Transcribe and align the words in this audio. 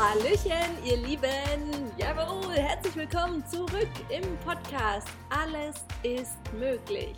Hallöchen, 0.00 0.84
ihr 0.84 0.96
Lieben! 0.96 1.90
Jawohl, 1.98 2.54
herzlich 2.54 2.94
willkommen 2.94 3.44
zurück 3.44 3.90
im 4.10 4.38
Podcast 4.44 5.08
Alles 5.28 5.84
ist 6.04 6.36
möglich. 6.52 7.16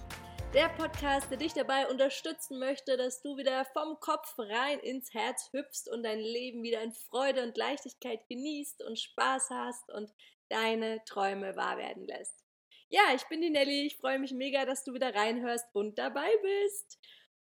Der 0.54 0.70
Podcast, 0.70 1.30
der 1.30 1.36
dich 1.36 1.52
dabei 1.52 1.86
unterstützen 1.88 2.58
möchte, 2.58 2.96
dass 2.96 3.20
du 3.20 3.36
wieder 3.36 3.66
vom 3.74 4.00
Kopf 4.00 4.34
rein 4.38 4.78
ins 4.78 5.12
Herz 5.12 5.50
hüpfst 5.52 5.90
und 5.92 6.04
dein 6.04 6.20
Leben 6.20 6.62
wieder 6.62 6.80
in 6.80 6.92
Freude 6.92 7.42
und 7.42 7.58
Leichtigkeit 7.58 8.26
genießt 8.30 8.82
und 8.82 8.98
Spaß 8.98 9.50
hast 9.50 9.90
und 9.92 10.10
deine 10.48 11.04
Träume 11.04 11.56
wahr 11.56 11.76
werden 11.76 12.06
lässt. 12.06 12.46
Ja, 12.88 13.02
ich 13.14 13.24
bin 13.24 13.42
die 13.42 13.50
Nelly, 13.50 13.88
ich 13.88 13.98
freue 13.98 14.18
mich 14.18 14.32
mega, 14.32 14.64
dass 14.64 14.84
du 14.84 14.94
wieder 14.94 15.14
reinhörst 15.14 15.66
und 15.74 15.98
dabei 15.98 16.30
bist. 16.42 16.98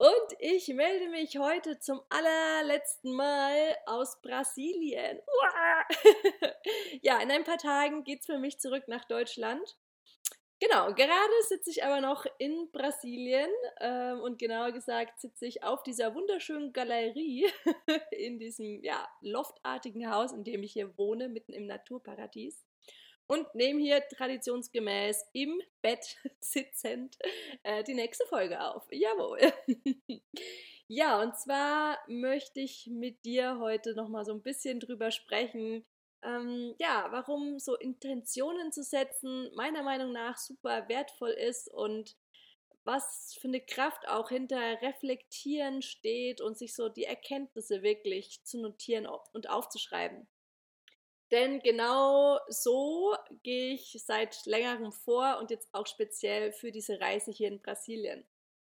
Und 0.03 0.35
ich 0.39 0.67
melde 0.67 1.07
mich 1.07 1.37
heute 1.37 1.79
zum 1.79 2.01
allerletzten 2.09 3.13
Mal 3.13 3.73
aus 3.85 4.21
Brasilien. 4.21 5.21
ja, 7.01 7.21
in 7.21 7.31
ein 7.31 7.45
paar 7.45 7.57
Tagen 7.57 8.03
geht 8.03 8.19
es 8.19 8.25
für 8.25 8.37
mich 8.37 8.59
zurück 8.59 8.89
nach 8.89 9.05
Deutschland. 9.05 9.77
Genau, 10.59 10.93
gerade 10.93 11.43
sitze 11.47 11.69
ich 11.69 11.85
aber 11.85 12.01
noch 12.01 12.25
in 12.37 12.69
Brasilien 12.73 13.49
ähm, 13.79 14.19
und 14.19 14.39
genauer 14.39 14.73
gesagt 14.73 15.21
sitze 15.21 15.45
ich 15.45 15.63
auf 15.63 15.83
dieser 15.83 16.13
wunderschönen 16.13 16.73
Galerie 16.73 17.49
in 18.11 18.39
diesem 18.39 18.83
ja, 18.83 19.07
loftartigen 19.21 20.11
Haus, 20.11 20.33
in 20.33 20.43
dem 20.43 20.63
ich 20.63 20.73
hier 20.73 20.97
wohne, 20.97 21.29
mitten 21.29 21.53
im 21.53 21.65
Naturparadies 21.65 22.65
und 23.33 23.55
nehme 23.55 23.81
hier 23.81 24.01
traditionsgemäß 24.07 25.25
im 25.33 25.59
Bett 25.81 26.17
sitzend 26.39 27.17
äh, 27.63 27.83
die 27.83 27.95
nächste 27.95 28.25
Folge 28.27 28.61
auf. 28.61 28.85
Jawohl. 28.91 29.39
ja, 30.87 31.19
und 31.21 31.35
zwar 31.37 31.97
möchte 32.07 32.59
ich 32.59 32.87
mit 32.87 33.25
dir 33.25 33.57
heute 33.59 33.95
nochmal 33.95 34.23
so 34.23 34.33
ein 34.33 34.43
bisschen 34.43 34.79
drüber 34.79 35.09
sprechen, 35.09 35.83
ähm, 36.21 36.75
ja, 36.79 37.07
warum 37.09 37.59
so 37.59 37.75
Intentionen 37.75 38.71
zu 38.71 38.83
setzen 38.83 39.51
meiner 39.55 39.83
Meinung 39.83 40.11
nach 40.11 40.37
super 40.37 40.87
wertvoll 40.87 41.31
ist 41.31 41.73
und 41.73 42.15
was 42.85 43.35
für 43.39 43.47
eine 43.47 43.61
Kraft 43.61 44.07
auch 44.07 44.29
hinter 44.29 44.59
Reflektieren 44.81 45.81
steht 45.81 46.39
und 46.41 46.57
sich 46.57 46.75
so 46.75 46.89
die 46.89 47.05
Erkenntnisse 47.05 47.81
wirklich 47.81 48.43
zu 48.43 48.61
notieren 48.61 49.07
und 49.33 49.49
aufzuschreiben. 49.49 50.27
Denn 51.33 51.61
genau 51.61 52.37
so 52.47 53.15
gehe 53.41 53.73
ich 53.73 53.99
seit 54.05 54.45
längerem 54.45 54.91
vor 54.91 55.39
und 55.39 55.49
jetzt 55.49 55.67
auch 55.71 55.87
speziell 55.87 56.51
für 56.51 56.71
diese 56.71 57.01
Reise 57.01 57.31
hier 57.31 57.47
in 57.47 57.59
Brasilien. 57.59 58.23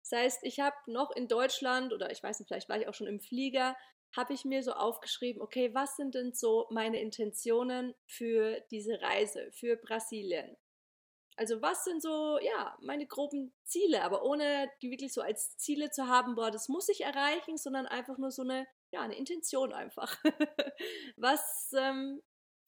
Das 0.03 0.19
heißt, 0.19 0.41
ich 0.43 0.61
habe 0.61 0.77
noch 0.85 1.11
in 1.17 1.27
Deutschland 1.27 1.95
oder 1.95 2.13
ich 2.13 2.23
weiß 2.23 2.39
nicht, 2.39 2.49
vielleicht 2.49 2.69
war 2.69 2.79
ich 2.79 2.87
auch 2.87 2.93
schon 2.93 3.07
im 3.07 3.19
Flieger, 3.19 3.79
habe 4.15 4.35
ich 4.35 4.45
mir 4.45 4.63
so 4.63 4.73
aufgeschrieben, 4.73 5.41
okay, 5.41 5.73
was 5.73 5.97
sind 5.97 6.15
denn 6.15 6.35
so 6.35 6.67
meine 6.69 7.01
Intentionen 7.01 7.95
für 8.05 8.61
diese 8.71 9.01
Reise, 9.01 9.51
für 9.53 9.77
Brasilien? 9.77 10.55
Also 11.37 11.63
was 11.63 11.85
sind 11.85 12.03
so, 12.03 12.39
ja, 12.41 12.77
meine 12.83 13.07
groben 13.07 13.55
Ziele, 13.65 14.03
aber 14.03 14.23
ohne 14.23 14.71
die 14.83 14.91
wirklich 14.91 15.15
so 15.15 15.23
als 15.23 15.57
Ziele 15.57 15.89
zu 15.89 16.09
haben, 16.09 16.35
boah, 16.35 16.51
das 16.51 16.69
muss 16.69 16.91
ich 16.91 17.05
erreichen, 17.05 17.57
sondern 17.57 17.87
einfach 17.87 18.19
nur 18.19 18.31
so 18.31 18.43
eine, 18.43 18.67
ja, 18.91 19.01
eine 19.01 19.17
Intention 19.17 19.73
einfach. 19.73 20.23
was 21.17 21.73
ähm, 21.79 22.21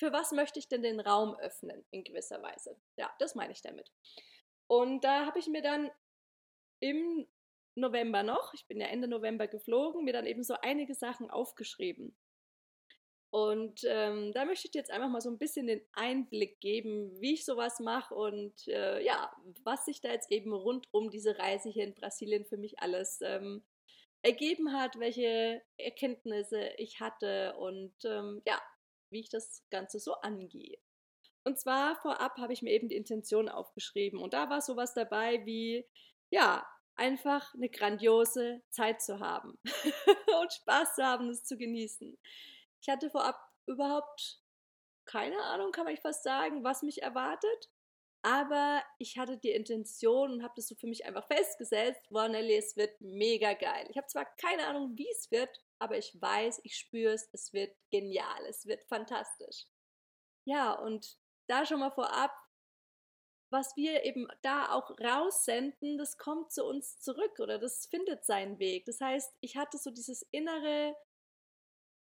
für 0.02 0.12
was 0.12 0.32
möchte 0.32 0.58
ich 0.58 0.66
denn 0.66 0.82
den 0.82 0.98
Raum 0.98 1.36
öffnen 1.36 1.84
in 1.92 2.02
gewisser 2.02 2.42
Weise? 2.42 2.76
Ja, 2.96 3.08
das 3.20 3.36
meine 3.36 3.52
ich 3.52 3.62
damit. 3.62 3.88
Und 4.66 5.04
da 5.04 5.26
habe 5.26 5.38
ich 5.38 5.46
mir 5.46 5.62
dann 5.62 5.92
im 6.80 7.28
November 7.76 8.24
noch, 8.24 8.52
ich 8.52 8.66
bin 8.66 8.80
ja 8.80 8.88
Ende 8.88 9.06
November 9.06 9.46
geflogen, 9.46 10.02
mir 10.02 10.12
dann 10.12 10.26
eben 10.26 10.42
so 10.42 10.54
einige 10.60 10.96
Sachen 10.96 11.30
aufgeschrieben. 11.30 12.16
Und 13.30 13.82
ähm, 13.84 14.32
da 14.32 14.44
möchte 14.44 14.66
ich 14.66 14.72
dir 14.72 14.80
jetzt 14.80 14.90
einfach 14.90 15.08
mal 15.08 15.20
so 15.20 15.30
ein 15.30 15.38
bisschen 15.38 15.68
den 15.68 15.80
Einblick 15.92 16.60
geben, 16.60 17.20
wie 17.20 17.34
ich 17.34 17.44
sowas 17.44 17.78
mache 17.78 18.12
und 18.12 18.66
äh, 18.66 19.00
ja, 19.04 19.32
was 19.62 19.84
sich 19.84 20.00
da 20.00 20.10
jetzt 20.10 20.32
eben 20.32 20.52
rund 20.52 20.88
um 20.90 21.10
diese 21.10 21.38
Reise 21.38 21.70
hier 21.70 21.84
in 21.84 21.94
Brasilien 21.94 22.44
für 22.44 22.56
mich 22.56 22.80
alles 22.80 23.20
ähm, 23.22 23.62
ergeben 24.22 24.72
hat, 24.72 24.98
welche 24.98 25.62
Erkenntnisse 25.78 26.72
ich 26.76 26.98
hatte 26.98 27.54
und 27.56 27.94
ähm, 28.04 28.42
ja, 28.44 28.60
wie 29.12 29.20
ich 29.20 29.30
das 29.30 29.64
Ganze 29.70 29.98
so 29.98 30.14
angehe. 30.14 30.78
Und 31.44 31.58
zwar 31.58 31.96
vorab 31.96 32.38
habe 32.38 32.52
ich 32.52 32.62
mir 32.62 32.70
eben 32.70 32.88
die 32.88 32.96
Intention 32.96 33.48
aufgeschrieben 33.48 34.20
und 34.20 34.32
da 34.32 34.48
war 34.48 34.60
sowas 34.60 34.94
dabei 34.94 35.44
wie, 35.44 35.86
ja, 36.30 36.66
einfach 36.94 37.54
eine 37.54 37.68
grandiose 37.68 38.62
Zeit 38.70 39.02
zu 39.02 39.20
haben 39.20 39.58
und 40.40 40.52
Spaß 40.52 40.94
zu 40.94 41.04
haben, 41.04 41.30
es 41.30 41.44
zu 41.44 41.56
genießen. 41.56 42.16
Ich 42.80 42.88
hatte 42.88 43.10
vorab 43.10 43.40
überhaupt 43.66 44.40
keine 45.04 45.40
Ahnung, 45.42 45.72
kann 45.72 45.84
man 45.84 45.96
fast 45.96 46.22
sagen, 46.22 46.64
was 46.64 46.82
mich 46.82 47.02
erwartet. 47.02 47.70
Aber 48.24 48.82
ich 48.98 49.18
hatte 49.18 49.36
die 49.36 49.50
Intention 49.50 50.30
und 50.30 50.42
habe 50.44 50.54
das 50.54 50.68
so 50.68 50.76
für 50.76 50.86
mich 50.86 51.04
einfach 51.06 51.26
festgesetzt, 51.26 52.06
wow, 52.10 52.28
es 52.32 52.76
wird 52.76 53.00
mega 53.00 53.52
geil. 53.54 53.86
Ich 53.90 53.96
habe 53.96 54.06
zwar 54.06 54.24
keine 54.36 54.68
Ahnung, 54.68 54.96
wie 54.96 55.08
es 55.10 55.30
wird, 55.32 55.60
aber 55.82 55.98
ich 55.98 56.16
weiß, 56.20 56.60
ich 56.62 56.76
spüre 56.76 57.12
es, 57.12 57.28
es 57.32 57.52
wird 57.52 57.76
genial, 57.90 58.46
es 58.46 58.66
wird 58.66 58.84
fantastisch. 58.84 59.66
Ja, 60.46 60.72
und 60.72 61.18
da 61.48 61.66
schon 61.66 61.80
mal 61.80 61.90
vorab, 61.90 62.30
was 63.50 63.74
wir 63.76 64.04
eben 64.04 64.28
da 64.42 64.70
auch 64.72 64.90
raussenden, 65.00 65.98
das 65.98 66.16
kommt 66.18 66.52
zu 66.52 66.64
uns 66.64 67.00
zurück 67.00 67.40
oder 67.40 67.58
das 67.58 67.86
findet 67.86 68.24
seinen 68.24 68.60
Weg. 68.60 68.84
Das 68.86 69.00
heißt, 69.00 69.34
ich 69.40 69.56
hatte 69.56 69.76
so 69.76 69.90
dieses 69.90 70.22
innere 70.30 70.96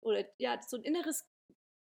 oder 0.02 0.26
ja, 0.38 0.60
so 0.60 0.76
ein 0.76 0.84
inneres, 0.84 1.26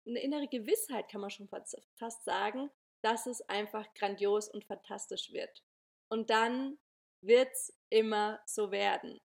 eine 0.08 0.22
innere 0.22 0.48
Gewissheit, 0.48 1.08
kann 1.08 1.22
man 1.22 1.30
schon 1.30 1.48
fast 1.48 2.26
sagen, 2.26 2.72
dass 3.04 3.28
es 3.28 3.42
einfach 3.44 3.94
grandios 3.94 4.50
und 4.50 4.66
fantastisch 4.66 5.32
wird. 5.32 5.64
Und 6.10 6.32
dann 6.32 6.80
wird 7.22 7.52
es 7.54 7.78
immer 7.90 8.42
so 8.48 8.72
werden. 8.72 9.22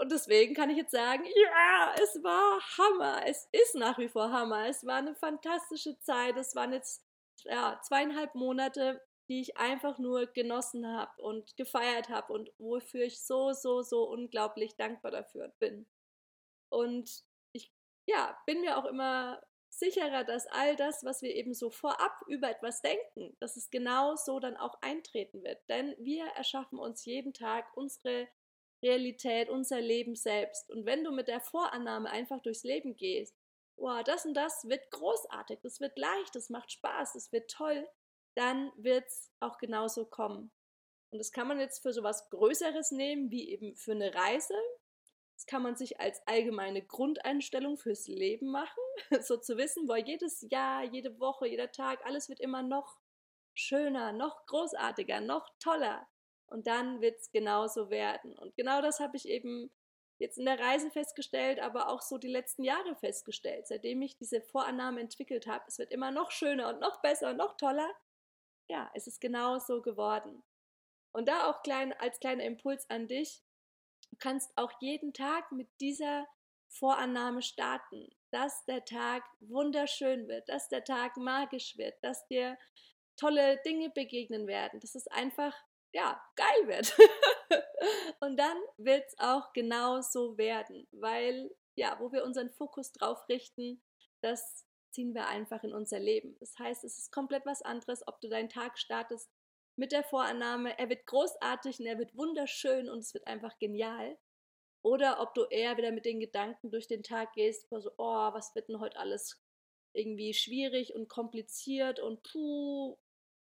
Und 0.00 0.12
deswegen 0.12 0.54
kann 0.54 0.70
ich 0.70 0.76
jetzt 0.76 0.92
sagen, 0.92 1.24
ja, 1.24 1.94
es 2.00 2.22
war 2.22 2.60
Hammer. 2.78 3.26
Es 3.26 3.48
ist 3.50 3.74
nach 3.74 3.98
wie 3.98 4.08
vor 4.08 4.30
Hammer. 4.30 4.68
Es 4.68 4.86
war 4.86 4.96
eine 4.96 5.14
fantastische 5.16 5.98
Zeit. 6.00 6.36
Es 6.36 6.54
waren 6.54 6.72
jetzt 6.72 7.04
ja, 7.44 7.80
zweieinhalb 7.82 8.34
Monate, 8.34 9.00
die 9.28 9.40
ich 9.40 9.56
einfach 9.56 9.98
nur 9.98 10.26
genossen 10.26 10.86
habe 10.86 11.20
und 11.20 11.56
gefeiert 11.56 12.08
habe 12.08 12.32
und 12.32 12.50
wofür 12.58 13.04
ich 13.04 13.20
so, 13.20 13.52
so, 13.52 13.82
so 13.82 14.08
unglaublich 14.08 14.76
dankbar 14.76 15.10
dafür 15.10 15.52
bin. 15.58 15.86
Und 16.70 17.24
ich 17.52 17.72
ja, 18.06 18.38
bin 18.46 18.60
mir 18.60 18.78
auch 18.78 18.86
immer 18.86 19.42
sicherer, 19.70 20.24
dass 20.24 20.46
all 20.46 20.76
das, 20.76 21.04
was 21.04 21.22
wir 21.22 21.34
eben 21.34 21.54
so 21.54 21.70
vorab 21.70 22.20
über 22.26 22.50
etwas 22.50 22.80
denken, 22.80 23.36
dass 23.38 23.56
es 23.56 23.70
genau 23.70 24.16
so 24.16 24.40
dann 24.40 24.56
auch 24.56 24.80
eintreten 24.80 25.42
wird. 25.42 25.60
Denn 25.68 25.94
wir 25.98 26.26
erschaffen 26.28 26.78
uns 26.78 27.04
jeden 27.04 27.34
Tag 27.34 27.76
unsere 27.76 28.28
Realität, 28.82 29.48
unser 29.48 29.80
Leben 29.80 30.14
selbst. 30.14 30.70
Und 30.70 30.86
wenn 30.86 31.04
du 31.04 31.10
mit 31.10 31.28
der 31.28 31.40
Vorannahme 31.40 32.10
einfach 32.10 32.40
durchs 32.40 32.64
Leben 32.64 32.96
gehst, 32.96 33.34
wow, 33.76 34.02
das 34.04 34.26
und 34.26 34.34
das 34.34 34.68
wird 34.68 34.90
großartig, 34.90 35.60
das 35.62 35.80
wird 35.80 35.98
leicht, 35.98 36.34
das 36.34 36.50
macht 36.50 36.72
Spaß, 36.72 37.14
das 37.14 37.32
wird 37.32 37.50
toll, 37.50 37.88
dann 38.34 38.72
wird 38.76 39.06
es 39.06 39.32
auch 39.40 39.58
genauso 39.58 40.04
kommen. 40.06 40.50
Und 41.10 41.18
das 41.18 41.32
kann 41.32 41.48
man 41.48 41.58
jetzt 41.58 41.82
für 41.82 41.92
sowas 41.92 42.28
Größeres 42.30 42.90
nehmen, 42.90 43.30
wie 43.30 43.48
eben 43.50 43.74
für 43.76 43.92
eine 43.92 44.14
Reise. 44.14 44.54
Das 45.34 45.46
kann 45.46 45.62
man 45.62 45.76
sich 45.76 46.00
als 46.00 46.20
allgemeine 46.26 46.84
Grundeinstellung 46.84 47.78
fürs 47.78 48.08
Leben 48.08 48.50
machen, 48.50 48.82
so 49.22 49.36
zu 49.36 49.56
wissen, 49.56 49.86
boah, 49.86 49.96
jedes 49.96 50.44
Jahr, 50.50 50.84
jede 50.84 51.18
Woche, 51.20 51.46
jeder 51.46 51.70
Tag, 51.70 52.04
alles 52.04 52.28
wird 52.28 52.40
immer 52.40 52.62
noch 52.62 52.98
schöner, 53.54 54.12
noch 54.12 54.46
großartiger, 54.46 55.20
noch 55.20 55.48
toller. 55.58 56.06
Und 56.48 56.66
dann 56.66 57.00
wird 57.00 57.20
es 57.20 57.30
genauso 57.30 57.90
werden. 57.90 58.36
Und 58.38 58.56
genau 58.56 58.80
das 58.80 59.00
habe 59.00 59.16
ich 59.16 59.28
eben 59.28 59.70
jetzt 60.18 60.38
in 60.38 60.46
der 60.46 60.58
Reise 60.58 60.90
festgestellt, 60.90 61.60
aber 61.60 61.88
auch 61.88 62.02
so 62.02 62.18
die 62.18 62.28
letzten 62.28 62.64
Jahre 62.64 62.96
festgestellt, 62.96 63.66
seitdem 63.68 64.02
ich 64.02 64.16
diese 64.16 64.40
Vorannahme 64.40 65.00
entwickelt 65.00 65.46
habe. 65.46 65.64
Es 65.68 65.78
wird 65.78 65.92
immer 65.92 66.10
noch 66.10 66.30
schöner 66.30 66.68
und 66.70 66.80
noch 66.80 67.00
besser 67.00 67.30
und 67.30 67.36
noch 67.36 67.56
toller. 67.56 67.90
Ja, 68.68 68.90
es 68.94 69.06
ist 69.06 69.20
genau 69.20 69.58
so 69.58 69.80
geworden. 69.80 70.42
Und 71.12 71.28
da 71.28 71.48
auch 71.48 71.62
klein, 71.62 71.92
als 71.94 72.20
kleiner 72.20 72.44
Impuls 72.44 72.88
an 72.90 73.06
dich, 73.06 73.42
du 74.10 74.16
kannst 74.18 74.50
auch 74.56 74.72
jeden 74.80 75.12
Tag 75.12 75.52
mit 75.52 75.68
dieser 75.80 76.26
Vorannahme 76.68 77.42
starten, 77.42 78.08
dass 78.30 78.64
der 78.66 78.84
Tag 78.84 79.24
wunderschön 79.40 80.28
wird, 80.28 80.48
dass 80.48 80.68
der 80.68 80.84
Tag 80.84 81.16
magisch 81.16 81.78
wird, 81.78 81.94
dass 82.02 82.26
dir 82.26 82.58
tolle 83.16 83.58
Dinge 83.64 83.90
begegnen 83.90 84.46
werden, 84.46 84.80
dass 84.80 84.94
es 84.94 85.08
einfach 85.08 85.54
ja, 85.92 86.22
geil 86.36 86.68
wird. 86.68 86.96
und 88.20 88.36
dann 88.36 88.56
wird 88.76 89.06
es 89.06 89.18
auch 89.18 89.52
genau 89.52 90.00
so 90.00 90.36
werden, 90.38 90.86
weil 90.92 91.50
ja, 91.76 91.96
wo 92.00 92.12
wir 92.12 92.24
unseren 92.24 92.50
Fokus 92.50 92.92
drauf 92.92 93.28
richten, 93.28 93.82
das 94.20 94.66
ziehen 94.90 95.14
wir 95.14 95.28
einfach 95.28 95.62
in 95.62 95.72
unser 95.72 96.00
Leben. 96.00 96.36
Das 96.40 96.58
heißt, 96.58 96.82
es 96.84 96.98
ist 96.98 97.12
komplett 97.12 97.46
was 97.46 97.62
anderes, 97.62 98.06
ob 98.06 98.20
du 98.20 98.28
deinen 98.28 98.48
Tag 98.48 98.78
startest 98.78 99.30
mit 99.76 99.92
der 99.92 100.02
Vorannahme, 100.02 100.76
er 100.76 100.88
wird 100.88 101.06
großartig 101.06 101.78
und 101.78 101.86
er 101.86 101.98
wird 101.98 102.16
wunderschön 102.16 102.88
und 102.88 102.98
es 102.98 103.14
wird 103.14 103.26
einfach 103.28 103.58
genial. 103.58 104.18
oder 104.82 105.20
ob 105.20 105.34
du 105.34 105.44
eher 105.44 105.76
wieder 105.76 105.92
mit 105.92 106.04
den 106.04 106.20
Gedanken 106.20 106.70
durch 106.70 106.86
den 106.86 107.02
Tag 107.02 107.32
gehst, 107.34 107.68
so, 107.70 107.90
oh, 107.98 108.32
was 108.32 108.54
wird 108.54 108.68
denn 108.68 108.80
heute 108.80 108.98
alles 108.98 109.40
irgendwie 109.92 110.34
schwierig 110.34 110.94
und 110.94 111.08
kompliziert 111.08 112.00
und 112.00 112.22
puh, 112.22 112.96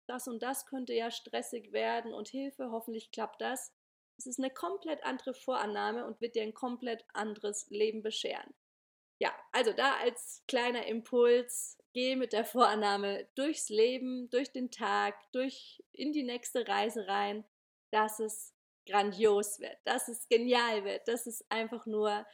das 0.07 0.29
und 0.29 0.43
das 0.43 0.67
könnte 0.67 0.93
ja 0.95 1.11
stressig 1.11 1.73
werden 1.73 2.13
und 2.13 2.29
Hilfe, 2.29 2.71
hoffentlich 2.71 3.11
klappt 3.11 3.41
das. 3.41 3.73
Es 4.19 4.27
ist 4.27 4.39
eine 4.39 4.51
komplett 4.51 5.05
andere 5.05 5.35
Vorannahme 5.35 6.07
und 6.07 6.21
wird 6.21 6.35
dir 6.35 6.43
ein 6.43 6.55
komplett 6.55 7.05
anderes 7.13 7.69
Leben 7.71 8.03
bescheren. 8.03 8.55
Ja, 9.19 9.33
also 9.53 9.73
da 9.73 9.97
als 9.99 10.43
kleiner 10.49 10.87
Impuls, 10.87 11.79
geh 11.93 12.17
mit 12.17 12.33
der 12.33 12.45
Vorannahme 12.45 13.29
durchs 13.35 13.69
Leben, 13.69 14.29
durch 14.31 14.51
den 14.53 14.71
Tag, 14.71 15.15
durch 15.33 15.83
in 15.93 16.13
die 16.13 16.25
nächste 16.25 16.67
Reise 16.67 17.07
rein, 17.07 17.45
dass 17.91 18.19
es 18.19 18.55
grandios 18.87 19.61
wird, 19.61 19.77
dass 19.85 20.09
es 20.09 20.29
genial 20.29 20.85
wird, 20.85 21.07
dass 21.07 21.27
es 21.27 21.45
einfach 21.51 21.87
nur 21.87 22.27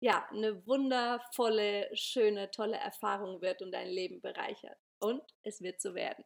ja, 0.00 0.26
eine 0.30 0.66
wundervolle, 0.66 1.88
schöne, 1.96 2.50
tolle 2.50 2.76
Erfahrung 2.76 3.40
wird 3.40 3.62
und 3.62 3.72
dein 3.72 3.88
Leben 3.88 4.20
bereichert. 4.20 4.76
Und 4.98 5.22
es 5.44 5.62
wird 5.62 5.80
so 5.80 5.94
werden. 5.94 6.24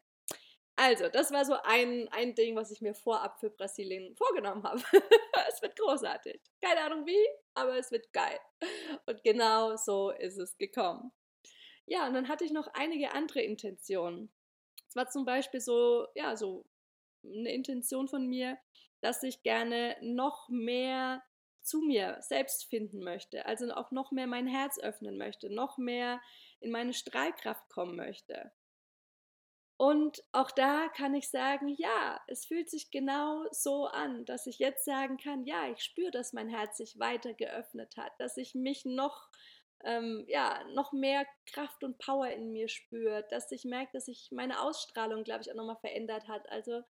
Also, 0.81 1.09
das 1.09 1.33
war 1.33 1.45
so 1.45 1.55
ein, 1.65 2.07
ein 2.13 2.37
Ding, 2.37 2.55
was 2.55 2.71
ich 2.71 2.81
mir 2.81 2.95
vorab 2.95 3.41
für 3.41 3.51
Brasilien 3.51 4.15
vorgenommen 4.15 4.63
habe. 4.63 4.81
es 5.49 5.61
wird 5.61 5.77
großartig. 5.77 6.41
Keine 6.63 6.83
Ahnung 6.83 7.05
wie, 7.05 7.27
aber 7.55 7.77
es 7.77 7.91
wird 7.91 8.13
geil. 8.13 8.39
Und 9.05 9.25
genau 9.25 9.75
so 9.75 10.11
ist 10.11 10.39
es 10.39 10.57
gekommen. 10.57 11.11
Ja, 11.87 12.07
und 12.07 12.15
dann 12.15 12.29
hatte 12.29 12.45
ich 12.45 12.53
noch 12.53 12.69
einige 12.75 13.11
andere 13.13 13.41
Intentionen. 13.41 14.33
Es 14.89 14.95
war 14.95 15.09
zum 15.09 15.25
Beispiel 15.25 15.61
so, 15.61 16.07
ja, 16.15 16.37
so 16.37 16.65
eine 17.25 17.53
Intention 17.53 18.07
von 18.07 18.29
mir, 18.29 18.57
dass 19.01 19.25
ich 19.25 19.43
gerne 19.43 19.97
noch 20.01 20.49
mehr 20.49 21.25
zu 21.61 21.81
mir 21.81 22.19
selbst 22.21 22.67
finden 22.67 23.03
möchte, 23.03 23.47
also 23.47 23.69
auch 23.73 23.91
noch 23.91 24.13
mehr 24.13 24.29
mein 24.29 24.47
Herz 24.47 24.79
öffnen 24.79 25.19
möchte, 25.19 25.53
noch 25.53 25.77
mehr 25.77 26.21
in 26.61 26.71
meine 26.71 26.95
Strahlkraft 26.95 27.69
kommen 27.69 27.97
möchte. 27.97 28.53
Und 29.79 30.25
auch 30.33 30.51
da 30.51 30.89
kann 30.89 31.15
ich 31.15 31.31
sagen, 31.31 31.69
ja, 31.69 32.21
es 32.27 32.45
fühlt 32.47 32.69
sich 32.69 32.91
genau 32.91 33.45
so 33.53 33.87
an, 33.87 34.25
dass 34.25 34.49
ich 34.49 34.59
jetzt 34.59 34.85
sagen 34.85 35.19
kann, 35.19 35.45
ja, 35.45 35.71
ich 35.71 35.85
spüre, 35.85 36.11
dass 36.11 36.33
mein 36.33 36.49
Herz 36.49 36.79
sich 36.79 36.99
weiter 36.99 37.33
geöffnet 37.33 37.97
hat, 37.97 38.13
dass 38.19 38.37
ich 38.39 38.57
mich 38.57 38.85
noch, 38.85 39.31
ähm, 39.85 40.25
ja, 40.27 40.65
noch 40.75 40.93
mehr 40.93 41.25
Kraft 41.47 41.85
und 41.85 41.97
Power 41.99 42.29
in 42.29 42.51
mir 42.51 42.67
spüre, 42.69 43.25
dass 43.31 43.53
ich 43.53 43.65
merke, 43.65 43.93
dass 43.93 44.07
sich 44.07 44.31
meine 44.33 44.61
Ausstrahlung, 44.63 45.23
glaube 45.23 45.43
ich, 45.43 45.53
auch 45.53 45.57
nochmal 45.57 45.79
verändert 45.81 46.27
hat. 46.27 46.51
Also, 46.51 46.83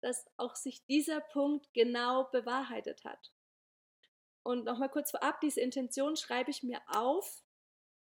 dass 0.00 0.26
auch 0.36 0.56
sich 0.56 0.84
dieser 0.86 1.20
Punkt 1.20 1.72
genau 1.74 2.24
bewahrheitet 2.32 3.04
hat. 3.04 3.32
Und 4.42 4.64
nochmal 4.64 4.90
kurz 4.90 5.12
vorab, 5.12 5.40
diese 5.40 5.60
Intention 5.60 6.16
schreibe 6.16 6.50
ich 6.50 6.64
mir 6.64 6.82
auf 6.88 7.44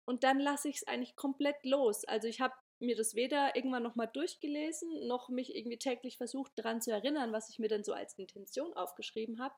und 0.04 0.22
dann 0.22 0.38
lasse 0.38 0.68
ich 0.68 0.76
es 0.76 0.86
eigentlich 0.86 1.16
komplett 1.16 1.64
los. 1.64 2.04
Also 2.04 2.28
ich 2.28 2.42
habe 2.42 2.54
mir 2.80 2.96
das 2.96 3.14
weder 3.14 3.56
irgendwann 3.56 3.82
nochmal 3.82 4.08
durchgelesen, 4.08 5.06
noch 5.06 5.28
mich 5.28 5.54
irgendwie 5.54 5.78
täglich 5.78 6.16
versucht 6.16 6.52
daran 6.56 6.80
zu 6.80 6.92
erinnern, 6.92 7.32
was 7.32 7.50
ich 7.50 7.58
mir 7.58 7.68
denn 7.68 7.84
so 7.84 7.92
als 7.92 8.16
Intention 8.18 8.72
aufgeschrieben 8.74 9.40
habe, 9.40 9.54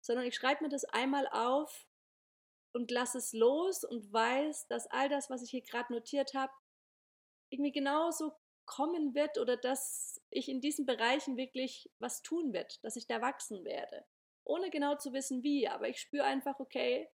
sondern 0.00 0.26
ich 0.26 0.34
schreibe 0.34 0.64
mir 0.64 0.70
das 0.70 0.84
einmal 0.84 1.26
auf 1.28 1.86
und 2.72 2.90
lasse 2.90 3.18
es 3.18 3.32
los 3.32 3.84
und 3.84 4.12
weiß, 4.12 4.68
dass 4.68 4.86
all 4.88 5.08
das, 5.08 5.30
was 5.30 5.42
ich 5.42 5.50
hier 5.50 5.62
gerade 5.62 5.92
notiert 5.92 6.34
habe, 6.34 6.52
irgendwie 7.50 7.72
genauso 7.72 8.32
kommen 8.66 9.14
wird 9.14 9.38
oder 9.38 9.56
dass 9.56 10.22
ich 10.30 10.48
in 10.48 10.60
diesen 10.60 10.86
Bereichen 10.86 11.36
wirklich 11.36 11.90
was 11.98 12.22
tun 12.22 12.52
wird, 12.52 12.82
dass 12.84 12.96
ich 12.96 13.06
da 13.06 13.20
wachsen 13.20 13.64
werde. 13.64 14.04
Ohne 14.44 14.70
genau 14.70 14.96
zu 14.96 15.12
wissen 15.12 15.42
wie, 15.42 15.66
aber 15.66 15.88
ich 15.88 16.00
spüre 16.00 16.24
einfach, 16.24 16.60
okay, 16.60 17.08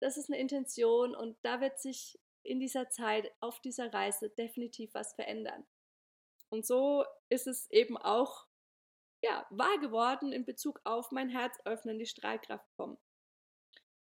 das 0.00 0.16
ist 0.16 0.30
eine 0.30 0.38
Intention 0.38 1.14
und 1.14 1.38
da 1.42 1.60
wird 1.60 1.78
sich 1.78 2.18
in 2.42 2.60
dieser 2.60 2.88
Zeit 2.90 3.30
auf 3.40 3.60
dieser 3.60 3.92
Reise 3.92 4.30
definitiv 4.30 4.94
was 4.94 5.14
verändern. 5.14 5.66
Und 6.50 6.66
so 6.66 7.04
ist 7.28 7.46
es 7.46 7.70
eben 7.70 7.96
auch 7.96 8.46
ja, 9.22 9.46
wahr 9.50 9.78
geworden 9.78 10.32
in 10.32 10.44
Bezug 10.44 10.80
auf 10.84 11.10
mein 11.10 11.28
Herz 11.28 11.58
öffnen, 11.64 11.98
die 11.98 12.06
Strahlkraft 12.06 12.66
kommen. 12.76 12.98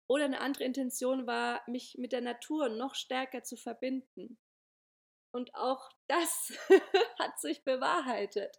Oder 0.07 0.25
eine 0.25 0.41
andere 0.41 0.63
Intention 0.63 1.27
war, 1.27 1.61
mich 1.67 1.95
mit 1.97 2.11
der 2.11 2.21
Natur 2.21 2.69
noch 2.69 2.95
stärker 2.95 3.43
zu 3.43 3.57
verbinden. 3.57 4.39
Und 5.31 5.53
auch 5.53 5.91
das 6.07 6.51
hat 7.19 7.39
sich 7.39 7.63
bewahrheitet. 7.63 8.57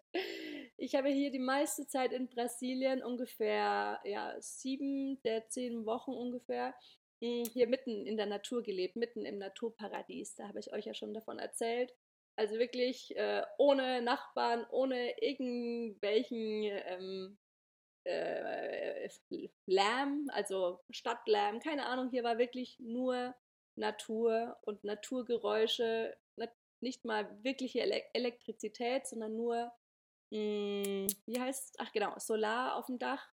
Ich 0.77 0.95
habe 0.95 1.09
hier 1.09 1.33
die 1.33 1.41
meiste 1.41 1.89
Zeit 1.89 2.13
in 2.13 2.29
Brasilien, 2.29 3.03
ungefähr 3.03 4.01
ja, 4.05 4.41
sieben 4.41 5.21
der 5.23 5.49
zehn 5.49 5.85
Wochen 5.87 6.13
ungefähr, 6.13 6.75
hier 7.21 7.67
mitten 7.67 8.07
in 8.07 8.17
der 8.17 8.27
Natur 8.27 8.63
gelebt, 8.63 8.97
mitten 8.97 9.25
im 9.25 9.39
Naturparadies. 9.39 10.35
Da 10.37 10.49
habe 10.49 10.59
ich 10.59 10.73
euch 10.73 10.87
ja 10.87 10.95
schon 10.95 11.15
davon 11.15 11.39
erzählt. 11.39 11.95
Also 12.37 12.59
wirklich 12.59 13.15
äh, 13.17 13.43
ohne 13.59 14.01
Nachbarn, 14.01 14.67
ohne 14.71 15.21
irgendwelchen 15.21 16.63
ähm, 16.65 17.39
äh, 18.05 19.09
Lärm, 19.67 20.31
also 20.33 20.81
Stadtlärm, 20.91 21.61
keine 21.61 21.87
Ahnung. 21.87 22.09
Hier 22.11 22.25
war 22.25 22.39
wirklich 22.39 22.79
nur 22.81 23.35
Natur 23.77 24.57
und 24.63 24.85
Naturgeräusche, 24.85 26.17
nicht 26.81 27.05
mal 27.05 27.29
wirkliche 27.45 27.81
Elektrizität, 28.15 29.07
sondern 29.07 29.37
nur, 29.37 29.73
mh, 30.31 30.85
hm, 30.85 31.07
wie 31.27 31.41
heißt 31.41 31.71
es? 31.71 31.73
Ach 31.79 31.93
genau, 31.93 32.19
Solar 32.19 32.77
auf 32.77 32.87
dem 32.87 32.99
Dach. 32.99 33.29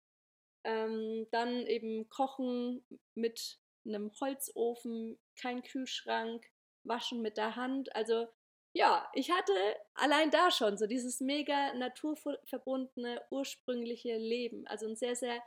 Ähm, 0.63 1.27
dann 1.31 1.67
eben 1.67 2.09
Kochen 2.09 2.83
mit 3.13 3.59
einem 3.85 4.11
Holzofen, 4.19 5.19
kein 5.39 5.63
Kühlschrank, 5.63 6.45
waschen 6.83 7.21
mit 7.21 7.37
der 7.37 7.55
Hand. 7.55 7.95
Also 7.95 8.27
ja, 8.73 9.09
ich 9.13 9.31
hatte 9.31 9.53
allein 9.93 10.31
da 10.31 10.51
schon 10.51 10.77
so 10.77 10.85
dieses 10.85 11.21
mega 11.21 11.73
naturverbundene, 11.75 13.21
ursprüngliche 13.29 14.17
Leben. 14.17 14.67
Also 14.67 14.87
ein 14.87 14.95
sehr, 14.95 15.15
sehr 15.15 15.41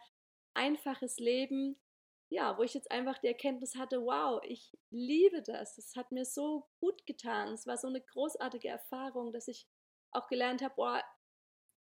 einfaches 0.54 1.18
Leben, 1.18 1.78
ja, 2.30 2.56
wo 2.58 2.62
ich 2.62 2.74
jetzt 2.74 2.90
einfach 2.90 3.18
die 3.18 3.28
Erkenntnis 3.28 3.76
hatte, 3.76 4.02
wow, 4.02 4.40
ich 4.44 4.76
liebe 4.90 5.42
das. 5.42 5.78
Es 5.78 5.94
hat 5.96 6.10
mir 6.12 6.24
so 6.24 6.66
gut 6.80 7.06
getan. 7.06 7.52
Es 7.52 7.66
war 7.66 7.76
so 7.76 7.88
eine 7.88 8.00
großartige 8.00 8.68
Erfahrung, 8.68 9.32
dass 9.32 9.48
ich 9.48 9.66
auch 10.10 10.26
gelernt 10.28 10.62
habe, 10.62 10.74
boah, 10.74 11.04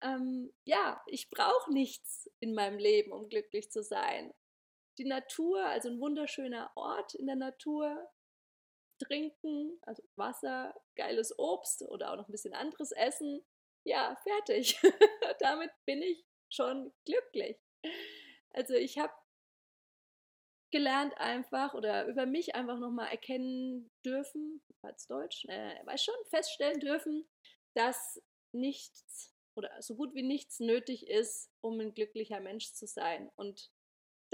ähm, 0.02 0.54
ja, 0.66 1.02
ich 1.08 1.30
brauche 1.30 1.72
nichts 1.72 2.30
in 2.40 2.54
meinem 2.54 2.78
Leben, 2.78 3.12
um 3.12 3.30
glücklich 3.30 3.72
zu 3.72 3.84
sein 3.84 4.34
die 4.98 5.06
Natur, 5.06 5.66
also 5.66 5.90
ein 5.90 6.00
wunderschöner 6.00 6.72
Ort 6.76 7.16
in 7.16 7.28
der 7.28 7.36
Natur, 7.36 8.10
trinken, 9.00 9.80
also 9.82 10.04
Wasser, 10.16 10.74
geiles 10.96 11.38
Obst 11.38 11.82
oder 11.84 12.12
auch 12.12 12.18
noch 12.18 12.28
ein 12.28 12.32
bisschen 12.32 12.54
anderes 12.54 12.92
Essen. 12.92 13.44
Ja, 13.86 14.16
fertig. 14.24 14.80
Damit 15.40 15.72
bin 15.86 16.02
ich 16.02 16.26
schon 16.50 16.94
glücklich. 17.06 17.58
Also 18.52 18.76
ich 18.76 18.98
habe 18.98 19.14
gelernt 20.72 21.16
einfach 21.18 21.74
oder 21.74 22.08
über 22.08 22.26
mich 22.26 22.56
einfach 22.56 22.80
nochmal 22.80 23.10
erkennen 23.10 23.92
dürfen, 24.06 24.64
als 24.82 25.06
Deutsch, 25.06 25.46
äh, 25.46 25.86
weiß 25.86 26.04
schon, 26.04 26.16
feststellen 26.30 26.80
dürfen, 26.80 27.28
dass 27.76 28.22
nichts 28.54 29.34
oder 29.56 29.70
so 29.82 29.96
gut 29.96 30.16
wie 30.16 30.24
nichts 30.24 30.60
nötig 30.60 31.08
ist, 31.08 31.52
um 31.62 31.80
ein 31.80 31.94
glücklicher 31.94 32.40
Mensch 32.40 32.74
zu 32.74 32.88
sein. 32.88 33.30
Und 33.36 33.72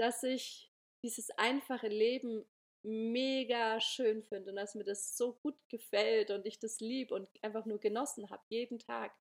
dass 0.00 0.22
ich 0.22 0.72
dieses 1.02 1.30
einfache 1.32 1.88
Leben 1.88 2.46
mega 2.82 3.78
schön 3.80 4.22
finde 4.22 4.48
und 4.50 4.56
dass 4.56 4.74
mir 4.74 4.84
das 4.84 5.14
so 5.14 5.34
gut 5.34 5.58
gefällt 5.68 6.30
und 6.30 6.46
ich 6.46 6.58
das 6.58 6.80
lieb 6.80 7.12
und 7.12 7.28
einfach 7.42 7.66
nur 7.66 7.78
genossen 7.78 8.30
habe, 8.30 8.42
jeden 8.48 8.78
Tag 8.78 9.14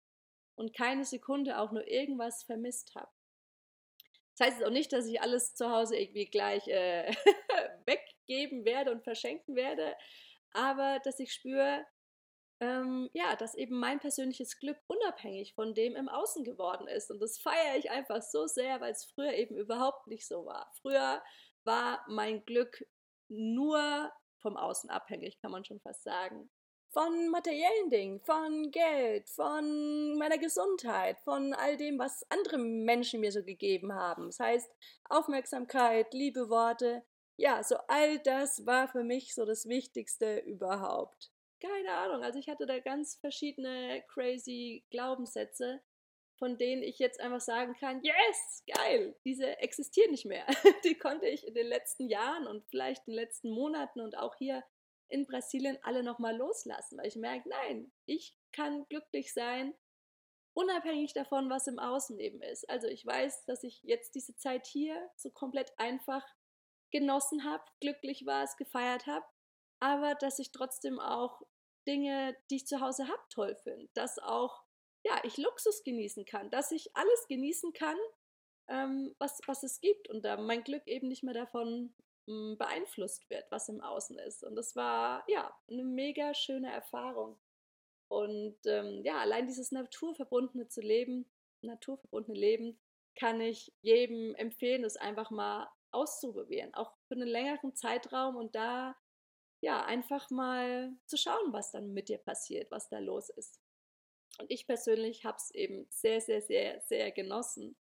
und 0.55 0.73
keine 0.73 1.03
Sekunde 1.03 1.59
auch 1.59 1.73
nur 1.73 1.85
irgendwas 1.85 2.43
vermisst 2.43 2.95
habe. 2.95 3.11
Das 4.37 4.47
heißt 4.47 4.59
jetzt 4.59 4.67
auch 4.67 4.71
nicht, 4.71 4.93
dass 4.93 5.05
ich 5.05 5.21
alles 5.21 5.53
zu 5.53 5.69
Hause 5.69 5.97
irgendwie 5.97 6.27
gleich 6.27 6.65
äh, 6.69 7.11
weggeben 7.85 8.63
werde 8.63 8.91
und 8.93 9.03
verschenken 9.03 9.57
werde, 9.57 9.97
aber 10.53 10.99
dass 11.03 11.19
ich 11.19 11.33
spüre, 11.33 11.85
ähm, 12.59 13.09
ja, 13.13 13.35
dass 13.35 13.55
eben 13.55 13.79
mein 13.79 13.99
persönliches 13.99 14.59
Glück 14.59 14.77
unabhängig 14.87 15.53
von 15.53 15.73
dem 15.73 15.95
im 15.95 16.09
Außen 16.09 16.43
geworden 16.43 16.87
ist. 16.87 17.09
Und 17.09 17.21
das 17.21 17.39
feiere 17.39 17.77
ich 17.77 17.89
einfach 17.89 18.21
so 18.21 18.47
sehr, 18.47 18.81
weil 18.81 18.91
es 18.91 19.05
früher 19.05 19.33
eben 19.33 19.55
überhaupt 19.55 20.07
nicht 20.07 20.27
so 20.27 20.45
war. 20.45 20.71
Früher 20.81 21.21
war 21.63 22.03
mein 22.07 22.43
Glück 22.45 22.85
nur 23.29 24.11
vom 24.41 24.57
Außen 24.57 24.89
abhängig, 24.89 25.39
kann 25.39 25.51
man 25.51 25.63
schon 25.63 25.79
fast 25.79 26.03
sagen. 26.03 26.49
Von 26.91 27.29
materiellen 27.29 27.89
Dingen, 27.91 28.19
von 28.19 28.71
Geld, 28.71 29.29
von 29.29 30.17
meiner 30.17 30.39
Gesundheit, 30.39 31.19
von 31.19 31.53
all 31.53 31.77
dem, 31.77 31.99
was 31.99 32.25
andere 32.29 32.57
Menschen 32.57 33.19
mir 33.19 33.31
so 33.31 33.43
gegeben 33.43 33.93
haben. 33.93 34.25
Das 34.25 34.39
heißt, 34.39 34.71
Aufmerksamkeit, 35.07 36.13
liebe 36.13 36.49
Worte. 36.49 37.03
Ja, 37.37 37.63
so 37.63 37.75
all 37.87 38.19
das 38.19 38.65
war 38.65 38.87
für 38.87 39.03
mich 39.03 39.35
so 39.35 39.45
das 39.45 39.67
Wichtigste 39.67 40.39
überhaupt 40.39 41.31
keine 41.59 41.93
Ahnung. 41.93 42.23
Also 42.23 42.39
ich 42.39 42.49
hatte 42.49 42.65
da 42.65 42.79
ganz 42.79 43.15
verschiedene 43.15 44.03
crazy 44.07 44.85
Glaubenssätze, 44.91 45.81
von 46.37 46.57
denen 46.57 46.83
ich 46.83 46.99
jetzt 46.99 47.19
einfach 47.19 47.41
sagen 47.41 47.75
kann, 47.79 48.01
yes, 48.01 48.63
geil, 48.73 49.15
diese 49.25 49.57
existieren 49.59 50.11
nicht 50.11 50.25
mehr. 50.25 50.45
Die 50.85 50.97
konnte 50.97 51.27
ich 51.27 51.45
in 51.45 51.53
den 51.53 51.67
letzten 51.67 52.07
Jahren 52.07 52.47
und 52.47 52.65
vielleicht 52.69 53.07
in 53.07 53.13
den 53.13 53.21
letzten 53.21 53.51
Monaten 53.51 53.99
und 53.99 54.17
auch 54.17 54.35
hier 54.35 54.63
in 55.09 55.25
Brasilien 55.25 55.77
alle 55.81 56.03
nochmal 56.03 56.37
loslassen, 56.37 56.97
weil 56.97 57.07
ich 57.07 57.15
merke, 57.15 57.49
nein, 57.49 57.91
ich 58.05 58.35
kann 58.51 58.85
glücklich 58.89 59.33
sein, 59.33 59.73
unabhängig 60.53 61.13
davon, 61.13 61.49
was 61.49 61.67
im 61.67 61.79
Außenleben 61.79 62.41
ist. 62.41 62.69
Also 62.69 62.87
ich 62.87 63.05
weiß, 63.05 63.45
dass 63.45 63.63
ich 63.63 63.81
jetzt 63.83 64.15
diese 64.15 64.35
Zeit 64.35 64.67
hier 64.67 65.09
so 65.15 65.31
komplett 65.31 65.73
einfach 65.77 66.25
genossen 66.91 67.43
habe, 67.43 67.63
glücklich 67.81 68.25
war, 68.25 68.43
es 68.43 68.55
gefeiert 68.55 69.07
habe, 69.07 69.25
aber 69.79 70.15
dass 70.15 70.39
ich 70.39 70.51
trotzdem 70.51 70.99
auch 70.99 71.41
Dinge, 71.87 72.35
die 72.49 72.57
ich 72.57 72.67
zu 72.67 72.81
Hause 72.81 73.07
habe, 73.07 73.21
toll 73.29 73.55
finde, 73.55 73.89
dass 73.93 74.19
auch 74.19 74.63
ja, 75.03 75.19
ich 75.23 75.37
Luxus 75.37 75.83
genießen 75.83 76.25
kann, 76.25 76.49
dass 76.49 76.71
ich 76.71 76.95
alles 76.95 77.27
genießen 77.27 77.73
kann, 77.73 77.97
ähm, 78.67 79.15
was, 79.17 79.39
was 79.47 79.63
es 79.63 79.79
gibt 79.81 80.09
und 80.09 80.23
da 80.23 80.37
mein 80.37 80.63
Glück 80.63 80.85
eben 80.87 81.07
nicht 81.07 81.23
mehr 81.23 81.33
davon 81.33 81.93
mh, 82.27 82.33
hm, 82.33 82.57
beeinflusst 82.57 83.29
wird, 83.29 83.49
was 83.49 83.69
im 83.69 83.81
Außen 83.81 84.19
ist. 84.19 84.43
Und 84.43 84.55
das 84.55 84.75
war 84.75 85.23
ja 85.27 85.53
eine 85.69 85.83
mega 85.83 86.33
schöne 86.33 86.71
Erfahrung. 86.71 87.39
Und 88.09 88.57
ähm, 88.65 89.03
ja, 89.03 89.19
allein 89.19 89.47
dieses 89.47 89.71
naturverbundene 89.71 90.67
zu 90.67 90.81
leben, 90.81 91.29
naturverbundene 91.61 92.37
Leben, 92.37 92.79
kann 93.15 93.41
ich 93.41 93.73
jedem 93.81 94.33
empfehlen, 94.35 94.83
es 94.83 94.97
einfach 94.97 95.29
mal 95.29 95.69
auszuprobieren, 95.91 96.73
auch 96.73 96.93
für 97.07 97.15
einen 97.15 97.27
längeren 97.27 97.75
Zeitraum 97.75 98.35
und 98.35 98.55
da 98.55 98.95
ja 99.61 99.83
einfach 99.85 100.29
mal 100.29 100.93
zu 101.05 101.17
schauen, 101.17 101.51
was 101.53 101.71
dann 101.71 101.93
mit 101.93 102.09
dir 102.09 102.17
passiert, 102.17 102.71
was 102.71 102.89
da 102.89 102.99
los 102.99 103.29
ist. 103.29 103.59
Und 104.39 104.49
ich 104.49 104.67
persönlich 104.67 105.25
habe 105.25 105.37
es 105.37 105.51
eben 105.51 105.87
sehr, 105.89 106.21
sehr, 106.21 106.41
sehr, 106.41 106.79
sehr 106.81 107.11
genossen. 107.11 107.75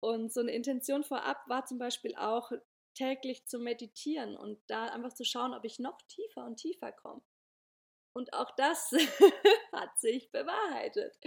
Und 0.00 0.32
so 0.32 0.40
eine 0.40 0.52
Intention 0.52 1.04
vorab 1.04 1.38
war 1.46 1.66
zum 1.66 1.78
Beispiel 1.78 2.14
auch 2.16 2.52
täglich 2.94 3.46
zu 3.46 3.58
meditieren 3.58 4.36
und 4.36 4.58
da 4.68 4.86
einfach 4.86 5.12
zu 5.12 5.24
schauen, 5.24 5.54
ob 5.54 5.64
ich 5.64 5.78
noch 5.78 6.00
tiefer 6.08 6.44
und 6.44 6.56
tiefer 6.56 6.92
komme. 6.92 7.22
Und 8.14 8.32
auch 8.32 8.52
das 8.56 8.92
hat 9.72 9.98
sich 9.98 10.30
bewahrheitet. 10.30 11.18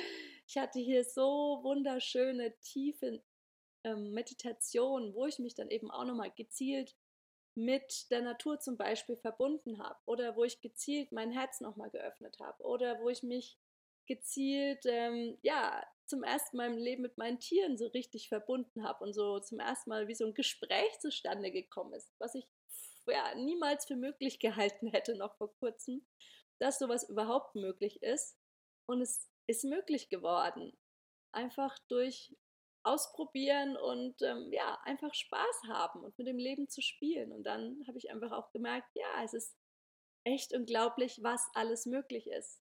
Ich 0.47 0.57
hatte 0.57 0.79
hier 0.79 1.03
so 1.03 1.59
wunderschöne, 1.63 2.57
tiefe 2.61 3.21
ähm, 3.83 4.13
Meditationen, 4.13 5.13
wo 5.13 5.25
ich 5.25 5.39
mich 5.39 5.53
dann 5.53 5.69
eben 5.69 5.91
auch 5.91 6.05
nochmal 6.05 6.31
gezielt 6.31 6.95
mit 7.57 8.11
der 8.11 8.21
Natur 8.21 8.59
zum 8.59 8.77
Beispiel 8.77 9.17
verbunden 9.17 9.79
habe 9.79 9.97
oder 10.05 10.35
wo 10.35 10.43
ich 10.43 10.61
gezielt 10.61 11.11
mein 11.11 11.31
Herz 11.31 11.59
nochmal 11.59 11.89
geöffnet 11.89 12.37
habe 12.39 12.63
oder 12.63 12.99
wo 13.01 13.09
ich 13.09 13.23
mich 13.23 13.57
gezielt, 14.05 14.85
ähm, 14.85 15.37
ja, 15.41 15.83
zum 16.05 16.23
ersten 16.23 16.55
Mal 16.55 16.67
im 16.67 16.77
Leben 16.77 17.01
mit 17.01 17.17
meinen 17.17 17.39
Tieren 17.39 17.77
so 17.77 17.87
richtig 17.87 18.29
verbunden 18.29 18.87
habe 18.87 19.03
und 19.03 19.13
so 19.13 19.39
zum 19.39 19.59
ersten 19.59 19.89
Mal 19.89 20.07
wie 20.07 20.13
so 20.13 20.25
ein 20.25 20.35
Gespräch 20.35 20.99
zustande 20.99 21.51
gekommen 21.51 21.93
ist, 21.93 22.13
was 22.19 22.35
ich 22.35 22.47
ja, 23.07 23.33
niemals 23.35 23.85
für 23.85 23.95
möglich 23.95 24.39
gehalten 24.39 24.87
hätte 24.87 25.15
noch 25.15 25.35
vor 25.37 25.51
kurzem, 25.55 26.05
dass 26.59 26.77
sowas 26.77 27.09
überhaupt 27.09 27.55
möglich 27.55 28.03
ist. 28.03 28.37
Und 28.85 29.01
es 29.01 29.29
ist 29.47 29.63
möglich 29.63 30.09
geworden. 30.09 30.77
Einfach 31.31 31.77
durch 31.89 32.35
Ausprobieren 32.87 33.75
und 33.77 34.21
ähm, 34.21 34.51
ja, 34.51 34.79
einfach 34.83 35.13
Spaß 35.13 35.61
haben 35.67 36.03
und 36.03 36.17
mit 36.17 36.27
dem 36.27 36.37
Leben 36.37 36.69
zu 36.69 36.81
spielen. 36.81 37.31
Und 37.31 37.43
dann 37.43 37.83
habe 37.87 37.97
ich 37.97 38.09
einfach 38.11 38.31
auch 38.31 38.51
gemerkt, 38.51 38.89
ja, 38.95 39.23
es 39.23 39.33
ist 39.33 39.57
echt 40.23 40.53
unglaublich, 40.53 41.19
was 41.21 41.47
alles 41.53 41.85
möglich 41.85 42.27
ist. 42.27 42.61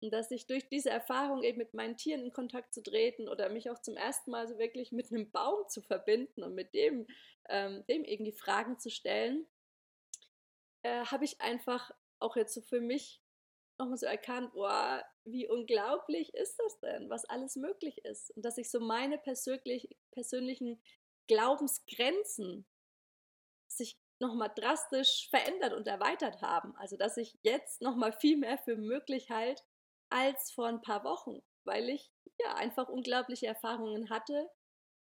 Und 0.00 0.12
dass 0.12 0.30
ich 0.30 0.46
durch 0.46 0.68
diese 0.68 0.90
Erfahrung 0.90 1.42
eben 1.42 1.58
mit 1.58 1.74
meinen 1.74 1.96
Tieren 1.96 2.22
in 2.22 2.32
Kontakt 2.32 2.72
zu 2.72 2.82
treten 2.82 3.28
oder 3.28 3.48
mich 3.48 3.68
auch 3.70 3.80
zum 3.80 3.96
ersten 3.96 4.30
Mal 4.30 4.46
so 4.46 4.58
wirklich 4.58 4.92
mit 4.92 5.10
einem 5.10 5.30
Baum 5.30 5.68
zu 5.68 5.82
verbinden 5.82 6.44
und 6.44 6.54
mit 6.54 6.72
dem, 6.72 7.06
ähm, 7.48 7.84
dem 7.88 8.04
irgendwie 8.04 8.32
Fragen 8.32 8.78
zu 8.78 8.90
stellen, 8.90 9.46
äh, 10.82 11.04
habe 11.06 11.24
ich 11.24 11.40
einfach 11.40 11.90
auch 12.20 12.36
jetzt 12.36 12.54
so 12.54 12.62
für 12.62 12.80
mich 12.80 13.20
nochmal 13.78 13.96
so 13.96 14.06
erkannt, 14.06 14.52
boah, 14.52 15.02
wie 15.24 15.48
unglaublich 15.48 16.34
ist 16.34 16.58
das 16.58 16.80
denn, 16.80 17.08
was 17.10 17.24
alles 17.24 17.56
möglich 17.56 18.04
ist. 18.04 18.30
Und 18.36 18.44
dass 18.44 18.58
ich 18.58 18.70
so 18.70 18.80
meine 18.80 19.18
persönlich, 19.18 19.96
persönlichen 20.10 20.82
Glaubensgrenzen 21.28 22.66
sich 23.68 23.98
nochmal 24.20 24.50
drastisch 24.54 25.28
verändert 25.30 25.74
und 25.74 25.86
erweitert 25.86 26.42
haben. 26.42 26.74
Also 26.76 26.96
dass 26.96 27.16
ich 27.16 27.38
jetzt 27.42 27.80
nochmal 27.80 28.12
viel 28.12 28.36
mehr 28.36 28.58
für 28.58 28.76
möglich 28.76 29.30
halte, 29.30 29.62
als 30.10 30.50
vor 30.52 30.66
ein 30.66 30.80
paar 30.80 31.04
Wochen, 31.04 31.42
weil 31.64 31.88
ich 31.88 32.10
ja 32.40 32.54
einfach 32.54 32.88
unglaubliche 32.88 33.46
Erfahrungen 33.46 34.10
hatte 34.10 34.48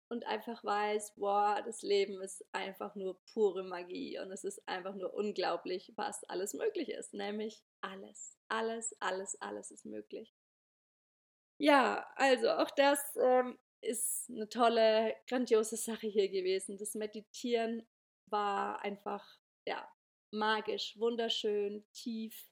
und 0.08 0.24
einfach 0.26 0.62
weiß, 0.62 1.14
boah, 1.16 1.62
das 1.64 1.82
Leben 1.82 2.20
ist 2.20 2.44
einfach 2.52 2.94
nur 2.94 3.20
pure 3.32 3.64
Magie 3.64 4.18
und 4.18 4.30
es 4.30 4.44
ist 4.44 4.66
einfach 4.68 4.94
nur 4.94 5.14
unglaublich, 5.14 5.92
was 5.96 6.24
alles 6.24 6.54
möglich 6.54 6.90
ist, 6.90 7.12
nämlich 7.12 7.62
alles, 7.80 8.38
alles, 8.48 8.94
alles, 9.00 9.40
alles 9.40 9.70
ist 9.70 9.84
möglich. 9.84 10.34
Ja, 11.58 12.06
also 12.16 12.50
auch 12.50 12.70
das 12.70 13.00
ähm, 13.16 13.58
ist 13.80 14.28
eine 14.30 14.48
tolle, 14.48 15.14
grandiose 15.26 15.76
Sache 15.76 16.06
hier 16.06 16.28
gewesen. 16.28 16.76
Das 16.76 16.94
Meditieren 16.94 17.86
war 18.26 18.82
einfach, 18.82 19.24
ja, 19.66 19.88
magisch, 20.30 20.98
wunderschön, 20.98 21.84
tief. 21.92 22.50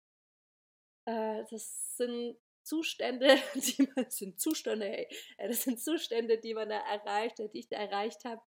Äh, 1.07 1.45
das 1.51 1.97
sind 1.97 2.39
Zustände, 2.65 3.37
die 3.55 3.83
man, 3.83 4.05
das 4.05 4.17
sind 4.17 4.41
Zustände, 4.41 4.87
hey, 4.87 5.09
äh, 5.39 5.49
das 5.49 5.63
sind 5.63 5.81
Zustände, 5.81 6.39
die 6.39 6.55
man 6.55 6.69
da 6.69 6.79
erreicht, 6.79 7.39
die 7.39 7.59
ich 7.59 7.69
da 7.69 7.77
erreicht 7.77 8.25
habe. 8.25 8.43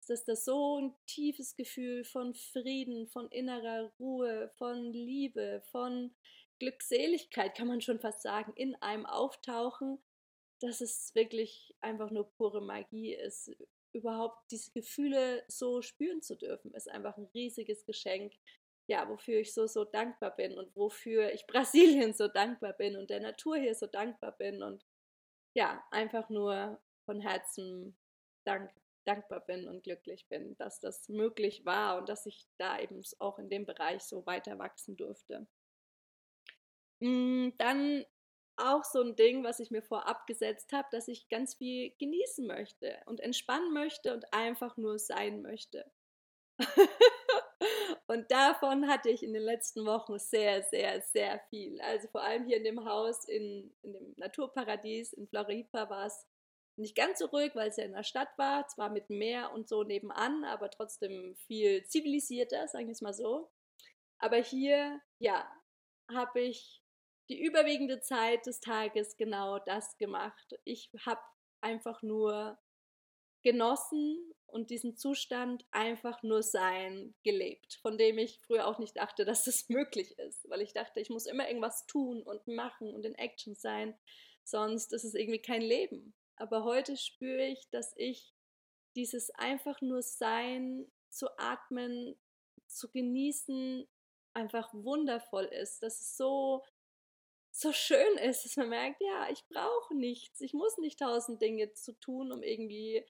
Das 0.00 0.20
ist 0.20 0.28
das 0.28 0.44
so 0.44 0.78
ein 0.78 0.94
tiefes 1.06 1.56
Gefühl 1.56 2.04
von 2.04 2.34
Frieden, 2.34 3.08
von 3.08 3.28
innerer 3.30 3.92
Ruhe, 3.98 4.52
von 4.56 4.92
Liebe, 4.92 5.62
von 5.72 6.14
Glückseligkeit, 6.58 7.56
kann 7.56 7.66
man 7.66 7.80
schon 7.80 7.98
fast 7.98 8.22
sagen, 8.22 8.52
in 8.54 8.74
einem 8.76 9.04
auftauchen, 9.04 9.98
dass 10.60 10.80
es 10.80 11.14
wirklich 11.14 11.74
einfach 11.80 12.10
nur 12.10 12.30
pure 12.32 12.62
Magie 12.62 13.14
ist. 13.14 13.50
Überhaupt 13.92 14.50
diese 14.50 14.70
Gefühle 14.72 15.44
so 15.48 15.82
spüren 15.82 16.22
zu 16.22 16.36
dürfen, 16.36 16.72
ist 16.74 16.88
einfach 16.88 17.16
ein 17.16 17.28
riesiges 17.34 17.84
Geschenk 17.84 18.32
ja, 18.88 19.08
wofür 19.08 19.40
ich 19.40 19.52
so, 19.52 19.66
so 19.66 19.84
dankbar 19.84 20.34
bin 20.36 20.58
und 20.58 20.74
wofür 20.76 21.32
ich 21.32 21.46
Brasilien 21.46 22.14
so 22.14 22.28
dankbar 22.28 22.72
bin 22.74 22.96
und 22.96 23.10
der 23.10 23.20
Natur 23.20 23.56
hier 23.56 23.74
so 23.74 23.86
dankbar 23.86 24.32
bin 24.32 24.62
und 24.62 24.84
ja, 25.54 25.82
einfach 25.90 26.28
nur 26.28 26.80
von 27.06 27.20
Herzen 27.20 27.96
dank, 28.44 28.70
dankbar 29.06 29.40
bin 29.40 29.68
und 29.68 29.82
glücklich 29.84 30.28
bin, 30.28 30.56
dass 30.56 30.80
das 30.80 31.08
möglich 31.08 31.64
war 31.64 31.98
und 31.98 32.08
dass 32.08 32.26
ich 32.26 32.46
da 32.58 32.78
eben 32.78 33.02
auch 33.18 33.38
in 33.38 33.48
dem 33.48 33.64
Bereich 33.64 34.02
so 34.02 34.26
weiter 34.26 34.58
wachsen 34.58 34.96
durfte. 34.96 35.46
Hm, 37.00 37.54
dann 37.58 38.04
auch 38.56 38.84
so 38.84 39.02
ein 39.02 39.16
Ding, 39.16 39.44
was 39.44 39.60
ich 39.60 39.70
mir 39.70 39.82
vorab 39.82 40.26
gesetzt 40.26 40.72
habe, 40.72 40.88
dass 40.90 41.08
ich 41.08 41.28
ganz 41.28 41.54
viel 41.54 41.94
genießen 41.98 42.46
möchte 42.46 42.98
und 43.06 43.20
entspannen 43.20 43.72
möchte 43.72 44.14
und 44.14 44.32
einfach 44.32 44.76
nur 44.76 44.98
sein 44.98 45.42
möchte. 45.42 45.90
Und 48.16 48.30
davon 48.30 48.88
hatte 48.88 49.10
ich 49.10 49.22
in 49.22 49.34
den 49.34 49.42
letzten 49.42 49.84
Wochen 49.84 50.18
sehr, 50.18 50.62
sehr, 50.62 51.02
sehr 51.02 51.38
viel. 51.50 51.78
Also 51.82 52.08
vor 52.08 52.22
allem 52.22 52.46
hier 52.46 52.56
in 52.56 52.64
dem 52.64 52.82
Haus, 52.86 53.28
in, 53.28 53.70
in 53.82 53.92
dem 53.92 54.14
Naturparadies 54.16 55.12
in 55.12 55.28
Floripa 55.28 55.90
war 55.90 56.06
es 56.06 56.26
nicht 56.76 56.96
ganz 56.96 57.18
so 57.18 57.26
ruhig, 57.26 57.54
weil 57.54 57.68
es 57.68 57.76
ja 57.76 57.84
in 57.84 57.92
der 57.92 58.04
Stadt 58.04 58.30
war, 58.38 58.66
zwar 58.68 58.88
mit 58.88 59.10
Meer 59.10 59.52
und 59.52 59.68
so 59.68 59.82
nebenan, 59.82 60.44
aber 60.44 60.70
trotzdem 60.70 61.36
viel 61.46 61.84
zivilisierter, 61.84 62.66
sagen 62.68 62.86
wir 62.86 62.92
es 62.92 63.02
mal 63.02 63.12
so. 63.12 63.50
Aber 64.18 64.38
hier, 64.38 64.98
ja, 65.18 65.46
habe 66.10 66.40
ich 66.40 66.82
die 67.28 67.38
überwiegende 67.38 68.00
Zeit 68.00 68.46
des 68.46 68.60
Tages 68.60 69.18
genau 69.18 69.58
das 69.58 69.98
gemacht. 69.98 70.54
Ich 70.64 70.90
habe 71.04 71.20
einfach 71.60 72.00
nur 72.00 72.58
genossen 73.46 74.34
und 74.46 74.70
diesen 74.70 74.96
Zustand 74.96 75.64
einfach 75.70 76.24
nur 76.24 76.42
sein 76.42 77.14
gelebt, 77.22 77.78
von 77.80 77.96
dem 77.96 78.18
ich 78.18 78.40
früher 78.40 78.66
auch 78.66 78.80
nicht 78.80 78.96
dachte, 78.96 79.24
dass 79.24 79.44
das 79.44 79.68
möglich 79.68 80.18
ist, 80.18 80.50
weil 80.50 80.62
ich 80.62 80.72
dachte, 80.72 80.98
ich 80.98 81.10
muss 81.10 81.26
immer 81.26 81.46
irgendwas 81.46 81.86
tun 81.86 82.24
und 82.24 82.48
machen 82.48 82.92
und 82.92 83.06
in 83.06 83.14
Action 83.14 83.54
sein, 83.54 83.96
sonst 84.42 84.92
ist 84.92 85.04
es 85.04 85.14
irgendwie 85.14 85.40
kein 85.40 85.62
Leben. 85.62 86.12
Aber 86.34 86.64
heute 86.64 86.96
spüre 86.96 87.46
ich, 87.46 87.70
dass 87.70 87.92
ich 87.96 88.34
dieses 88.96 89.30
einfach 89.30 89.80
nur 89.80 90.02
sein, 90.02 90.90
zu 91.08 91.28
atmen, 91.38 92.16
zu 92.66 92.90
genießen, 92.90 93.86
einfach 94.34 94.74
wundervoll 94.74 95.44
ist, 95.44 95.84
dass 95.84 96.00
es 96.00 96.16
so 96.16 96.64
so 97.58 97.72
schön 97.72 98.18
ist, 98.18 98.44
dass 98.44 98.56
man 98.58 98.68
merkt, 98.68 99.00
ja, 99.00 99.30
ich 99.30 99.42
brauche 99.48 99.94
nichts, 99.94 100.42
ich 100.42 100.52
muss 100.52 100.76
nicht 100.76 100.98
tausend 100.98 101.40
Dinge 101.40 101.72
zu 101.72 101.98
tun, 102.00 102.30
um 102.30 102.42
irgendwie 102.42 103.02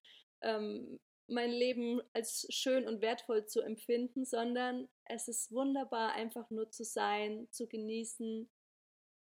ähm, 0.43 1.01
mein 1.29 1.51
Leben 1.51 2.01
als 2.13 2.47
schön 2.51 2.87
und 2.87 3.01
wertvoll 3.01 3.47
zu 3.47 3.61
empfinden, 3.61 4.25
sondern 4.25 4.89
es 5.05 5.29
ist 5.29 5.53
wunderbar, 5.53 6.13
einfach 6.13 6.51
nur 6.51 6.71
zu 6.71 6.85
sein, 6.85 7.49
zu 7.51 7.67
genießen 7.67 8.49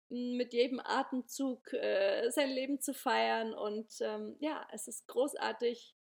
mit 0.10 0.53
jedem 0.53 0.79
Atemzug 0.79 1.72
äh, 1.74 2.29
sein 2.32 2.50
Leben 2.50 2.82
zu 2.82 2.94
feiern. 2.94 3.53
Und 3.53 3.94
ähm, 4.01 4.36
ja, 4.39 4.68
es 4.72 4.88
ist 4.88 5.08
großartig, 5.08 5.96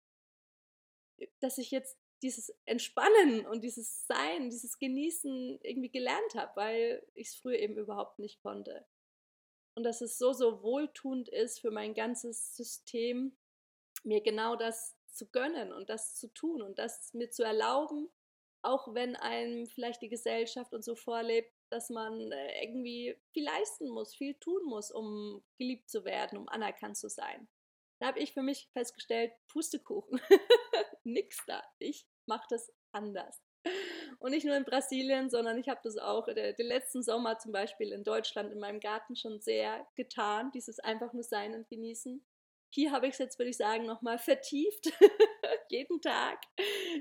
dass 1.40 1.58
ich 1.58 1.72
jetzt 1.72 1.98
dieses 2.22 2.56
Entspannen 2.66 3.46
und 3.46 3.64
dieses 3.64 4.08
Sein, 4.08 4.50
dieses 4.50 4.80
Genießen 4.80 5.60
irgendwie 5.62 5.92
gelernt 5.92 6.36
habe, 6.36 6.52
weil 6.56 7.08
ich 7.14 7.30
es 7.30 7.36
früher 7.36 7.60
eben 7.60 7.78
überhaupt 7.78 8.20
nicht 8.20 8.42
konnte. 8.42 8.86
Und 9.76 9.84
dass 9.84 10.02
es 10.02 10.18
so, 10.18 10.34
so 10.34 10.62
wohltuend 10.64 11.28
ist 11.28 11.60
für 11.60 11.72
mein 11.72 11.94
ganzes 11.94 12.56
System, 12.56 13.36
mir 14.06 14.22
genau 14.22 14.56
das 14.56 14.96
zu 15.08 15.30
gönnen 15.30 15.72
und 15.74 15.90
das 15.90 16.16
zu 16.16 16.34
tun 16.34 16.62
und 16.62 16.78
das 16.78 17.14
mir 17.14 17.30
zu 17.32 17.44
erlauben, 17.44 18.10
auch 18.62 18.94
wenn 18.94 19.16
einem 19.16 19.68
vielleicht 19.68 20.02
die 20.02 20.10
Gesellschaft 20.10 20.74
und 20.74 20.84
so 20.84 20.96
vorlebt, 20.96 21.52
dass 21.70 21.90
man 21.90 22.32
äh, 22.32 22.64
irgendwie 22.64 23.16
viel 23.34 23.44
leisten 23.44 23.90
muss, 23.90 24.16
viel 24.16 24.36
tun 24.36 24.64
muss, 24.66 24.92
um 24.92 25.44
geliebt 25.58 25.90
zu 25.90 26.04
werden, 26.06 26.38
um 26.38 26.50
anerkannt 26.50 26.98
zu 26.98 27.10
sein. 27.10 27.48
Da 28.00 28.08
habe 28.08 28.20
ich 28.20 28.34
für 28.34 28.42
mich 28.42 28.70
festgestellt, 28.74 29.32
Pustekuchen, 29.48 30.20
nix 31.04 31.38
da. 31.48 31.64
Ich 31.80 32.08
mache 32.26 32.46
das 32.50 32.72
anders. 32.92 33.42
Und 34.20 34.32
nicht 34.32 34.46
nur 34.46 34.56
in 34.56 34.66
Brasilien, 34.66 35.30
sondern 35.30 35.58
ich 35.58 35.70
habe 35.70 35.80
das 35.84 35.98
auch 35.98 36.28
den 36.28 36.68
letzten 36.68 37.02
Sommer 37.04 37.40
zum 37.40 37.52
Beispiel 37.52 37.92
in 37.92 38.04
Deutschland 38.04 38.52
in 38.52 38.60
meinem 38.60 38.80
Garten 38.80 39.16
schon 39.16 39.42
sehr 39.42 39.88
getan, 39.96 40.52
dieses 40.52 40.80
einfach 40.80 41.14
nur 41.14 41.24
sein 41.24 41.56
und 41.56 41.68
genießen. 41.68 42.26
Hier 42.76 42.92
habe 42.92 43.08
ich 43.08 43.14
es 43.14 43.20
jetzt, 43.20 43.40
würde 43.40 43.52
ich 43.52 43.56
sagen, 43.56 43.86
nochmal 43.86 44.20
vertieft, 44.20 44.92
jeden 45.70 46.02
Tag, 46.02 46.42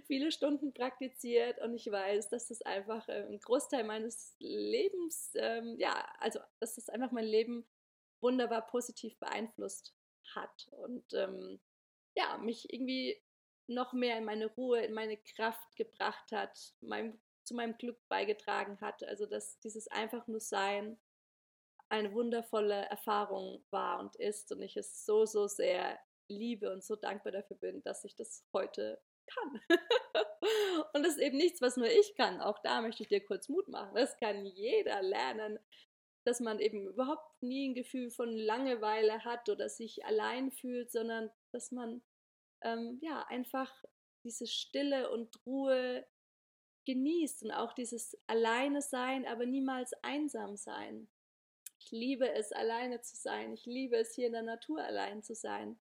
viele 0.06 0.30
Stunden 0.30 0.72
praktiziert 0.72 1.60
und 1.60 1.74
ich 1.74 1.90
weiß, 1.90 2.28
dass 2.28 2.46
das 2.46 2.62
einfach 2.62 3.08
äh, 3.08 3.26
ein 3.26 3.40
Großteil 3.40 3.82
meines 3.82 4.36
Lebens, 4.38 5.32
ähm, 5.34 5.74
ja, 5.76 6.06
also 6.20 6.38
dass 6.60 6.76
das 6.76 6.88
einfach 6.88 7.10
mein 7.10 7.24
Leben 7.24 7.66
wunderbar 8.20 8.64
positiv 8.68 9.18
beeinflusst 9.18 9.96
hat 10.36 10.68
und 10.70 11.12
ähm, 11.12 11.60
ja, 12.14 12.38
mich 12.38 12.72
irgendwie 12.72 13.20
noch 13.66 13.92
mehr 13.94 14.16
in 14.16 14.24
meine 14.24 14.46
Ruhe, 14.46 14.80
in 14.80 14.94
meine 14.94 15.16
Kraft 15.16 15.74
gebracht 15.74 16.30
hat, 16.30 16.56
meinem, 16.82 17.20
zu 17.42 17.56
meinem 17.56 17.76
Glück 17.78 17.98
beigetragen 18.06 18.80
hat. 18.80 19.02
Also 19.02 19.26
dass 19.26 19.58
dieses 19.58 19.88
einfach 19.88 20.28
nur 20.28 20.38
Sein 20.38 21.00
eine 21.88 22.12
wundervolle 22.14 22.86
Erfahrung 22.86 23.64
war 23.70 24.00
und 24.00 24.16
ist 24.16 24.50
und 24.52 24.62
ich 24.62 24.76
es 24.76 25.04
so, 25.04 25.26
so 25.26 25.46
sehr 25.46 25.98
liebe 26.28 26.72
und 26.72 26.82
so 26.82 26.96
dankbar 26.96 27.32
dafür 27.32 27.56
bin, 27.56 27.82
dass 27.82 28.04
ich 28.04 28.14
das 28.16 28.44
heute 28.52 29.00
kann. 29.26 29.60
und 30.94 31.02
das 31.04 31.14
ist 31.14 31.22
eben 31.22 31.36
nichts, 31.36 31.60
was 31.60 31.76
nur 31.76 31.88
ich 31.88 32.14
kann. 32.16 32.40
Auch 32.40 32.58
da 32.60 32.80
möchte 32.80 33.02
ich 33.02 33.08
dir 33.08 33.24
kurz 33.24 33.48
Mut 33.48 33.68
machen. 33.68 33.94
Das 33.94 34.16
kann 34.18 34.44
jeder 34.44 35.02
lernen, 35.02 35.58
dass 36.24 36.40
man 36.40 36.58
eben 36.58 36.86
überhaupt 36.86 37.42
nie 37.42 37.68
ein 37.68 37.74
Gefühl 37.74 38.10
von 38.10 38.30
Langeweile 38.36 39.24
hat 39.24 39.48
oder 39.48 39.68
sich 39.68 40.04
allein 40.04 40.50
fühlt, 40.50 40.90
sondern 40.90 41.30
dass 41.52 41.70
man 41.70 42.02
ähm, 42.62 42.98
ja 43.02 43.24
einfach 43.28 43.70
diese 44.24 44.46
Stille 44.46 45.10
und 45.10 45.38
Ruhe 45.46 46.06
genießt 46.86 47.44
und 47.44 47.50
auch 47.50 47.72
dieses 47.72 48.18
Alleine 48.26 48.82
sein, 48.82 49.26
aber 49.26 49.46
niemals 49.46 49.92
einsam 50.02 50.56
sein. 50.56 51.08
Ich 51.94 52.00
liebe 52.00 52.28
es, 52.28 52.50
alleine 52.50 53.02
zu 53.02 53.14
sein. 53.14 53.52
Ich 53.52 53.66
liebe 53.66 53.96
es, 53.96 54.16
hier 54.16 54.26
in 54.26 54.32
der 54.32 54.42
Natur 54.42 54.82
allein 54.82 55.22
zu 55.22 55.32
sein. 55.36 55.78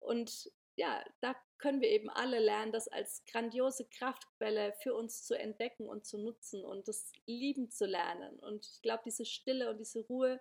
Und 0.00 0.50
ja, 0.74 1.04
da 1.20 1.36
können 1.58 1.80
wir 1.80 1.88
eben 1.88 2.10
alle 2.10 2.40
lernen, 2.40 2.72
das 2.72 2.88
als 2.88 3.24
grandiose 3.26 3.86
Kraftquelle 3.96 4.72
für 4.82 4.92
uns 4.92 5.22
zu 5.24 5.38
entdecken 5.38 5.88
und 5.88 6.04
zu 6.04 6.18
nutzen 6.18 6.64
und 6.64 6.88
das 6.88 7.12
lieben 7.26 7.70
zu 7.70 7.86
lernen. 7.86 8.40
Und 8.40 8.66
ich 8.66 8.82
glaube, 8.82 9.04
diese 9.06 9.24
Stille 9.24 9.70
und 9.70 9.78
diese 9.78 10.00
Ruhe, 10.00 10.40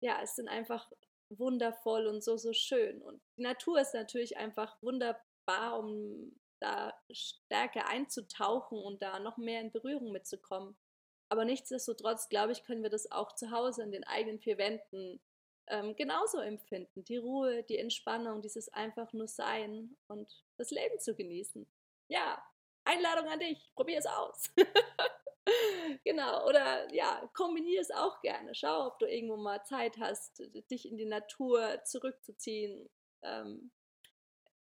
ja, 0.00 0.20
es 0.20 0.34
sind 0.34 0.48
einfach 0.48 0.90
wundervoll 1.28 2.08
und 2.08 2.24
so, 2.24 2.36
so 2.36 2.52
schön. 2.52 3.00
Und 3.00 3.22
die 3.36 3.42
Natur 3.42 3.80
ist 3.80 3.94
natürlich 3.94 4.36
einfach 4.36 4.82
wunderbar, 4.82 5.78
um 5.78 6.36
da 6.58 6.92
stärker 7.12 7.86
einzutauchen 7.86 8.78
und 8.82 9.00
da 9.00 9.20
noch 9.20 9.36
mehr 9.36 9.60
in 9.60 9.70
Berührung 9.70 10.10
mitzukommen. 10.10 10.76
Aber 11.28 11.44
nichtsdestotrotz, 11.44 12.28
glaube 12.28 12.52
ich, 12.52 12.64
können 12.64 12.82
wir 12.82 12.90
das 12.90 13.10
auch 13.10 13.34
zu 13.34 13.50
Hause 13.50 13.82
in 13.82 13.92
den 13.92 14.04
eigenen 14.04 14.40
vier 14.40 14.58
Wänden 14.58 15.20
ähm, 15.66 15.94
genauso 15.96 16.38
empfinden. 16.38 17.04
Die 17.04 17.18
Ruhe, 17.18 17.62
die 17.64 17.78
Entspannung, 17.78 18.40
dieses 18.42 18.72
einfach 18.72 19.12
nur 19.12 19.28
Sein 19.28 19.96
und 20.06 20.44
das 20.56 20.70
Leben 20.70 20.98
zu 20.98 21.14
genießen. 21.14 21.66
Ja, 22.08 22.42
Einladung 22.84 23.28
an 23.28 23.40
dich, 23.40 23.70
probier 23.74 23.98
es 23.98 24.06
aus. 24.06 24.50
genau, 26.04 26.46
oder 26.46 26.92
ja, 26.94 27.28
kombiniere 27.34 27.82
es 27.82 27.90
auch 27.90 28.20
gerne. 28.22 28.54
Schau, 28.54 28.86
ob 28.86 28.98
du 28.98 29.06
irgendwo 29.06 29.36
mal 29.36 29.62
Zeit 29.64 29.98
hast, 29.98 30.42
dich 30.70 30.88
in 30.88 30.96
die 30.96 31.04
Natur 31.04 31.82
zurückzuziehen. 31.84 32.88
Ähm, 33.22 33.70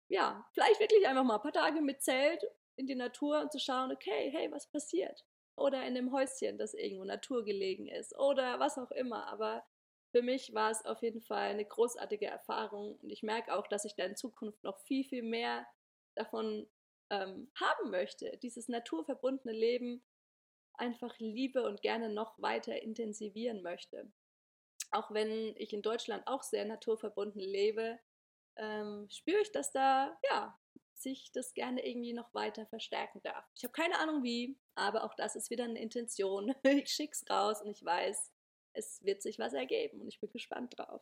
ja, 0.08 0.46
vielleicht 0.54 0.80
wirklich 0.80 1.08
einfach 1.08 1.24
mal 1.24 1.36
ein 1.36 1.42
paar 1.42 1.54
Tage 1.54 1.82
mit 1.82 2.02
Zelt 2.02 2.44
in 2.76 2.88
die 2.88 2.96
Natur 2.96 3.42
und 3.42 3.52
zu 3.52 3.60
schauen, 3.60 3.92
okay, 3.92 4.32
hey, 4.32 4.52
was 4.52 4.68
passiert? 4.68 5.24
Oder 5.56 5.86
in 5.86 5.96
dem 5.96 6.12
Häuschen, 6.12 6.58
das 6.58 6.74
irgendwo 6.74 7.06
naturgelegen 7.06 7.88
ist 7.88 8.18
oder 8.18 8.60
was 8.60 8.78
auch 8.78 8.92
immer. 8.92 9.28
Aber 9.28 9.64
für 10.12 10.22
mich 10.22 10.54
war 10.54 10.72
es 10.72 10.86
auf 10.86 11.02
jeden 11.02 11.22
Fall 11.22 11.50
eine 11.50 11.66
großartige 11.66 12.28
Erfahrung 12.28 12.98
und 13.02 13.10
ich 13.10 13.24
merke 13.24 13.54
auch, 13.54 13.68
dass 13.68 13.86
ich 13.86 13.96
da 13.96 14.06
in 14.06 14.16
Zukunft 14.16 14.64
noch 14.64 14.80
viel, 14.82 15.04
viel 15.04 15.24
mehr 15.24 15.66
davon 16.16 16.68
ähm, 17.10 17.52
haben 17.56 17.92
möchte. 17.92 18.38
Dieses 18.42 18.68
naturverbundene 18.68 19.54
Leben 19.54 20.04
einfach 20.74 21.18
liebe 21.20 21.64
und 21.64 21.82
gerne 21.82 22.10
noch 22.10 22.42
weiter 22.42 22.82
intensivieren 22.82 23.62
möchte. 23.62 24.12
Auch 24.92 25.12
wenn 25.12 25.56
ich 25.58 25.74
in 25.74 25.82
Deutschland 25.82 26.26
auch 26.28 26.44
sehr 26.44 26.66
naturverbunden 26.66 27.42
lebe, 27.42 28.00
ähm, 28.58 29.08
spüre 29.10 29.42
ich, 29.42 29.52
dass 29.52 29.72
da 29.72 30.18
ja 30.30 30.58
sich 30.98 31.32
das 31.32 31.54
gerne 31.54 31.86
irgendwie 31.86 32.14
noch 32.14 32.34
weiter 32.34 32.66
verstärken 32.66 33.22
darf. 33.24 33.46
Ich 33.56 33.64
habe 33.64 33.74
keine 33.74 34.00
Ahnung 34.00 34.24
wie, 34.24 34.58
aber 34.76 35.04
auch 35.04 35.14
das 35.16 35.36
ist 35.36 35.50
wieder 35.50 35.66
eine 35.66 35.80
Intention. 35.80 36.54
Ich 36.64 36.90
schicke 36.90 37.14
es 37.14 37.30
raus 37.30 37.62
und 37.62 37.72
ich 37.72 37.84
weiß, 37.84 38.32
es 38.74 39.04
wird 39.04 39.22
sich 39.22 39.40
was 39.40 39.54
ergeben 39.54 40.02
und 40.02 40.08
ich 40.08 40.20
bin 40.20 40.32
gespannt 40.32 40.78
drauf. 40.78 41.02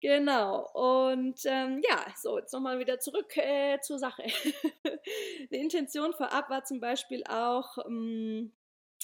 Genau, 0.00 0.68
und 0.74 1.40
ähm, 1.46 1.80
ja, 1.88 2.04
so, 2.16 2.38
jetzt 2.38 2.52
nochmal 2.52 2.78
wieder 2.78 2.98
zurück 2.98 3.34
äh, 3.38 3.80
zur 3.80 3.98
Sache. 3.98 4.24
Eine 4.84 5.60
Intention 5.62 6.12
vorab 6.12 6.50
war 6.50 6.64
zum 6.64 6.78
Beispiel 6.78 7.24
auch, 7.24 7.78
ähm, 7.86 8.52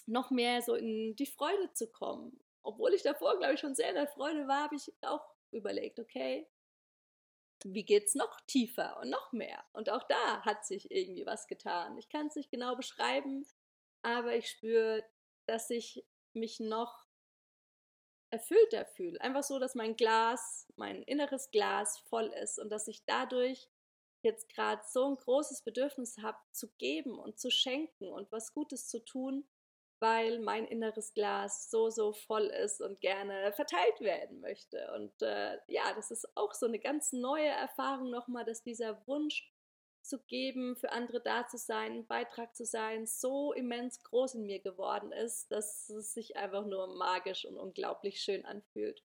noch 0.06 0.30
mehr 0.30 0.60
so 0.62 0.74
in 0.74 1.16
die 1.16 1.26
Freude 1.26 1.72
zu 1.72 1.90
kommen. 1.90 2.38
Obwohl 2.62 2.92
ich 2.92 3.02
davor, 3.02 3.38
glaube 3.38 3.54
ich, 3.54 3.60
schon 3.60 3.74
sehr 3.74 3.88
in 3.88 3.94
der 3.94 4.08
Freude 4.08 4.46
war, 4.46 4.64
habe 4.64 4.76
ich 4.76 4.92
auch 5.02 5.24
überlegt, 5.52 5.98
okay, 5.98 6.46
wie 7.64 7.84
geht 7.84 8.06
es 8.06 8.14
noch 8.14 8.40
tiefer 8.42 8.98
und 9.00 9.10
noch 9.10 9.32
mehr? 9.32 9.64
Und 9.72 9.90
auch 9.90 10.02
da 10.04 10.42
hat 10.42 10.64
sich 10.64 10.90
irgendwie 10.90 11.26
was 11.26 11.46
getan. 11.46 11.98
Ich 11.98 12.08
kann 12.08 12.26
es 12.26 12.36
nicht 12.36 12.50
genau 12.50 12.76
beschreiben, 12.76 13.46
aber 14.02 14.34
ich 14.34 14.48
spüre, 14.48 15.04
dass 15.46 15.70
ich 15.70 16.04
mich 16.32 16.60
noch 16.60 17.06
erfüllter 18.30 18.84
fühle. 18.86 19.20
Einfach 19.20 19.42
so, 19.42 19.58
dass 19.58 19.74
mein 19.74 19.96
Glas, 19.96 20.72
mein 20.76 21.02
inneres 21.02 21.50
Glas 21.50 21.98
voll 22.08 22.26
ist 22.42 22.58
und 22.58 22.70
dass 22.70 22.86
ich 22.88 23.04
dadurch 23.04 23.68
jetzt 24.22 24.48
gerade 24.48 24.82
so 24.86 25.06
ein 25.08 25.16
großes 25.16 25.62
Bedürfnis 25.62 26.18
habe, 26.18 26.38
zu 26.52 26.68
geben 26.76 27.18
und 27.18 27.38
zu 27.38 27.50
schenken 27.50 28.08
und 28.12 28.30
was 28.30 28.52
Gutes 28.52 28.88
zu 28.88 29.04
tun, 29.04 29.48
weil 30.00 30.40
mein 30.40 30.66
inneres 30.66 31.12
Glas 31.12 31.70
so, 31.70 31.90
so 31.90 32.12
voll 32.12 32.46
ist 32.46 32.80
und 32.80 33.00
gerne 33.00 33.52
verteilt 33.52 34.00
werden 34.00 34.40
möchte. 34.40 34.92
Und 34.96 35.22
äh, 35.22 35.58
ja, 35.68 35.92
das 35.94 36.10
ist 36.10 36.26
auch 36.36 36.54
so 36.54 36.66
eine 36.66 36.78
ganz 36.78 37.12
neue 37.12 37.48
Erfahrung 37.48 38.10
nochmal, 38.10 38.44
dass 38.44 38.62
dieser 38.62 39.06
Wunsch 39.06 39.52
zu 40.02 40.18
geben, 40.24 40.76
für 40.76 40.92
andere 40.92 41.20
da 41.20 41.46
zu 41.46 41.58
sein, 41.58 41.92
ein 41.92 42.06
Beitrag 42.06 42.56
zu 42.56 42.64
sein, 42.64 43.06
so 43.06 43.52
immens 43.52 44.02
groß 44.02 44.36
in 44.36 44.46
mir 44.46 44.60
geworden 44.60 45.12
ist, 45.12 45.52
dass 45.52 45.88
es 45.90 46.14
sich 46.14 46.36
einfach 46.36 46.64
nur 46.64 46.96
magisch 46.96 47.44
und 47.44 47.58
unglaublich 47.58 48.20
schön 48.22 48.44
anfühlt. 48.46 49.02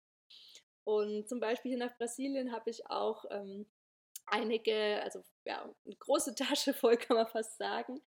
Und 0.84 1.28
zum 1.28 1.40
Beispiel 1.40 1.70
hier 1.70 1.78
nach 1.78 1.96
Brasilien 1.96 2.52
habe 2.52 2.68
ich 2.68 2.86
auch 2.90 3.24
ähm, 3.30 3.66
einige, 4.26 5.00
also 5.02 5.22
ja, 5.44 5.62
eine 5.84 5.96
große 5.96 6.34
Tasche 6.34 6.74
voll 6.74 6.96
kann 6.98 7.16
man 7.16 7.26
fast 7.26 7.56
sagen, 7.58 8.02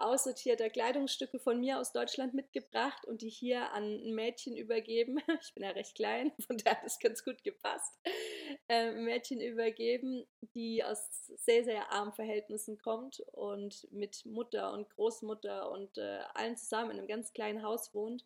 aussortierte 0.00 0.70
Kleidungsstücke 0.70 1.38
von 1.38 1.60
mir 1.60 1.78
aus 1.78 1.92
Deutschland 1.92 2.34
mitgebracht 2.34 3.04
und 3.06 3.22
die 3.22 3.28
hier 3.28 3.72
an 3.72 3.84
ein 3.84 4.14
Mädchen 4.14 4.56
übergeben. 4.56 5.18
Ich 5.42 5.54
bin 5.54 5.64
ja 5.64 5.70
recht 5.70 5.94
klein, 5.94 6.32
von 6.46 6.56
daher 6.58 6.78
hat 6.78 6.86
es 6.86 6.98
ganz 6.98 7.24
gut 7.24 7.42
gepasst. 7.42 7.98
Äh, 8.68 8.92
Mädchen 8.92 9.40
übergeben, 9.40 10.26
die 10.54 10.84
aus 10.84 11.08
sehr, 11.36 11.64
sehr 11.64 11.92
armen 11.92 12.12
Verhältnissen 12.12 12.78
kommt 12.78 13.20
und 13.32 13.86
mit 13.90 14.24
Mutter 14.26 14.72
und 14.72 14.88
Großmutter 14.90 15.70
und 15.70 15.98
äh, 15.98 16.20
allen 16.34 16.56
zusammen 16.56 16.92
in 16.92 16.98
einem 16.98 17.08
ganz 17.08 17.32
kleinen 17.32 17.62
Haus 17.62 17.94
wohnt. 17.94 18.24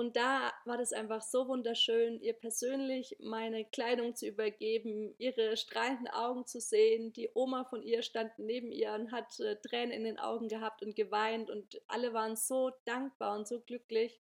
Und 0.00 0.16
da 0.16 0.50
war 0.64 0.78
das 0.78 0.94
einfach 0.94 1.20
so 1.20 1.46
wunderschön, 1.46 2.22
ihr 2.22 2.32
persönlich 2.32 3.18
meine 3.20 3.66
Kleidung 3.66 4.16
zu 4.16 4.26
übergeben, 4.26 5.14
ihre 5.18 5.58
strahlenden 5.58 6.08
Augen 6.08 6.46
zu 6.46 6.58
sehen. 6.58 7.12
Die 7.12 7.28
Oma 7.34 7.64
von 7.64 7.82
ihr 7.82 8.00
stand 8.00 8.32
neben 8.38 8.72
ihr 8.72 8.94
und 8.94 9.12
hat 9.12 9.38
äh, 9.40 9.56
Tränen 9.56 9.90
in 9.90 10.04
den 10.04 10.18
Augen 10.18 10.48
gehabt 10.48 10.82
und 10.82 10.96
geweint 10.96 11.50
und 11.50 11.82
alle 11.86 12.14
waren 12.14 12.34
so 12.34 12.70
dankbar 12.86 13.36
und 13.36 13.46
so 13.46 13.60
glücklich. 13.60 14.22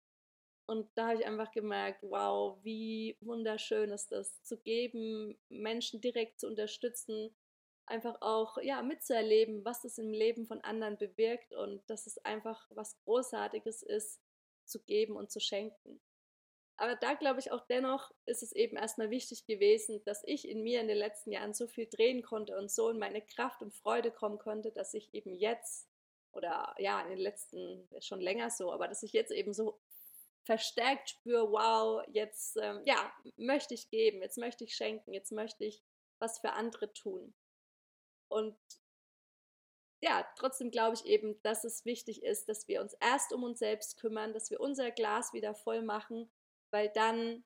Und 0.65 0.89
da 0.95 1.09
habe 1.09 1.19
ich 1.19 1.27
einfach 1.27 1.51
gemerkt, 1.51 2.01
wow, 2.01 2.57
wie 2.63 3.15
wunderschön 3.21 3.91
ist 3.91 4.11
das, 4.11 4.41
zu 4.41 4.57
geben, 4.57 5.37
Menschen 5.47 6.01
direkt 6.01 6.39
zu 6.39 6.47
unterstützen, 6.47 7.35
einfach 7.85 8.19
auch 8.21 8.57
ja 8.63 8.81
mitzuerleben, 8.81 9.63
was 9.63 9.83
das 9.83 9.99
im 9.99 10.11
Leben 10.11 10.47
von 10.47 10.59
anderen 10.61 10.97
bewirkt 10.97 11.53
und 11.53 11.87
dass 11.87 12.07
es 12.07 12.17
einfach 12.25 12.65
was 12.71 12.97
Großartiges 13.03 13.83
ist, 13.83 14.19
zu 14.67 14.79
geben 14.83 15.15
und 15.15 15.31
zu 15.31 15.39
schenken. 15.39 16.01
Aber 16.77 16.95
da 16.95 17.15
glaube 17.15 17.39
ich 17.39 17.51
auch 17.51 17.65
dennoch 17.65 18.11
ist 18.25 18.43
es 18.43 18.51
eben 18.51 18.77
erstmal 18.77 19.09
wichtig 19.09 19.45
gewesen, 19.45 20.03
dass 20.05 20.23
ich 20.25 20.47
in 20.47 20.61
mir 20.61 20.79
in 20.79 20.87
den 20.87 20.97
letzten 20.97 21.31
Jahren 21.31 21.53
so 21.53 21.67
viel 21.67 21.87
drehen 21.87 22.21
konnte 22.21 22.55
und 22.55 22.71
so 22.71 22.89
in 22.89 22.99
meine 22.99 23.21
Kraft 23.21 23.63
und 23.63 23.73
Freude 23.73 24.11
kommen 24.11 24.37
konnte, 24.37 24.71
dass 24.71 24.93
ich 24.93 25.11
eben 25.13 25.33
jetzt 25.33 25.89
oder 26.33 26.75
ja, 26.77 27.01
in 27.01 27.09
den 27.09 27.17
letzten 27.17 27.89
schon 27.99 28.21
länger 28.21 28.51
so, 28.51 28.71
aber 28.71 28.87
dass 28.87 29.01
ich 29.01 29.11
jetzt 29.11 29.31
eben 29.31 29.53
so 29.53 29.79
verstärkt 30.43 31.09
spüre, 31.09 31.51
wow, 31.51 32.03
jetzt 32.07 32.57
ähm, 32.57 32.81
ja, 32.85 33.11
möchte 33.35 33.73
ich 33.73 33.89
geben, 33.89 34.21
jetzt 34.21 34.37
möchte 34.37 34.63
ich 34.63 34.75
schenken, 34.75 35.13
jetzt 35.13 35.31
möchte 35.31 35.65
ich 35.65 35.83
was 36.19 36.39
für 36.39 36.53
andere 36.53 36.93
tun. 36.93 37.33
Und 38.29 38.55
ja, 40.01 40.27
trotzdem 40.37 40.71
glaube 40.71 40.95
ich 40.95 41.05
eben, 41.05 41.41
dass 41.41 41.63
es 41.63 41.85
wichtig 41.85 42.23
ist, 42.23 42.47
dass 42.49 42.67
wir 42.67 42.81
uns 42.81 42.93
erst 42.99 43.33
um 43.33 43.43
uns 43.43 43.59
selbst 43.59 43.97
kümmern, 43.97 44.33
dass 44.33 44.51
wir 44.51 44.59
unser 44.59 44.91
Glas 44.91 45.33
wieder 45.33 45.55
voll 45.55 45.81
machen, 45.81 46.29
weil 46.71 46.89
dann 46.89 47.43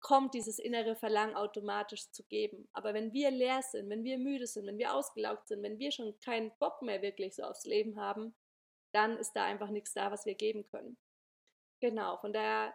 kommt 0.00 0.34
dieses 0.34 0.58
innere 0.58 0.96
Verlangen 0.96 1.36
automatisch 1.36 2.10
zu 2.10 2.24
geben. 2.24 2.68
Aber 2.72 2.92
wenn 2.92 3.12
wir 3.12 3.30
leer 3.30 3.62
sind, 3.62 3.88
wenn 3.88 4.02
wir 4.02 4.18
müde 4.18 4.48
sind, 4.48 4.66
wenn 4.66 4.78
wir 4.78 4.94
ausgelaugt 4.94 5.46
sind, 5.46 5.62
wenn 5.62 5.78
wir 5.78 5.92
schon 5.92 6.18
keinen 6.18 6.50
Bock 6.58 6.82
mehr 6.82 7.02
wirklich 7.02 7.36
so 7.36 7.44
aufs 7.44 7.64
Leben 7.64 8.00
haben, 8.00 8.34
dann 8.92 9.16
ist 9.16 9.32
da 9.34 9.44
einfach 9.44 9.70
nichts 9.70 9.94
da, 9.94 10.10
was 10.10 10.26
wir 10.26 10.34
geben 10.34 10.66
können. 10.66 10.98
Genau, 11.80 12.16
von 12.18 12.32
daher 12.32 12.74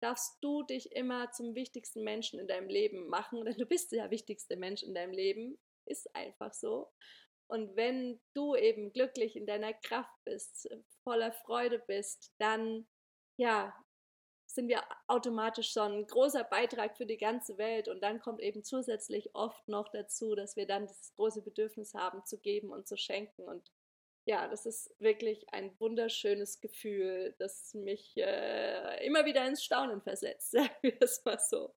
darfst 0.00 0.38
du 0.42 0.64
dich 0.64 0.92
immer 0.92 1.30
zum 1.30 1.54
wichtigsten 1.54 2.02
Menschen 2.02 2.38
in 2.38 2.48
deinem 2.48 2.68
Leben 2.68 3.08
machen, 3.08 3.44
denn 3.44 3.56
du 3.56 3.64
bist 3.64 3.92
der 3.92 4.10
wichtigste 4.10 4.56
Mensch 4.56 4.82
in 4.82 4.94
deinem 4.94 5.12
Leben, 5.12 5.58
ist 5.86 6.14
einfach 6.14 6.52
so. 6.52 6.90
Und 7.48 7.76
wenn 7.76 8.20
du 8.34 8.54
eben 8.56 8.92
glücklich 8.92 9.36
in 9.36 9.46
deiner 9.46 9.72
Kraft 9.72 10.14
bist, 10.24 10.68
voller 11.04 11.32
Freude 11.32 11.78
bist, 11.78 12.32
dann 12.38 12.86
ja, 13.36 13.74
sind 14.46 14.68
wir 14.68 14.82
automatisch 15.06 15.72
schon 15.72 15.92
ein 15.92 16.06
großer 16.06 16.44
Beitrag 16.44 16.96
für 16.96 17.06
die 17.06 17.18
ganze 17.18 17.58
Welt. 17.58 17.88
Und 17.88 18.02
dann 18.02 18.20
kommt 18.20 18.40
eben 18.40 18.64
zusätzlich 18.64 19.34
oft 19.34 19.68
noch 19.68 19.88
dazu, 19.88 20.34
dass 20.34 20.56
wir 20.56 20.66
dann 20.66 20.86
das 20.86 21.12
große 21.14 21.42
Bedürfnis 21.42 21.94
haben, 21.94 22.24
zu 22.24 22.38
geben 22.38 22.70
und 22.70 22.88
zu 22.88 22.96
schenken. 22.96 23.42
Und 23.42 23.70
ja, 24.24 24.48
das 24.48 24.66
ist 24.66 24.94
wirklich 24.98 25.52
ein 25.52 25.78
wunderschönes 25.78 26.60
Gefühl, 26.60 27.34
das 27.38 27.74
mich 27.74 28.16
äh, 28.16 29.06
immer 29.06 29.24
wieder 29.24 29.46
ins 29.46 29.62
Staunen 29.62 30.02
versetzt, 30.02 30.50
sagen 30.52 30.74
wir 30.82 30.96
es 31.00 31.24
mal 31.24 31.38
so. 31.38 31.74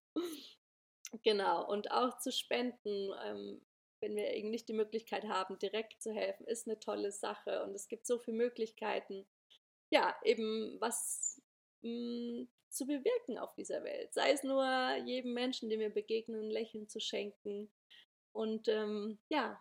Genau, 1.22 1.68
und 1.68 1.90
auch 1.90 2.18
zu 2.18 2.32
spenden, 2.32 3.10
ähm, 3.24 3.60
wenn 4.00 4.16
wir 4.16 4.32
eben 4.34 4.50
nicht 4.50 4.68
die 4.68 4.74
Möglichkeit 4.74 5.24
haben, 5.24 5.58
direkt 5.58 6.02
zu 6.02 6.12
helfen, 6.12 6.46
ist 6.46 6.66
eine 6.66 6.78
tolle 6.80 7.12
Sache. 7.12 7.62
Und 7.64 7.74
es 7.74 7.88
gibt 7.88 8.06
so 8.06 8.18
viele 8.18 8.36
Möglichkeiten, 8.36 9.26
ja, 9.90 10.16
eben 10.24 10.76
was 10.80 11.42
mh, 11.82 11.90
hm, 11.90 12.48
zu 12.70 12.86
bewirken 12.86 13.38
auf 13.38 13.54
dieser 13.54 13.82
Welt. 13.84 14.14
Sei 14.14 14.30
es 14.30 14.42
nur 14.42 14.64
jedem 15.04 15.34
Menschen, 15.34 15.68
dem 15.68 15.80
wir 15.80 15.90
begegnen, 15.90 16.44
ein 16.44 16.50
Lächeln 16.50 16.88
zu 16.88 17.00
schenken 17.00 17.70
und 18.32 18.68
ähm, 18.68 19.18
ja, 19.28 19.60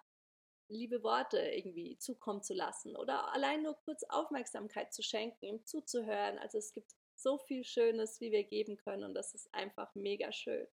liebe 0.70 1.02
Worte 1.04 1.40
irgendwie 1.40 1.98
zukommen 1.98 2.44
zu 2.44 2.54
lassen 2.54 2.96
oder 2.96 3.34
allein 3.34 3.64
nur 3.64 3.76
kurz 3.84 4.04
Aufmerksamkeit 4.04 4.94
zu 4.94 5.02
schenken, 5.02 5.46
ihm 5.46 5.66
zuzuhören. 5.66 6.38
Also 6.38 6.60
es 6.60 6.74
gibt 6.74 6.92
so 7.16 7.38
viel 7.40 7.64
Schönes, 7.64 8.22
wie 8.22 8.32
wir 8.32 8.44
geben 8.44 8.78
können 8.78 9.04
und 9.04 9.16
das 9.16 9.34
ist 9.34 9.54
einfach 9.54 9.94
mega 9.96 10.32
schön. 10.32 10.68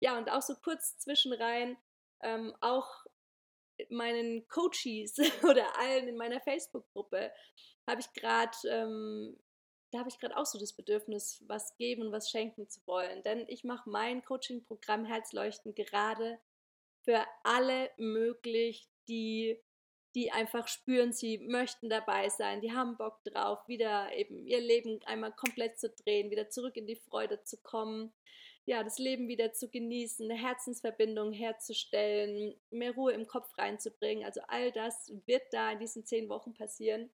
Ja, 0.00 0.18
und 0.18 0.30
auch 0.30 0.42
so 0.42 0.54
kurz 0.56 0.98
zwischenrein, 0.98 1.76
ähm, 2.22 2.54
auch 2.60 3.06
meinen 3.88 4.46
Coaches 4.48 5.18
oder 5.42 5.78
allen 5.78 6.08
in 6.08 6.16
meiner 6.16 6.40
Facebook-Gruppe 6.40 7.32
habe 7.86 8.00
ich 8.00 8.12
gerade 8.12 8.56
ähm, 8.68 9.38
da 9.90 9.98
habe 9.98 10.08
ich 10.08 10.18
gerade 10.18 10.36
auch 10.36 10.46
so 10.46 10.58
das 10.58 10.72
Bedürfnis, 10.72 11.42
was 11.46 11.76
geben 11.76 12.02
und 12.02 12.12
was 12.12 12.30
schenken 12.30 12.68
zu 12.68 12.80
wollen. 12.86 13.22
Denn 13.22 13.44
ich 13.48 13.64
mache 13.64 13.90
mein 13.90 14.24
Coaching-Programm 14.24 15.04
Herzleuchten 15.04 15.74
gerade 15.74 16.38
für 17.02 17.24
alle 17.42 17.90
möglich, 17.96 18.88
die, 19.08 19.58
die 20.14 20.30
einfach 20.30 20.68
spüren, 20.68 21.12
sie 21.12 21.38
möchten 21.38 21.88
dabei 21.88 22.28
sein, 22.28 22.60
die 22.60 22.72
haben 22.72 22.96
Bock 22.96 23.22
drauf, 23.24 23.66
wieder 23.66 24.12
eben 24.12 24.46
ihr 24.46 24.60
Leben 24.60 25.00
einmal 25.06 25.32
komplett 25.32 25.80
zu 25.80 25.90
drehen, 25.90 26.30
wieder 26.30 26.50
zurück 26.50 26.76
in 26.76 26.86
die 26.86 26.96
Freude 26.96 27.42
zu 27.42 27.56
kommen, 27.56 28.12
ja, 28.66 28.84
das 28.84 28.98
Leben 28.98 29.28
wieder 29.28 29.52
zu 29.52 29.68
genießen, 29.68 30.30
eine 30.30 30.40
Herzensverbindung 30.40 31.32
herzustellen, 31.32 32.54
mehr 32.70 32.94
Ruhe 32.94 33.12
im 33.12 33.26
Kopf 33.26 33.56
reinzubringen. 33.58 34.24
Also 34.24 34.40
all 34.48 34.70
das 34.72 35.12
wird 35.26 35.42
da 35.52 35.72
in 35.72 35.80
diesen 35.80 36.04
zehn 36.04 36.28
Wochen 36.28 36.54
passieren. 36.54 37.10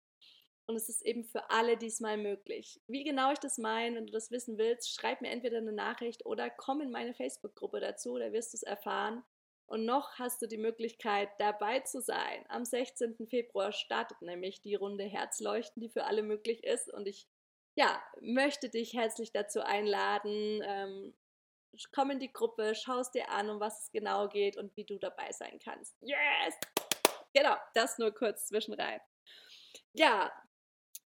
Und 0.66 0.74
es 0.74 0.88
ist 0.88 1.02
eben 1.02 1.24
für 1.24 1.48
alle 1.50 1.76
diesmal 1.76 2.16
möglich. 2.16 2.80
Wie 2.88 3.04
genau 3.04 3.32
ich 3.32 3.38
das 3.38 3.56
meine, 3.56 3.96
wenn 3.96 4.06
du 4.06 4.12
das 4.12 4.32
wissen 4.32 4.59
willst, 4.59 4.92
schreib 4.92 5.20
mir 5.20 5.30
entweder 5.30 5.59
eine 5.59 5.72
Nachricht 5.72 6.26
oder 6.26 6.50
komm 6.50 6.80
in 6.80 6.90
meine 6.90 7.14
Facebook-Gruppe 7.14 7.78
dazu, 7.78 8.18
da 8.18 8.32
wirst 8.32 8.52
du 8.52 8.56
es 8.56 8.62
erfahren. 8.64 9.22
Und 9.66 9.85
noch 9.85 10.18
hast 10.18 10.42
du 10.42 10.46
die 10.46 10.59
Möglichkeit, 10.59 11.28
dabei 11.38 11.80
zu 11.80 12.00
sein. 12.00 12.44
Am 12.48 12.64
16. 12.64 13.26
Februar 13.26 13.72
startet 13.72 14.22
nämlich 14.22 14.61
die 14.61 14.74
Runde 14.74 15.04
Herzleuchten, 15.04 15.80
die 15.80 15.88
für 15.88 16.04
alle 16.04 16.22
möglich 16.22 16.64
ist. 16.64 16.92
Und 16.92 17.06
ich 17.06 17.28
ja, 17.76 18.00
möchte 18.20 18.68
dich 18.68 18.94
herzlich 18.94 19.32
dazu 19.32 19.61
einladen. 19.61 20.62
Ähm, 20.64 21.14
komm 21.93 22.11
in 22.11 22.19
die 22.19 22.33
Gruppe, 22.33 22.75
schau 22.75 22.99
es 22.99 23.11
dir 23.11 23.31
an, 23.31 23.51
um 23.51 23.61
was 23.61 23.85
es 23.85 23.91
genau 23.91 24.29
geht 24.29 24.57
und 24.57 24.77
wie 24.77 24.85
du 24.85 24.99
dabei 24.99 25.33
sein 25.33 25.59
kannst. 25.62 25.97
Yes! 26.01 26.55
Genau, 27.35 27.55
das 27.75 27.99
nur 27.99 28.12
kurz 28.12 28.47
zwischenrein. 28.47 29.01
Ja, 29.93 30.33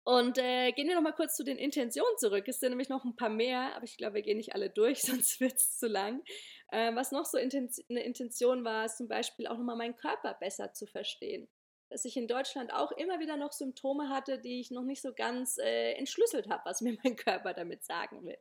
und 0.04 0.38
äh, 0.38 0.72
gehen 0.72 0.88
wir 0.88 0.94
noch 0.94 1.02
mal 1.02 1.12
kurz 1.12 1.36
zu 1.36 1.44
den 1.44 1.58
Intentionen 1.58 2.16
zurück. 2.16 2.48
Es 2.48 2.58
sind 2.58 2.70
nämlich 2.70 2.88
noch 2.88 3.04
ein 3.04 3.16
paar 3.16 3.28
mehr, 3.28 3.74
aber 3.76 3.84
ich 3.84 3.96
glaube, 3.96 4.14
wir 4.14 4.22
gehen 4.22 4.38
nicht 4.38 4.54
alle 4.54 4.70
durch, 4.70 5.02
sonst 5.02 5.40
wird 5.40 5.54
es 5.54 5.76
zu 5.76 5.88
lang. 5.88 6.22
Äh, 6.68 6.94
was 6.94 7.12
noch 7.12 7.26
so 7.26 7.38
Intention, 7.38 7.86
eine 7.90 8.02
Intention 8.02 8.64
war, 8.64 8.86
ist 8.86 8.96
zum 8.96 9.08
Beispiel 9.08 9.46
auch 9.46 9.56
nochmal 9.56 9.76
meinen 9.76 9.96
Körper 9.96 10.34
besser 10.34 10.72
zu 10.72 10.86
verstehen. 10.86 11.48
Dass 11.90 12.04
ich 12.04 12.16
in 12.16 12.28
Deutschland 12.28 12.72
auch 12.72 12.92
immer 12.92 13.18
wieder 13.18 13.36
noch 13.36 13.52
Symptome 13.52 14.08
hatte, 14.08 14.38
die 14.38 14.60
ich 14.60 14.70
noch 14.70 14.84
nicht 14.84 15.02
so 15.02 15.12
ganz 15.12 15.58
äh, 15.58 15.92
entschlüsselt 15.92 16.48
habe, 16.48 16.62
was 16.64 16.80
mir 16.80 16.96
mein 17.04 17.16
Körper 17.16 17.52
damit 17.52 17.84
sagen 17.84 18.24
will. 18.24 18.38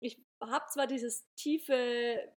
Ich 0.00 0.22
habe 0.40 0.64
zwar 0.68 0.86
dieses 0.86 1.26
tiefe 1.34 2.32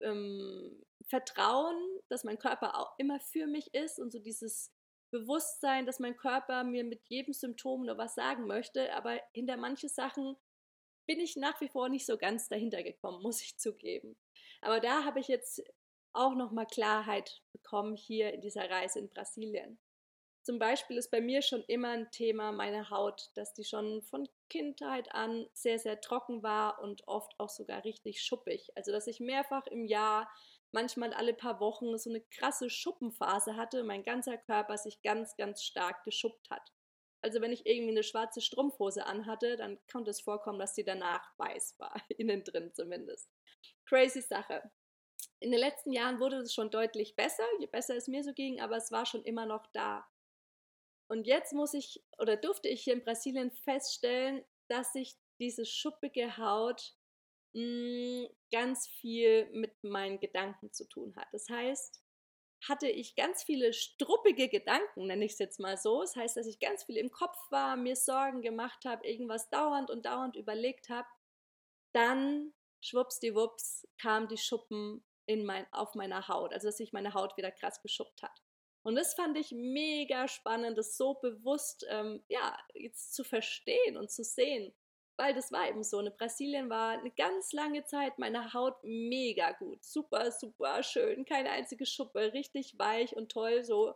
ähm, 0.00 0.84
Vertrauen, 1.06 1.76
dass 2.08 2.24
mein 2.24 2.38
Körper 2.38 2.78
auch 2.78 2.94
immer 2.98 3.20
für 3.20 3.46
mich 3.46 3.72
ist 3.74 3.98
und 3.98 4.12
so 4.12 4.18
dieses 4.18 4.72
Bewusstsein, 5.10 5.86
dass 5.86 5.98
mein 5.98 6.16
Körper 6.16 6.64
mir 6.64 6.84
mit 6.84 7.02
jedem 7.08 7.34
Symptom 7.34 7.84
nur 7.84 7.98
was 7.98 8.14
sagen 8.14 8.46
möchte, 8.46 8.92
aber 8.94 9.20
hinter 9.32 9.56
manche 9.56 9.88
Sachen 9.88 10.36
bin 11.06 11.18
ich 11.18 11.36
nach 11.36 11.60
wie 11.60 11.68
vor 11.68 11.88
nicht 11.88 12.06
so 12.06 12.16
ganz 12.16 12.48
dahinter 12.48 12.82
gekommen, 12.82 13.22
muss 13.22 13.42
ich 13.42 13.58
zugeben. 13.58 14.16
Aber 14.60 14.80
da 14.80 15.04
habe 15.04 15.20
ich 15.20 15.28
jetzt 15.28 15.62
auch 16.12 16.34
nochmal 16.34 16.66
Klarheit 16.66 17.42
bekommen 17.52 17.96
hier 17.96 18.32
in 18.32 18.40
dieser 18.40 18.68
Reise 18.68 18.98
in 18.98 19.08
Brasilien. 19.08 19.78
Zum 20.42 20.58
Beispiel 20.58 20.96
ist 20.96 21.10
bei 21.10 21.20
mir 21.20 21.42
schon 21.42 21.62
immer 21.64 21.90
ein 21.90 22.10
Thema 22.10 22.50
meine 22.50 22.90
Haut, 22.90 23.30
dass 23.34 23.52
die 23.52 23.64
schon 23.64 24.02
von 24.02 24.28
Kindheit 24.48 25.14
an 25.14 25.46
sehr, 25.52 25.78
sehr 25.78 26.00
trocken 26.00 26.42
war 26.42 26.80
und 26.80 27.06
oft 27.06 27.38
auch 27.38 27.50
sogar 27.50 27.84
richtig 27.84 28.22
schuppig. 28.22 28.70
Also 28.74 28.90
dass 28.90 29.06
ich 29.06 29.20
mehrfach 29.20 29.66
im 29.66 29.84
Jahr 29.84 30.30
manchmal 30.72 31.12
alle 31.12 31.34
paar 31.34 31.60
Wochen 31.60 31.96
so 31.98 32.10
eine 32.10 32.22
krasse 32.22 32.70
Schuppenphase 32.70 33.56
hatte, 33.56 33.84
mein 33.84 34.02
ganzer 34.02 34.38
Körper 34.38 34.78
sich 34.78 35.02
ganz, 35.02 35.36
ganz 35.36 35.62
stark 35.62 36.04
geschuppt 36.04 36.48
hat. 36.50 36.72
Also 37.22 37.42
wenn 37.42 37.52
ich 37.52 37.66
irgendwie 37.66 37.92
eine 37.92 38.02
schwarze 38.02 38.40
Strumpfhose 38.40 39.04
anhatte, 39.04 39.56
dann 39.56 39.78
konnte 39.92 40.10
es 40.10 40.22
vorkommen, 40.22 40.58
dass 40.58 40.74
sie 40.74 40.84
danach 40.84 41.32
weiß 41.38 41.74
war, 41.78 41.94
innen 42.16 42.44
drin 42.44 42.72
zumindest. 42.72 43.28
Crazy 43.84 44.22
Sache. 44.22 44.70
In 45.40 45.50
den 45.50 45.60
letzten 45.60 45.92
Jahren 45.92 46.18
wurde 46.18 46.38
es 46.38 46.54
schon 46.54 46.70
deutlich 46.70 47.14
besser, 47.16 47.44
je 47.58 47.66
besser 47.66 47.96
es 47.96 48.08
mir 48.08 48.24
so 48.24 48.32
ging, 48.32 48.60
aber 48.60 48.76
es 48.76 48.90
war 48.90 49.04
schon 49.04 49.24
immer 49.24 49.46
noch 49.46 49.66
da. 49.72 50.06
Und 51.10 51.26
jetzt 51.26 51.52
muss 51.52 51.74
ich 51.74 52.04
oder 52.18 52.36
durfte 52.36 52.68
ich 52.68 52.84
hier 52.84 52.92
in 52.92 53.02
Brasilien 53.02 53.50
feststellen, 53.50 54.44
dass 54.68 54.92
sich 54.92 55.16
diese 55.40 55.66
schuppige 55.66 56.36
Haut 56.36 56.94
mh, 57.52 58.28
ganz 58.52 58.86
viel 58.86 59.50
mit 59.50 59.82
meinen 59.82 60.20
Gedanken 60.20 60.72
zu 60.72 60.88
tun 60.88 61.16
hat. 61.16 61.26
Das 61.32 61.48
heißt, 61.48 62.00
hatte 62.68 62.88
ich 62.88 63.16
ganz 63.16 63.42
viele 63.42 63.72
struppige 63.72 64.48
Gedanken, 64.48 65.08
nenne 65.08 65.24
ich 65.24 65.32
es 65.32 65.40
jetzt 65.40 65.58
mal 65.58 65.76
so. 65.76 66.00
Das 66.02 66.14
heißt, 66.14 66.36
dass 66.36 66.46
ich 66.46 66.60
ganz 66.60 66.84
viel 66.84 66.96
im 66.96 67.10
Kopf 67.10 67.38
war, 67.50 67.76
mir 67.76 67.96
Sorgen 67.96 68.40
gemacht 68.40 68.84
habe, 68.84 69.04
irgendwas 69.04 69.50
dauernd 69.50 69.90
und 69.90 70.06
dauernd 70.06 70.36
überlegt 70.36 70.90
habe. 70.90 71.08
Dann, 71.92 72.52
schwuppsdiwupps, 72.82 73.88
kam 74.00 74.28
die 74.28 74.38
Schuppen 74.38 75.04
in 75.26 75.44
mein, 75.44 75.66
auf 75.72 75.96
meiner 75.96 76.28
Haut, 76.28 76.52
also 76.52 76.68
dass 76.68 76.76
sich 76.76 76.92
meine 76.92 77.14
Haut 77.14 77.36
wieder 77.36 77.50
krass 77.50 77.82
geschuppt 77.82 78.22
hat. 78.22 78.42
Und 78.82 78.94
das 78.96 79.14
fand 79.14 79.36
ich 79.36 79.52
mega 79.52 80.26
spannend, 80.28 80.78
das 80.78 80.96
so 80.96 81.14
bewusst 81.14 81.86
ähm, 81.90 82.22
ja, 82.28 82.56
jetzt 82.74 83.14
zu 83.14 83.24
verstehen 83.24 83.96
und 83.96 84.10
zu 84.10 84.24
sehen 84.24 84.72
weil 85.20 85.34
das 85.34 85.52
war 85.52 85.68
eben 85.68 85.84
so. 85.84 86.00
In 86.00 86.10
Brasilien 86.16 86.70
war 86.70 86.92
eine 86.92 87.10
ganz 87.10 87.52
lange 87.52 87.84
Zeit 87.84 88.18
meine 88.18 88.54
Haut 88.54 88.82
mega 88.82 89.52
gut. 89.52 89.84
Super, 89.84 90.32
super 90.32 90.82
schön. 90.82 91.26
Keine 91.26 91.50
einzige 91.50 91.84
Schuppe. 91.84 92.32
Richtig 92.32 92.78
weich 92.78 93.14
und 93.14 93.30
toll. 93.30 93.62
So 93.62 93.94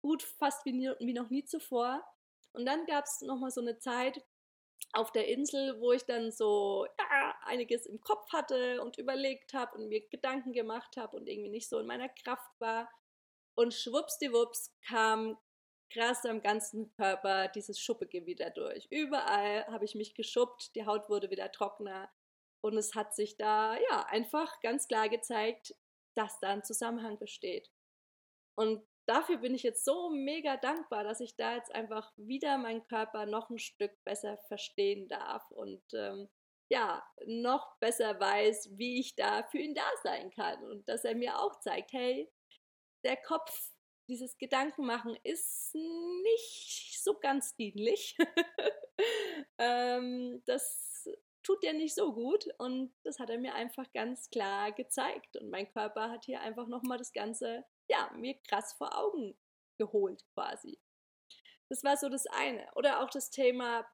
gut, 0.00 0.22
fast 0.22 0.64
wie, 0.64 0.72
nie, 0.72 0.92
wie 1.00 1.12
noch 1.12 1.28
nie 1.28 1.44
zuvor. 1.44 2.04
Und 2.52 2.66
dann 2.66 2.86
gab 2.86 3.04
es 3.04 3.20
nochmal 3.20 3.50
so 3.50 3.60
eine 3.60 3.78
Zeit 3.78 4.24
auf 4.92 5.10
der 5.10 5.26
Insel, 5.26 5.80
wo 5.80 5.90
ich 5.90 6.04
dann 6.04 6.30
so 6.30 6.86
ja, 7.00 7.34
einiges 7.42 7.86
im 7.86 8.00
Kopf 8.00 8.32
hatte 8.32 8.80
und 8.80 8.96
überlegt 8.96 9.52
habe 9.54 9.76
und 9.76 9.88
mir 9.88 10.06
Gedanken 10.08 10.52
gemacht 10.52 10.96
habe 10.96 11.16
und 11.16 11.28
irgendwie 11.28 11.50
nicht 11.50 11.68
so 11.68 11.80
in 11.80 11.86
meiner 11.86 12.08
Kraft 12.08 12.60
war. 12.60 12.88
Und 13.60 13.74
schwuppsdiwupps 13.74 14.74
kam 14.88 15.36
krass 15.92 16.24
am 16.24 16.40
ganzen 16.40 16.90
Körper 16.92 17.48
dieses 17.48 17.78
Schuppige 17.78 18.24
wieder 18.24 18.48
durch. 18.48 18.86
Überall 18.88 19.66
habe 19.66 19.84
ich 19.84 19.94
mich 19.94 20.14
geschuppt, 20.14 20.74
die 20.74 20.86
Haut 20.86 21.10
wurde 21.10 21.28
wieder 21.30 21.52
trockener 21.52 22.10
und 22.62 22.78
es 22.78 22.94
hat 22.94 23.14
sich 23.14 23.36
da 23.36 23.76
ja 23.76 24.06
einfach 24.08 24.60
ganz 24.60 24.88
klar 24.88 25.10
gezeigt, 25.10 25.74
dass 26.14 26.40
da 26.40 26.48
ein 26.48 26.64
Zusammenhang 26.64 27.18
besteht. 27.18 27.70
Und 28.54 28.82
dafür 29.04 29.36
bin 29.36 29.54
ich 29.54 29.62
jetzt 29.62 29.84
so 29.84 30.08
mega 30.08 30.56
dankbar, 30.56 31.04
dass 31.04 31.20
ich 31.20 31.36
da 31.36 31.56
jetzt 31.56 31.74
einfach 31.74 32.10
wieder 32.16 32.56
meinen 32.56 32.86
Körper 32.86 33.26
noch 33.26 33.50
ein 33.50 33.58
Stück 33.58 33.92
besser 34.04 34.38
verstehen 34.48 35.06
darf 35.06 35.50
und 35.50 35.82
ähm, 35.92 36.30
ja, 36.70 37.06
noch 37.26 37.76
besser 37.78 38.18
weiß, 38.18 38.70
wie 38.78 39.00
ich 39.00 39.16
da 39.16 39.42
für 39.42 39.58
ihn 39.58 39.74
da 39.74 39.90
sein 40.02 40.30
kann 40.30 40.64
und 40.64 40.88
dass 40.88 41.04
er 41.04 41.14
mir 41.14 41.38
auch 41.38 41.60
zeigt, 41.60 41.92
hey, 41.92 42.32
der 43.04 43.16
Kopf 43.16 43.72
dieses 44.08 44.36
Gedankenmachen 44.38 45.16
ist 45.22 45.74
nicht 45.74 47.00
so 47.02 47.14
ganz 47.18 47.54
dienlich. 47.54 48.16
ähm, 49.58 50.42
das 50.46 51.08
tut 51.42 51.62
dir 51.62 51.72
nicht 51.72 51.94
so 51.94 52.12
gut 52.12 52.46
und 52.58 52.92
das 53.04 53.18
hat 53.18 53.30
er 53.30 53.38
mir 53.38 53.54
einfach 53.54 53.90
ganz 53.92 54.28
klar 54.30 54.72
gezeigt 54.72 55.36
und 55.36 55.50
mein 55.50 55.70
Körper 55.72 56.10
hat 56.10 56.24
hier 56.24 56.40
einfach 56.40 56.66
nochmal 56.66 56.98
das 56.98 57.12
Ganze, 57.12 57.64
ja, 57.88 58.10
mir 58.14 58.34
krass 58.48 58.72
vor 58.74 58.96
Augen 58.98 59.38
geholt 59.78 60.24
quasi. 60.34 60.78
Das 61.68 61.84
war 61.84 61.96
so 61.96 62.08
das 62.08 62.26
eine. 62.26 62.68
Oder 62.74 63.00
auch 63.00 63.10
das 63.10 63.30
Thema 63.30 63.86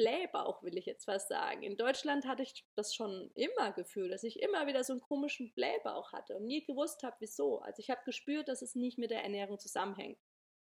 Blähbauch, 0.00 0.62
will 0.62 0.78
ich 0.78 0.86
jetzt 0.86 1.04
fast 1.04 1.28
sagen. 1.28 1.62
In 1.62 1.76
Deutschland 1.76 2.26
hatte 2.26 2.42
ich 2.42 2.64
das 2.74 2.94
schon 2.94 3.30
immer 3.34 3.72
gefühlt, 3.72 4.10
dass 4.10 4.24
ich 4.24 4.40
immer 4.40 4.66
wieder 4.66 4.82
so 4.82 4.94
einen 4.94 5.02
komischen 5.02 5.52
Blähbauch 5.52 6.14
hatte 6.14 6.36
und 6.36 6.46
nie 6.46 6.64
gewusst 6.64 7.02
habe, 7.02 7.16
wieso. 7.18 7.58
Also 7.60 7.80
ich 7.80 7.90
habe 7.90 8.00
gespürt, 8.06 8.48
dass 8.48 8.62
es 8.62 8.74
nicht 8.74 8.96
mit 8.96 9.10
der 9.10 9.22
Ernährung 9.22 9.58
zusammenhängt. 9.58 10.18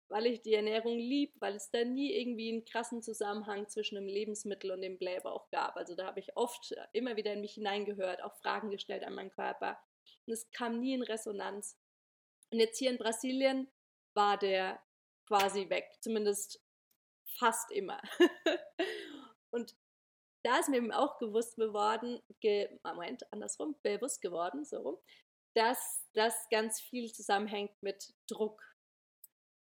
Weil 0.07 0.25
ich 0.25 0.41
die 0.41 0.55
Ernährung 0.55 0.97
lieb, 0.97 1.35
weil 1.39 1.55
es 1.55 1.69
da 1.69 1.85
nie 1.85 2.11
irgendwie 2.11 2.51
einen 2.51 2.65
krassen 2.65 3.03
Zusammenhang 3.03 3.69
zwischen 3.69 3.93
dem 3.93 4.07
Lebensmittel 4.07 4.71
und 4.71 4.81
dem 4.81 4.97
Blähbauch 4.97 5.51
gab. 5.51 5.77
Also 5.77 5.93
da 5.93 6.07
habe 6.07 6.19
ich 6.19 6.35
oft 6.35 6.75
immer 6.91 7.15
wieder 7.15 7.31
in 7.31 7.41
mich 7.41 7.53
hineingehört, 7.53 8.23
auch 8.23 8.35
Fragen 8.37 8.71
gestellt 8.71 9.03
an 9.03 9.13
meinen 9.13 9.29
Körper. 9.29 9.77
Und 10.25 10.33
es 10.33 10.49
kam 10.49 10.79
nie 10.79 10.95
in 10.95 11.03
Resonanz. 11.03 11.77
Und 12.49 12.59
jetzt 12.59 12.79
hier 12.79 12.89
in 12.89 12.97
Brasilien 12.97 13.69
war 14.15 14.39
der 14.39 14.81
quasi 15.27 15.69
weg, 15.69 15.87
zumindest 16.01 16.59
fast 17.37 17.71
immer. 17.71 18.01
Und 19.51 19.75
da 20.43 20.59
ist 20.59 20.69
mir 20.69 20.77
eben 20.77 20.91
auch 20.91 21.17
gewusst 21.19 21.55
geworden, 21.55 22.21
ge, 22.39 22.69
Moment, 22.83 23.31
andersrum, 23.31 23.75
bewusst 23.83 24.21
geworden, 24.21 24.65
so 24.65 24.79
rum, 24.79 24.97
dass 25.53 26.07
das 26.13 26.33
ganz 26.49 26.79
viel 26.79 27.11
zusammenhängt 27.11 27.71
mit 27.81 28.13
Druck. 28.27 28.63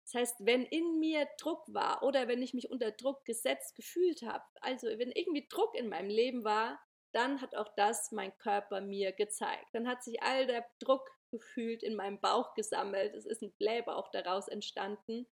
Das 0.04 0.22
heißt, 0.22 0.36
wenn 0.40 0.66
in 0.66 1.00
mir 1.00 1.28
Druck 1.38 1.64
war 1.74 2.04
oder 2.04 2.28
wenn 2.28 2.42
ich 2.42 2.54
mich 2.54 2.70
unter 2.70 2.92
Druck 2.92 3.26
gesetzt 3.26 3.76
gefühlt 3.76 4.24
habe, 4.24 4.44
also 4.62 4.88
wenn 4.88 5.12
irgendwie 5.12 5.48
Druck 5.48 5.76
in 5.76 5.88
meinem 5.88 6.10
Leben 6.10 6.44
war, 6.44 6.80
dann 7.12 7.42
hat 7.42 7.56
auch 7.56 7.70
das 7.76 8.12
mein 8.12 8.36
Körper 8.38 8.82
mir 8.82 9.12
gezeigt. 9.12 9.68
Dann 9.74 9.88
hat 9.88 10.04
sich 10.04 10.22
all 10.22 10.46
der 10.48 10.66
Druck 10.80 11.10
gefühlt 11.32 11.84
in 11.84 11.96
meinem 11.96 12.20
Bauch 12.20 12.54
gesammelt. 12.56 13.14
Es 13.16 13.26
ist 13.26 13.42
ein 13.42 13.54
Blähbauch 13.54 14.10
daraus 14.12 14.48
entstanden. 14.48 15.28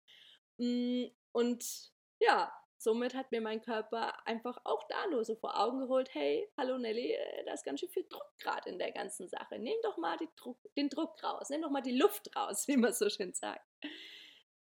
Mm, 0.57 1.05
und 1.31 1.91
ja, 2.19 2.51
somit 2.77 3.15
hat 3.15 3.31
mir 3.31 3.41
mein 3.41 3.61
Körper 3.61 4.13
einfach 4.27 4.59
auch 4.63 4.87
da 4.87 5.07
nur 5.07 5.23
so 5.25 5.35
vor 5.35 5.59
Augen 5.59 5.79
geholt, 5.79 6.13
hey, 6.13 6.49
hallo 6.57 6.77
Nelly, 6.77 7.13
äh, 7.13 7.45
da 7.45 7.53
ist 7.53 7.65
ganz 7.65 7.79
schön 7.79 7.89
viel 7.89 8.05
Druck 8.07 8.27
gerade 8.39 8.69
in 8.69 8.77
der 8.77 8.91
ganzen 8.91 9.27
Sache. 9.27 9.57
Nimm 9.59 9.75
doch 9.83 9.97
mal 9.97 10.17
Druck, 10.35 10.57
den 10.75 10.89
Druck 10.89 11.21
raus, 11.23 11.49
nimm 11.49 11.61
doch 11.61 11.71
mal 11.71 11.81
die 11.81 11.97
Luft 11.97 12.35
raus, 12.35 12.67
wie 12.67 12.77
man 12.77 12.93
so 12.93 13.09
schön 13.09 13.33
sagt. 13.33 13.65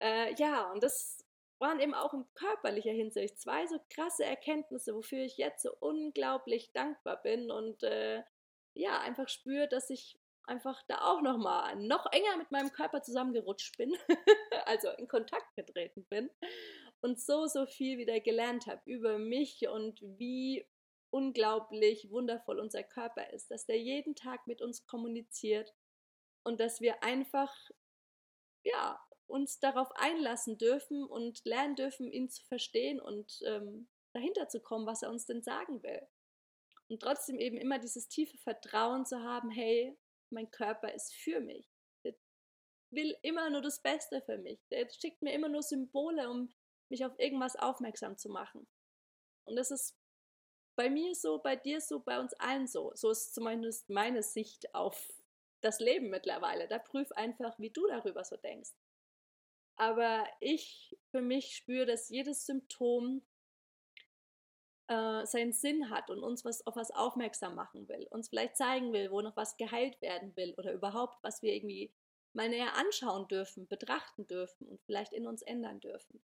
Äh, 0.00 0.34
ja, 0.34 0.70
und 0.72 0.82
das 0.82 1.24
waren 1.58 1.80
eben 1.80 1.94
auch 1.94 2.12
in 2.12 2.26
körperlicher 2.34 2.92
Hinsicht 2.92 3.40
zwei 3.40 3.66
so 3.66 3.78
krasse 3.90 4.24
Erkenntnisse, 4.24 4.94
wofür 4.94 5.24
ich 5.24 5.38
jetzt 5.38 5.62
so 5.62 5.72
unglaublich 5.80 6.70
dankbar 6.72 7.20
bin 7.22 7.50
und 7.50 7.82
äh, 7.82 8.22
ja, 8.74 9.00
einfach 9.00 9.28
spüre, 9.28 9.66
dass 9.66 9.88
ich 9.88 10.20
einfach 10.44 10.80
da 10.86 11.00
auch 11.00 11.22
nochmal 11.22 11.74
noch 11.76 12.06
enger 12.12 12.36
mit 12.36 12.50
meinem 12.52 12.70
Körper 12.72 13.02
zusammengerutscht 13.02 13.76
bin, 13.78 13.96
also 14.66 14.90
in 14.90 15.08
Kontakt 15.08 15.56
getreten 15.56 16.04
bin 16.04 16.30
und 17.00 17.20
so, 17.20 17.46
so 17.46 17.66
viel 17.66 17.98
wieder 17.98 18.20
gelernt 18.20 18.66
habe 18.66 18.82
über 18.86 19.18
mich 19.18 19.68
und 19.68 20.00
wie 20.02 20.66
unglaublich 21.10 22.10
wundervoll 22.10 22.58
unser 22.58 22.82
Körper 22.82 23.30
ist, 23.32 23.50
dass 23.50 23.66
der 23.66 23.80
jeden 23.80 24.14
Tag 24.14 24.46
mit 24.46 24.60
uns 24.60 24.86
kommuniziert 24.86 25.74
und 26.44 26.60
dass 26.60 26.80
wir 26.80 27.02
einfach, 27.02 27.52
ja, 28.64 29.00
uns 29.26 29.58
darauf 29.58 29.90
einlassen 29.96 30.58
dürfen 30.58 31.04
und 31.04 31.44
lernen 31.44 31.74
dürfen, 31.74 32.10
ihn 32.12 32.28
zu 32.28 32.44
verstehen 32.44 33.00
und 33.00 33.40
ähm, 33.44 33.88
dahinter 34.12 34.48
zu 34.48 34.60
kommen, 34.60 34.86
was 34.86 35.02
er 35.02 35.10
uns 35.10 35.26
denn 35.26 35.42
sagen 35.42 35.82
will. 35.82 36.06
Und 36.88 37.02
trotzdem 37.02 37.40
eben 37.40 37.56
immer 37.56 37.78
dieses 37.78 38.08
tiefe 38.08 38.38
Vertrauen 38.38 39.04
zu 39.04 39.20
haben, 39.20 39.50
hey, 39.50 39.96
mein 40.30 40.50
Körper 40.50 40.92
ist 40.92 41.14
für 41.14 41.40
mich. 41.40 41.68
Der 42.04 42.14
will 42.90 43.16
immer 43.22 43.50
nur 43.50 43.62
das 43.62 43.82
Beste 43.82 44.22
für 44.22 44.38
mich. 44.38 44.60
Der 44.70 44.88
schickt 44.90 45.22
mir 45.22 45.32
immer 45.32 45.48
nur 45.48 45.62
Symbole, 45.62 46.30
um 46.30 46.54
mich 46.90 47.04
auf 47.04 47.18
irgendwas 47.18 47.56
aufmerksam 47.56 48.16
zu 48.16 48.28
machen. 48.28 48.66
Und 49.44 49.56
das 49.56 49.70
ist 49.70 49.96
bei 50.76 50.90
mir 50.90 51.14
so, 51.14 51.38
bei 51.38 51.56
dir 51.56 51.80
so, 51.80 52.00
bei 52.00 52.20
uns 52.20 52.34
allen 52.34 52.66
so. 52.66 52.92
So 52.94 53.10
ist 53.10 53.34
zumindest 53.34 53.88
meine 53.88 54.22
Sicht 54.22 54.74
auf 54.74 55.12
das 55.60 55.80
Leben 55.80 56.10
mittlerweile. 56.10 56.68
Da 56.68 56.78
prüf 56.78 57.10
einfach, 57.12 57.58
wie 57.58 57.70
du 57.70 57.86
darüber 57.86 58.24
so 58.24 58.36
denkst. 58.36 58.72
Aber 59.76 60.26
ich 60.40 60.96
für 61.10 61.20
mich 61.20 61.56
spüre, 61.56 61.86
dass 61.86 62.08
jedes 62.08 62.46
Symptom 62.46 63.22
äh, 64.88 65.26
seinen 65.26 65.52
Sinn 65.52 65.90
hat 65.90 66.10
und 66.10 66.22
uns 66.22 66.44
was 66.44 66.66
auf 66.66 66.76
was 66.76 66.90
aufmerksam 66.90 67.54
machen 67.54 67.88
will, 67.88 68.06
uns 68.10 68.28
vielleicht 68.28 68.56
zeigen 68.56 68.92
will, 68.92 69.10
wo 69.10 69.20
noch 69.20 69.36
was 69.36 69.56
geheilt 69.56 70.00
werden 70.00 70.34
will 70.36 70.54
oder 70.56 70.72
überhaupt, 70.72 71.22
was 71.22 71.42
wir 71.42 71.52
irgendwie 71.52 71.92
mal 72.32 72.48
näher 72.48 72.74
anschauen 72.74 73.28
dürfen, 73.28 73.66
betrachten 73.66 74.26
dürfen 74.26 74.68
und 74.68 74.80
vielleicht 74.82 75.12
in 75.12 75.26
uns 75.26 75.42
ändern 75.42 75.80
dürfen. 75.80 76.22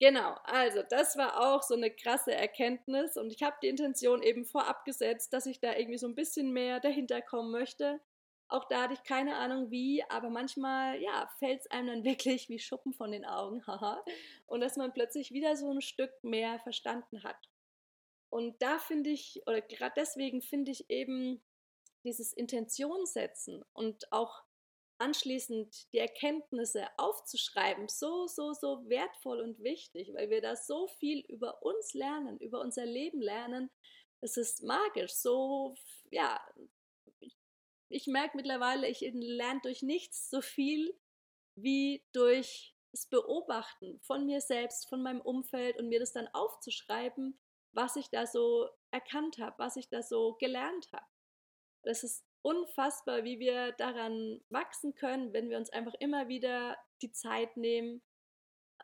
Genau, 0.00 0.34
also 0.44 0.82
das 0.82 1.18
war 1.18 1.38
auch 1.38 1.62
so 1.62 1.74
eine 1.74 1.90
krasse 1.90 2.32
Erkenntnis 2.34 3.18
und 3.18 3.30
ich 3.34 3.42
habe 3.42 3.56
die 3.62 3.68
Intention 3.68 4.22
eben 4.22 4.46
vorab 4.46 4.86
gesetzt, 4.86 5.34
dass 5.34 5.44
ich 5.44 5.60
da 5.60 5.76
irgendwie 5.76 5.98
so 5.98 6.06
ein 6.08 6.14
bisschen 6.14 6.52
mehr 6.54 6.80
dahinter 6.80 7.20
kommen 7.20 7.50
möchte. 7.50 8.00
Auch 8.48 8.64
da 8.64 8.84
hatte 8.84 8.94
ich 8.94 9.02
keine 9.02 9.36
Ahnung 9.36 9.70
wie, 9.70 10.02
aber 10.08 10.30
manchmal, 10.30 11.00
ja, 11.02 11.30
fällt 11.38 11.60
es 11.60 11.70
einem 11.70 11.88
dann 11.88 12.04
wirklich 12.04 12.48
wie 12.48 12.58
Schuppen 12.58 12.94
von 12.94 13.12
den 13.12 13.26
Augen, 13.26 13.66
haha. 13.66 14.02
und 14.46 14.60
dass 14.60 14.76
man 14.76 14.94
plötzlich 14.94 15.32
wieder 15.32 15.54
so 15.56 15.70
ein 15.70 15.82
Stück 15.82 16.12
mehr 16.24 16.58
verstanden 16.60 17.22
hat. 17.22 17.50
Und 18.30 18.62
da 18.62 18.78
finde 18.78 19.10
ich, 19.10 19.42
oder 19.46 19.60
gerade 19.60 19.94
deswegen 19.96 20.40
finde 20.40 20.70
ich 20.72 20.88
eben 20.88 21.42
dieses 22.04 22.32
Intentionssetzen 22.32 23.62
und 23.74 24.10
auch 24.12 24.44
anschließend 25.00 25.92
die 25.92 25.98
Erkenntnisse 25.98 26.86
aufzuschreiben, 26.98 27.88
so, 27.88 28.26
so, 28.26 28.52
so 28.52 28.88
wertvoll 28.88 29.40
und 29.40 29.62
wichtig, 29.62 30.12
weil 30.14 30.30
wir 30.30 30.42
da 30.42 30.56
so 30.56 30.86
viel 30.98 31.20
über 31.28 31.62
uns 31.62 31.94
lernen, 31.94 32.38
über 32.38 32.60
unser 32.60 32.84
Leben 32.84 33.20
lernen. 33.20 33.70
Es 34.20 34.36
ist 34.36 34.62
magisch, 34.62 35.12
so, 35.12 35.74
ja, 36.10 36.40
ich 37.88 38.06
merke 38.06 38.36
mittlerweile, 38.36 38.88
ich 38.88 39.00
lerne 39.00 39.60
durch 39.62 39.82
nichts 39.82 40.30
so 40.30 40.40
viel 40.40 40.94
wie 41.56 42.04
durch 42.12 42.76
das 42.92 43.06
Beobachten 43.06 44.00
von 44.02 44.26
mir 44.26 44.40
selbst, 44.40 44.88
von 44.88 45.02
meinem 45.02 45.20
Umfeld 45.20 45.78
und 45.78 45.88
mir 45.88 46.00
das 46.00 46.12
dann 46.12 46.28
aufzuschreiben, 46.28 47.40
was 47.72 47.96
ich 47.96 48.10
da 48.10 48.26
so 48.26 48.68
erkannt 48.90 49.38
habe, 49.38 49.58
was 49.58 49.76
ich 49.76 49.88
da 49.88 50.02
so 50.02 50.36
gelernt 50.38 50.90
habe. 50.92 51.06
Das 51.82 52.04
ist 52.04 52.24
unfassbar, 52.42 53.24
wie 53.24 53.38
wir 53.38 53.72
daran 53.72 54.40
wachsen 54.48 54.94
können, 54.94 55.32
wenn 55.32 55.50
wir 55.50 55.58
uns 55.58 55.70
einfach 55.70 55.94
immer 56.00 56.28
wieder 56.28 56.76
die 57.02 57.12
Zeit 57.12 57.56
nehmen, 57.56 58.02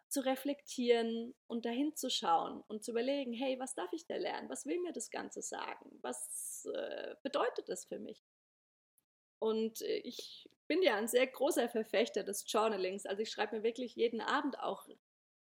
zu 0.09 0.25
reflektieren 0.25 1.35
und 1.47 1.65
dahin 1.65 1.95
zu 1.97 2.11
schauen 2.11 2.63
und 2.69 2.85
zu 2.85 2.93
überlegen, 2.93 3.33
hey, 3.33 3.59
was 3.59 3.75
darf 3.75 3.93
ich 3.93 4.07
da 4.07 4.17
lernen? 4.17 4.49
Was 4.49 4.67
will 4.67 4.81
mir 4.81 4.93
das 4.93 5.11
Ganze 5.11 5.43
sagen? 5.43 5.99
Was 6.03 6.69
äh, 6.73 7.17
bedeutet 7.23 7.69
das 7.69 7.87
für 7.87 7.99
mich? 7.99 8.25
Und 9.39 9.83
äh, 9.83 9.99
ich 9.99 10.49
bin 10.69 10.83
ja 10.83 10.97
ein 10.97 11.09
sehr 11.09 11.27
großer 11.27 11.69
Verfechter 11.69 12.23
des 12.23 12.45
Journalings. 12.51 13.07
Also 13.07 13.23
ich 13.23 13.31
schreibe 13.31 13.57
mir 13.57 13.63
wirklich 13.63 13.97
jeden 13.97 14.21
Abend 14.21 14.59
auch 14.61 14.89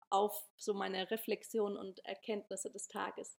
auf 0.09 0.49
so 0.57 0.73
meine 0.73 1.09
Reflexion 1.11 1.77
und 1.77 2.03
Erkenntnisse 2.05 2.71
des 2.71 2.87
Tages. 2.87 3.37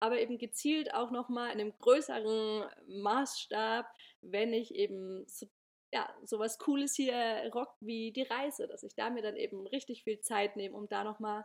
Aber 0.00 0.20
eben 0.20 0.38
gezielt 0.38 0.94
auch 0.94 1.10
nochmal 1.10 1.52
in 1.52 1.60
einem 1.60 1.78
größeren 1.78 2.64
Maßstab, 2.86 3.86
wenn 4.20 4.52
ich 4.52 4.74
eben 4.74 5.24
so, 5.26 5.46
ja, 5.92 6.08
sowas 6.24 6.58
Cooles 6.58 6.94
hier 6.94 7.50
rock 7.54 7.74
wie 7.80 8.12
die 8.12 8.22
Reise, 8.22 8.66
dass 8.66 8.82
ich 8.82 8.94
da 8.94 9.10
mir 9.10 9.22
dann 9.22 9.36
eben 9.36 9.66
richtig 9.68 10.04
viel 10.04 10.20
Zeit 10.20 10.56
nehme, 10.56 10.76
um 10.76 10.88
da 10.88 11.04
nochmal 11.04 11.44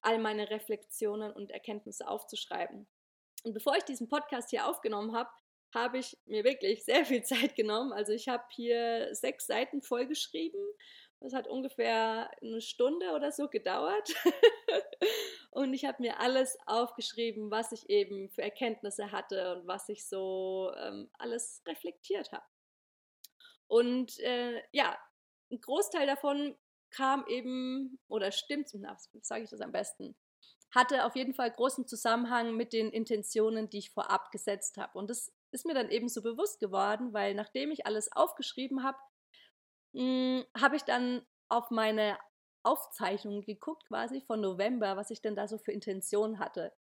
all 0.00 0.18
meine 0.18 0.50
Reflexionen 0.50 1.32
und 1.32 1.50
Erkenntnisse 1.50 2.08
aufzuschreiben. 2.08 2.86
Und 3.44 3.52
bevor 3.54 3.76
ich 3.76 3.84
diesen 3.84 4.08
Podcast 4.08 4.50
hier 4.50 4.66
aufgenommen 4.66 5.14
habe, 5.14 5.30
habe 5.74 5.98
ich 5.98 6.16
mir 6.26 6.44
wirklich 6.44 6.84
sehr 6.84 7.04
viel 7.04 7.22
Zeit 7.22 7.54
genommen. 7.54 7.92
Also 7.92 8.12
ich 8.12 8.28
habe 8.28 8.44
hier 8.50 9.14
sechs 9.14 9.46
Seiten 9.46 9.82
vollgeschrieben. 9.82 10.60
Das 11.20 11.32
hat 11.32 11.48
ungefähr 11.48 12.30
eine 12.42 12.60
Stunde 12.60 13.12
oder 13.12 13.32
so 13.32 13.48
gedauert. 13.48 14.14
und 15.56 15.72
ich 15.72 15.86
habe 15.86 16.02
mir 16.02 16.20
alles 16.20 16.58
aufgeschrieben, 16.66 17.50
was 17.50 17.72
ich 17.72 17.88
eben 17.88 18.28
für 18.28 18.42
Erkenntnisse 18.42 19.10
hatte 19.10 19.56
und 19.56 19.66
was 19.66 19.88
ich 19.88 20.06
so 20.06 20.70
ähm, 20.76 21.08
alles 21.14 21.62
reflektiert 21.66 22.30
habe. 22.30 22.44
Und 23.66 24.18
äh, 24.20 24.62
ja, 24.72 24.98
ein 25.50 25.58
Großteil 25.58 26.06
davon 26.06 26.58
kam 26.90 27.24
eben, 27.26 27.98
oder 28.06 28.32
stimmt, 28.32 28.68
sage 28.68 29.44
ich 29.44 29.50
das 29.50 29.62
am 29.62 29.72
besten, 29.72 30.14
hatte 30.74 31.06
auf 31.06 31.16
jeden 31.16 31.32
Fall 31.32 31.50
großen 31.50 31.86
Zusammenhang 31.86 32.54
mit 32.54 32.74
den 32.74 32.90
Intentionen, 32.90 33.70
die 33.70 33.78
ich 33.78 33.92
vorab 33.92 34.30
gesetzt 34.32 34.76
habe. 34.76 34.98
Und 34.98 35.08
das 35.08 35.32
ist 35.52 35.64
mir 35.64 35.72
dann 35.74 35.88
eben 35.88 36.10
so 36.10 36.20
bewusst 36.20 36.60
geworden, 36.60 37.14
weil 37.14 37.34
nachdem 37.34 37.70
ich 37.70 37.86
alles 37.86 38.12
aufgeschrieben 38.12 38.82
habe, 38.82 38.98
hm, 39.94 40.44
habe 40.54 40.76
ich 40.76 40.82
dann 40.82 41.26
auf 41.48 41.70
meine 41.70 42.18
Aufzeichnungen 42.66 43.42
geguckt, 43.42 43.86
quasi 43.86 44.20
von 44.20 44.40
November, 44.40 44.96
was 44.96 45.10
ich 45.10 45.22
denn 45.22 45.36
da 45.36 45.48
so 45.48 45.58
für 45.58 45.72
Intentionen 45.72 46.38
hatte. 46.38 46.72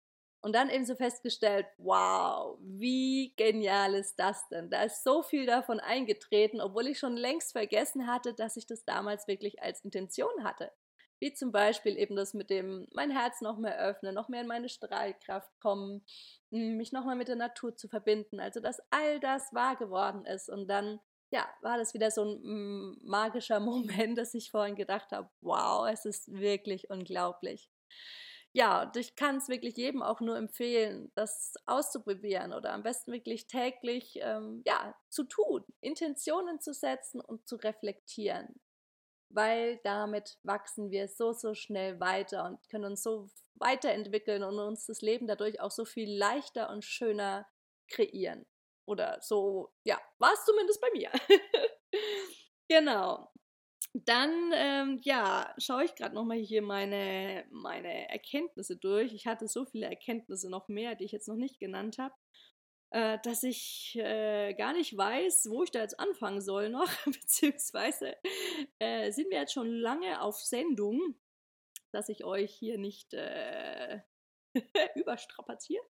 Und 0.42 0.54
dann 0.54 0.70
eben 0.70 0.86
so 0.86 0.96
festgestellt, 0.96 1.66
wow, 1.78 2.60
wie 2.62 3.34
genial 3.36 3.96
ist 3.96 4.20
das 4.20 4.48
denn? 4.50 4.70
Da 4.70 4.84
ist 4.84 5.04
so 5.04 5.24
viel 5.24 5.48
davon 5.48 5.80
eingetreten, 5.80 6.62
obwohl 6.62 6.88
ich 6.88 7.00
schon 7.00 7.18
längst 7.18 7.54
vergessen 7.54 8.06
hatte, 8.06 8.34
dass 8.36 8.56
ich 8.56 8.68
das 8.68 8.86
damals 8.86 9.28
wirklich 9.28 9.64
als 9.64 9.82
Intention 9.84 10.44
hatte. 10.44 10.72
Wie 11.20 11.34
zum 11.34 11.52
Beispiel 11.52 11.98
eben 11.98 12.16
das 12.16 12.36
mit 12.36 12.52
dem 12.52 12.88
mein 12.94 13.10
Herz 13.10 13.42
noch 13.42 13.58
mehr 13.58 13.80
öffnen, 13.80 14.14
noch 14.14 14.30
mehr 14.30 14.42
in 14.42 14.48
meine 14.48 14.70
Strahlkraft 14.70 15.50
kommen, 15.62 16.06
hm, 16.52 16.78
mich 16.78 16.92
nochmal 16.92 17.16
mit 17.16 17.30
der 17.30 17.38
Natur 17.38 17.76
zu 17.76 17.88
verbinden. 17.88 18.40
Also, 18.40 18.60
dass 18.60 18.82
all 18.92 19.20
das 19.20 19.52
wahr 19.54 19.76
geworden 19.78 20.26
ist. 20.26 20.50
Und 20.50 20.68
dann, 20.68 21.00
ja, 21.32 21.48
war 21.62 21.78
das 21.78 21.94
wieder 21.94 22.12
so 22.12 22.24
ein 22.24 22.44
hm, 22.44 22.98
magischer 23.04 23.60
Moment, 24.10 24.18
dass 24.18 24.34
ich 24.34 24.52
vorhin 24.52 24.76
gedacht 24.76 25.12
habe, 25.12 25.30
wow, 25.42 25.88
es 25.92 26.06
ist 26.06 26.32
wirklich 26.32 26.90
unglaublich. 26.90 27.70
Ja, 28.54 28.84
und 28.84 28.96
ich 28.96 29.16
kann 29.18 29.38
es 29.38 29.50
wirklich 29.50 29.76
jedem 29.76 30.02
auch 30.02 30.22
nur 30.22 30.38
empfehlen, 30.38 31.12
das 31.16 31.56
auszuprobieren 31.66 32.54
oder 32.54 32.72
am 32.72 32.84
besten 32.84 33.12
wirklich 33.12 33.48
täglich 33.48 34.18
ähm, 34.22 34.62
ja, 34.66 34.96
zu 35.10 35.26
tun, 35.26 35.66
Intentionen 35.82 36.62
zu 36.62 36.74
setzen 36.74 37.20
und 37.20 37.48
zu 37.48 37.58
reflektieren 37.58 38.56
weil 39.36 39.80
damit 39.84 40.38
wachsen 40.44 40.92
wir 40.92 41.08
so, 41.08 41.34
so 41.34 41.54
schnell 41.54 42.00
weiter 42.00 42.46
und 42.46 42.70
können 42.70 42.86
uns 42.86 43.04
so 43.04 43.30
weiterentwickeln 43.56 44.44
und 44.44 44.60
uns 44.60 44.86
das 44.86 45.02
Leben 45.02 45.28
dadurch 45.28 45.60
auch 45.60 45.72
so 45.72 45.86
viel 45.86 46.10
leichter 46.10 46.70
und 46.70 46.84
schöner 46.84 47.46
kreieren. 47.90 48.46
Oder 48.86 49.20
so, 49.22 49.74
ja, 49.84 50.00
war 50.20 50.34
es 50.34 50.46
zumindest 50.46 50.82
bei 50.82 50.90
mir. 50.94 51.12
genau. 52.70 53.32
Dann, 53.94 54.52
ähm, 54.54 55.00
ja, 55.04 55.54
schaue 55.58 55.86
ich 55.86 55.96
gerade 55.96 56.14
nochmal 56.14 56.38
hier 56.38 56.62
meine, 56.62 57.46
meine 57.50 58.10
Erkenntnisse 58.10 58.78
durch. 58.78 59.14
Ich 59.14 59.26
hatte 59.26 59.48
so 59.48 59.66
viele 59.66 59.88
Erkenntnisse 59.88 60.50
noch 60.50 60.68
mehr, 60.68 60.96
die 60.96 61.06
ich 61.06 61.14
jetzt 61.14 61.28
noch 61.28 61.38
nicht 61.38 61.60
genannt 61.60 61.98
habe 61.98 62.14
äh, 62.96 63.20
dass 63.24 63.44
ich 63.44 63.98
äh, 63.98 64.54
gar 64.54 64.72
nicht 64.72 64.96
weiß, 64.96 65.48
wo 65.50 65.64
ich 65.64 65.72
da 65.72 65.82
jetzt 65.82 66.00
anfangen 66.00 66.42
soll 66.42 66.70
noch, 66.70 66.90
beziehungsweise 67.06 68.16
äh, 68.80 69.12
sind 69.12 69.30
wir 69.30 69.40
jetzt 69.40 69.54
schon 69.54 69.70
lange 69.70 70.22
auf 70.22 70.38
Sendung, 70.38 71.16
dass 71.92 72.08
ich 72.08 72.24
euch 72.24 72.54
hier 72.54 72.78
nicht 72.78 73.14
überstrapaziere. 74.96 75.84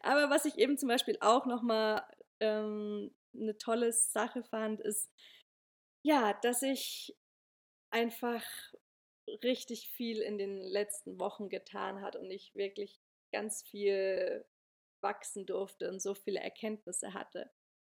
Aber 0.00 0.30
was 0.30 0.44
ich 0.44 0.58
eben 0.58 0.78
zum 0.78 0.88
Beispiel 0.88 1.18
auch 1.20 1.46
nochmal 1.46 2.04
ähm, 2.40 3.14
eine 3.34 3.56
tolle 3.58 3.92
Sache 3.92 4.42
fand, 4.44 4.80
ist, 4.80 5.10
ja, 6.02 6.34
dass 6.42 6.62
ich 6.62 7.16
einfach 7.90 8.44
richtig 9.42 9.90
viel 9.90 10.20
in 10.20 10.38
den 10.38 10.60
letzten 10.60 11.18
Wochen 11.18 11.48
getan 11.48 12.02
hat 12.02 12.16
und 12.16 12.30
ich 12.30 12.54
wirklich 12.54 13.00
ganz 13.32 13.62
viel 13.62 14.44
wachsen 15.00 15.46
durfte 15.46 15.90
und 15.90 16.00
so 16.00 16.14
viele 16.14 16.40
Erkenntnisse 16.40 17.14
hatte. 17.14 17.50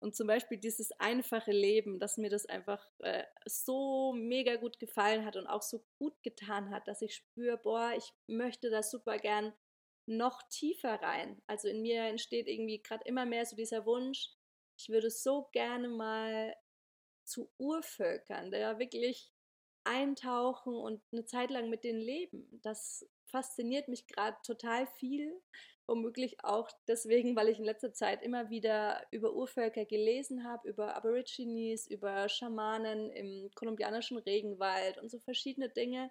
Und 0.00 0.14
zum 0.14 0.26
Beispiel 0.26 0.58
dieses 0.58 0.92
einfache 0.92 1.52
Leben, 1.52 1.98
dass 1.98 2.18
mir 2.18 2.28
das 2.28 2.46
einfach 2.46 2.86
äh, 2.98 3.24
so 3.46 4.12
mega 4.12 4.56
gut 4.56 4.78
gefallen 4.78 5.24
hat 5.24 5.36
und 5.36 5.46
auch 5.46 5.62
so 5.62 5.82
gut 5.98 6.22
getan 6.22 6.70
hat, 6.70 6.86
dass 6.88 7.00
ich 7.00 7.14
spüre, 7.14 7.56
boah, 7.56 7.92
ich 7.96 8.12
möchte 8.26 8.70
da 8.70 8.82
super 8.82 9.18
gern 9.18 9.54
noch 10.06 10.42
tiefer 10.50 11.00
rein. 11.00 11.40
Also 11.46 11.68
in 11.68 11.82
mir 11.82 12.04
entsteht 12.04 12.48
irgendwie 12.48 12.82
gerade 12.82 13.04
immer 13.06 13.24
mehr 13.24 13.46
so 13.46 13.56
dieser 13.56 13.86
Wunsch, 13.86 14.30
ich 14.76 14.88
würde 14.88 15.10
so 15.10 15.48
gerne 15.52 15.88
mal 15.88 16.54
zu 17.24 17.50
Urvölkern, 17.58 18.50
da 18.50 18.78
wirklich 18.78 19.32
eintauchen 19.84 20.74
und 20.74 21.02
eine 21.12 21.24
Zeit 21.24 21.50
lang 21.50 21.70
mit 21.70 21.84
denen 21.84 22.00
leben. 22.00 22.60
Das 22.62 23.08
fasziniert 23.26 23.88
mich 23.88 24.06
gerade 24.06 24.36
total 24.44 24.86
viel 24.86 25.40
Womöglich 25.86 26.42
auch 26.42 26.70
deswegen, 26.88 27.36
weil 27.36 27.48
ich 27.48 27.58
in 27.58 27.64
letzter 27.64 27.92
Zeit 27.92 28.22
immer 28.22 28.48
wieder 28.48 29.06
über 29.10 29.34
Urvölker 29.34 29.84
gelesen 29.84 30.44
habe, 30.44 30.68
über 30.68 30.96
Aborigines, 30.96 31.86
über 31.86 32.28
Schamanen 32.28 33.10
im 33.10 33.50
kolumbianischen 33.54 34.16
Regenwald 34.16 34.96
und 34.98 35.10
so 35.10 35.18
verschiedene 35.20 35.68
Dinge. 35.68 36.10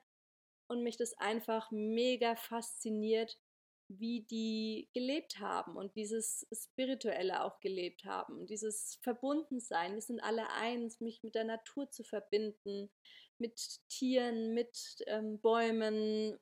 Und 0.68 0.84
mich 0.84 0.98
das 0.98 1.14
einfach 1.18 1.72
mega 1.72 2.36
fasziniert, 2.36 3.38
wie 3.90 4.22
die 4.22 4.90
gelebt 4.94 5.40
haben 5.40 5.76
und 5.76 5.96
dieses 5.96 6.48
Spirituelle 6.54 7.44
auch 7.44 7.60
gelebt 7.60 8.06
haben, 8.06 8.46
dieses 8.46 8.98
Verbundensein. 9.02 9.94
Wir 9.94 10.02
sind 10.02 10.22
alle 10.22 10.50
eins, 10.52 11.00
mich 11.00 11.24
mit 11.24 11.36
der 11.36 11.44
Natur 11.44 11.90
zu 11.92 12.04
verbinden, 12.04 12.90
mit 13.38 13.82
Tieren, 13.90 14.54
mit 14.54 15.04
ähm, 15.08 15.40
Bäumen, 15.40 16.40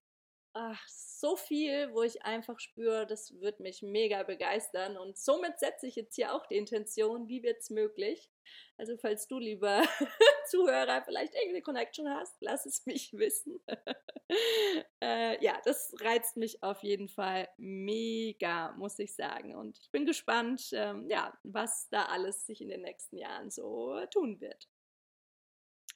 ach, 0.54 0.88
so 0.88 1.36
viel, 1.36 1.94
wo 1.94 2.04
ich 2.04 2.24
einfach 2.24 2.60
spüre, 2.60 3.06
das 3.06 3.40
wird 3.40 3.60
mich 3.60 3.82
mega 3.82 4.24
begeistern. 4.24 4.98
Und 4.98 5.18
somit 5.18 5.60
setze 5.60 5.88
ich 5.88 5.96
jetzt 5.96 6.16
hier 6.16 6.34
auch 6.34 6.46
die 6.48 6.58
Intention, 6.58 7.28
wie 7.28 7.44
wird 7.44 7.60
es 7.60 7.70
möglich? 7.70 8.30
Also 8.78 8.98
falls 8.98 9.28
du, 9.28 9.38
lieber 9.38 9.84
Zuhörer, 10.50 11.04
vielleicht 11.04 11.36
irgendeine 11.36 11.62
Connection 11.62 12.10
hast, 12.10 12.36
lass 12.42 12.66
es 12.66 12.86
mich 12.86 13.14
wissen. 13.18 13.62
äh, 15.02 15.44
ja, 15.44 15.62
das 15.64 15.94
reizt 16.02 16.38
mich 16.38 16.64
auf 16.64 16.84
jeden 16.84 17.08
Fall 17.08 17.48
mega, 17.58 18.74
muss 18.74 19.00
ich 19.00 19.16
sagen. 19.16 19.56
Und 19.56 19.78
ich 19.80 19.92
bin 19.92 20.06
gespannt, 20.06 20.70
ähm, 20.74 21.08
ja, 21.10 21.38
was 21.44 21.88
da 21.90 22.06
alles 22.06 22.46
sich 22.46 22.62
in 22.62 22.70
den 22.70 22.82
nächsten 22.82 23.18
Jahren 23.18 23.52
so 23.52 24.00
tun 24.12 24.42
wird. 24.42 24.68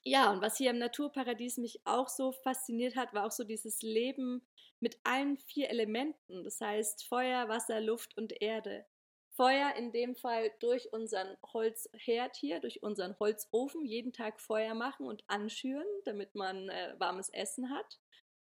Ja, 0.08 0.32
und 0.32 0.40
was 0.42 0.58
hier 0.58 0.70
im 0.70 0.78
Naturparadies 0.78 1.58
mich 1.58 1.82
auch 1.84 2.10
so 2.10 2.32
fasziniert 2.32 2.96
hat, 2.96 3.14
war 3.16 3.26
auch 3.26 3.32
so 3.32 3.44
dieses 3.44 3.82
Leben 3.82 4.46
mit 4.80 5.00
allen 5.04 5.36
vier 5.38 5.70
Elementen. 5.72 6.44
Das 6.44 6.62
heißt 6.62 7.08
Feuer, 7.08 7.50
Wasser, 7.50 7.82
Luft 7.82 8.16
und 8.16 8.40
Erde. 8.40 8.86
Feuer 9.32 9.74
in 9.76 9.92
dem 9.92 10.16
Fall 10.16 10.52
durch 10.60 10.94
unseren 10.94 11.36
Holzherd 11.54 12.36
hier, 12.36 12.60
durch 12.60 12.84
unseren 12.84 13.18
Holzofen, 13.20 13.84
jeden 13.84 14.14
Tag 14.14 14.40
Feuer 14.40 14.76
machen 14.76 15.08
und 15.08 15.24
anschüren, 15.28 15.88
damit 16.06 16.36
man 16.36 16.70
äh, 16.70 16.94
warmes 17.00 17.30
Essen 17.30 17.72
hat 17.72 18.00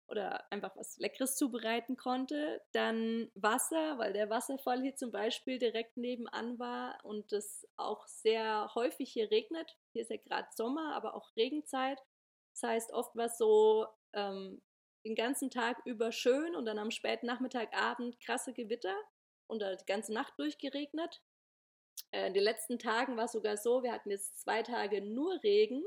oder 0.09 0.51
einfach 0.51 0.75
was 0.75 0.97
Leckeres 0.97 1.35
zubereiten 1.35 1.97
konnte. 1.97 2.61
Dann 2.71 3.31
Wasser, 3.35 3.97
weil 3.97 4.13
der 4.13 4.29
Wasserfall 4.29 4.81
hier 4.81 4.95
zum 4.95 5.11
Beispiel 5.11 5.59
direkt 5.59 5.97
nebenan 5.97 6.59
war 6.59 6.97
und 7.03 7.31
es 7.31 7.67
auch 7.77 8.07
sehr 8.07 8.71
häufig 8.75 9.11
hier 9.11 9.29
regnet. 9.31 9.77
Hier 9.93 10.01
ist 10.01 10.11
ja 10.11 10.17
gerade 10.17 10.47
Sommer, 10.55 10.95
aber 10.95 11.15
auch 11.15 11.35
Regenzeit. 11.35 11.99
Das 12.53 12.63
heißt, 12.63 12.93
oft 12.93 13.15
war 13.15 13.25
es 13.25 13.37
so 13.37 13.87
ähm, 14.13 14.61
den 15.05 15.15
ganzen 15.15 15.49
Tag 15.49 15.77
über 15.85 16.11
schön 16.11 16.55
und 16.55 16.65
dann 16.65 16.79
am 16.79 16.91
späten 16.91 17.25
Nachmittag, 17.25 17.73
Abend 17.75 18.19
krasse 18.19 18.53
Gewitter 18.53 18.95
und 19.47 19.61
die 19.61 19.85
ganze 19.85 20.13
Nacht 20.13 20.33
durchgeregnet. 20.37 21.21
Äh, 22.11 22.27
in 22.27 22.33
den 22.33 22.43
letzten 22.43 22.79
Tagen 22.79 23.17
war 23.17 23.25
es 23.25 23.31
sogar 23.31 23.57
so, 23.57 23.83
wir 23.83 23.91
hatten 23.91 24.11
jetzt 24.11 24.41
zwei 24.41 24.63
Tage 24.63 25.01
nur 25.01 25.41
Regen 25.43 25.83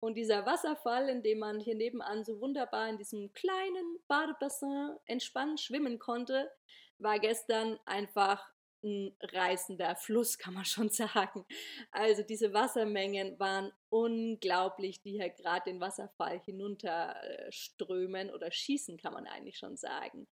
und 0.00 0.14
dieser 0.14 0.46
Wasserfall, 0.46 1.08
in 1.08 1.22
dem 1.22 1.38
man 1.38 1.60
hier 1.60 1.74
nebenan 1.74 2.24
so 2.24 2.40
wunderbar 2.40 2.88
in 2.88 2.98
diesem 2.98 3.32
kleinen 3.32 3.98
Badebassin 4.08 4.96
entspannt 5.06 5.60
schwimmen 5.60 5.98
konnte, 5.98 6.50
war 6.98 7.18
gestern 7.18 7.78
einfach 7.84 8.52
ein 8.82 9.16
reißender 9.20 9.96
Fluss, 9.96 10.38
kann 10.38 10.54
man 10.54 10.64
schon 10.64 10.88
sagen. 10.90 11.44
Also 11.90 12.22
diese 12.22 12.52
Wassermengen 12.52 13.38
waren 13.38 13.72
unglaublich, 13.88 15.02
die 15.02 15.12
hier 15.12 15.30
gerade 15.30 15.70
den 15.70 15.80
Wasserfall 15.80 16.40
hinunterströmen 16.40 18.30
oder 18.30 18.50
schießen, 18.50 18.98
kann 18.98 19.12
man 19.12 19.26
eigentlich 19.26 19.58
schon 19.58 19.76
sagen. 19.76 20.28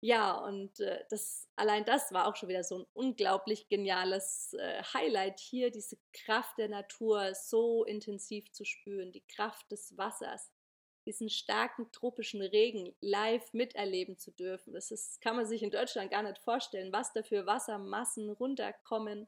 Ja, 0.00 0.38
und 0.44 0.78
äh, 0.78 1.04
das, 1.10 1.48
allein 1.56 1.84
das 1.84 2.12
war 2.12 2.28
auch 2.28 2.36
schon 2.36 2.48
wieder 2.48 2.62
so 2.62 2.78
ein 2.78 2.86
unglaublich 2.92 3.68
geniales 3.68 4.52
äh, 4.54 4.82
Highlight 4.94 5.40
hier, 5.40 5.72
diese 5.72 5.98
Kraft 6.12 6.56
der 6.58 6.68
Natur 6.68 7.34
so 7.34 7.84
intensiv 7.84 8.50
zu 8.52 8.64
spüren, 8.64 9.10
die 9.10 9.24
Kraft 9.26 9.68
des 9.72 9.96
Wassers, 9.96 10.52
diesen 11.04 11.28
starken 11.30 11.90
tropischen 11.90 12.42
Regen 12.42 12.94
live 13.00 13.52
miterleben 13.52 14.16
zu 14.18 14.30
dürfen. 14.30 14.72
Das 14.72 14.92
ist, 14.92 15.20
kann 15.20 15.34
man 15.34 15.46
sich 15.46 15.64
in 15.64 15.72
Deutschland 15.72 16.12
gar 16.12 16.22
nicht 16.22 16.38
vorstellen, 16.38 16.92
was 16.92 17.12
da 17.12 17.24
für 17.24 17.46
Wassermassen 17.46 18.30
runterkommen, 18.30 19.26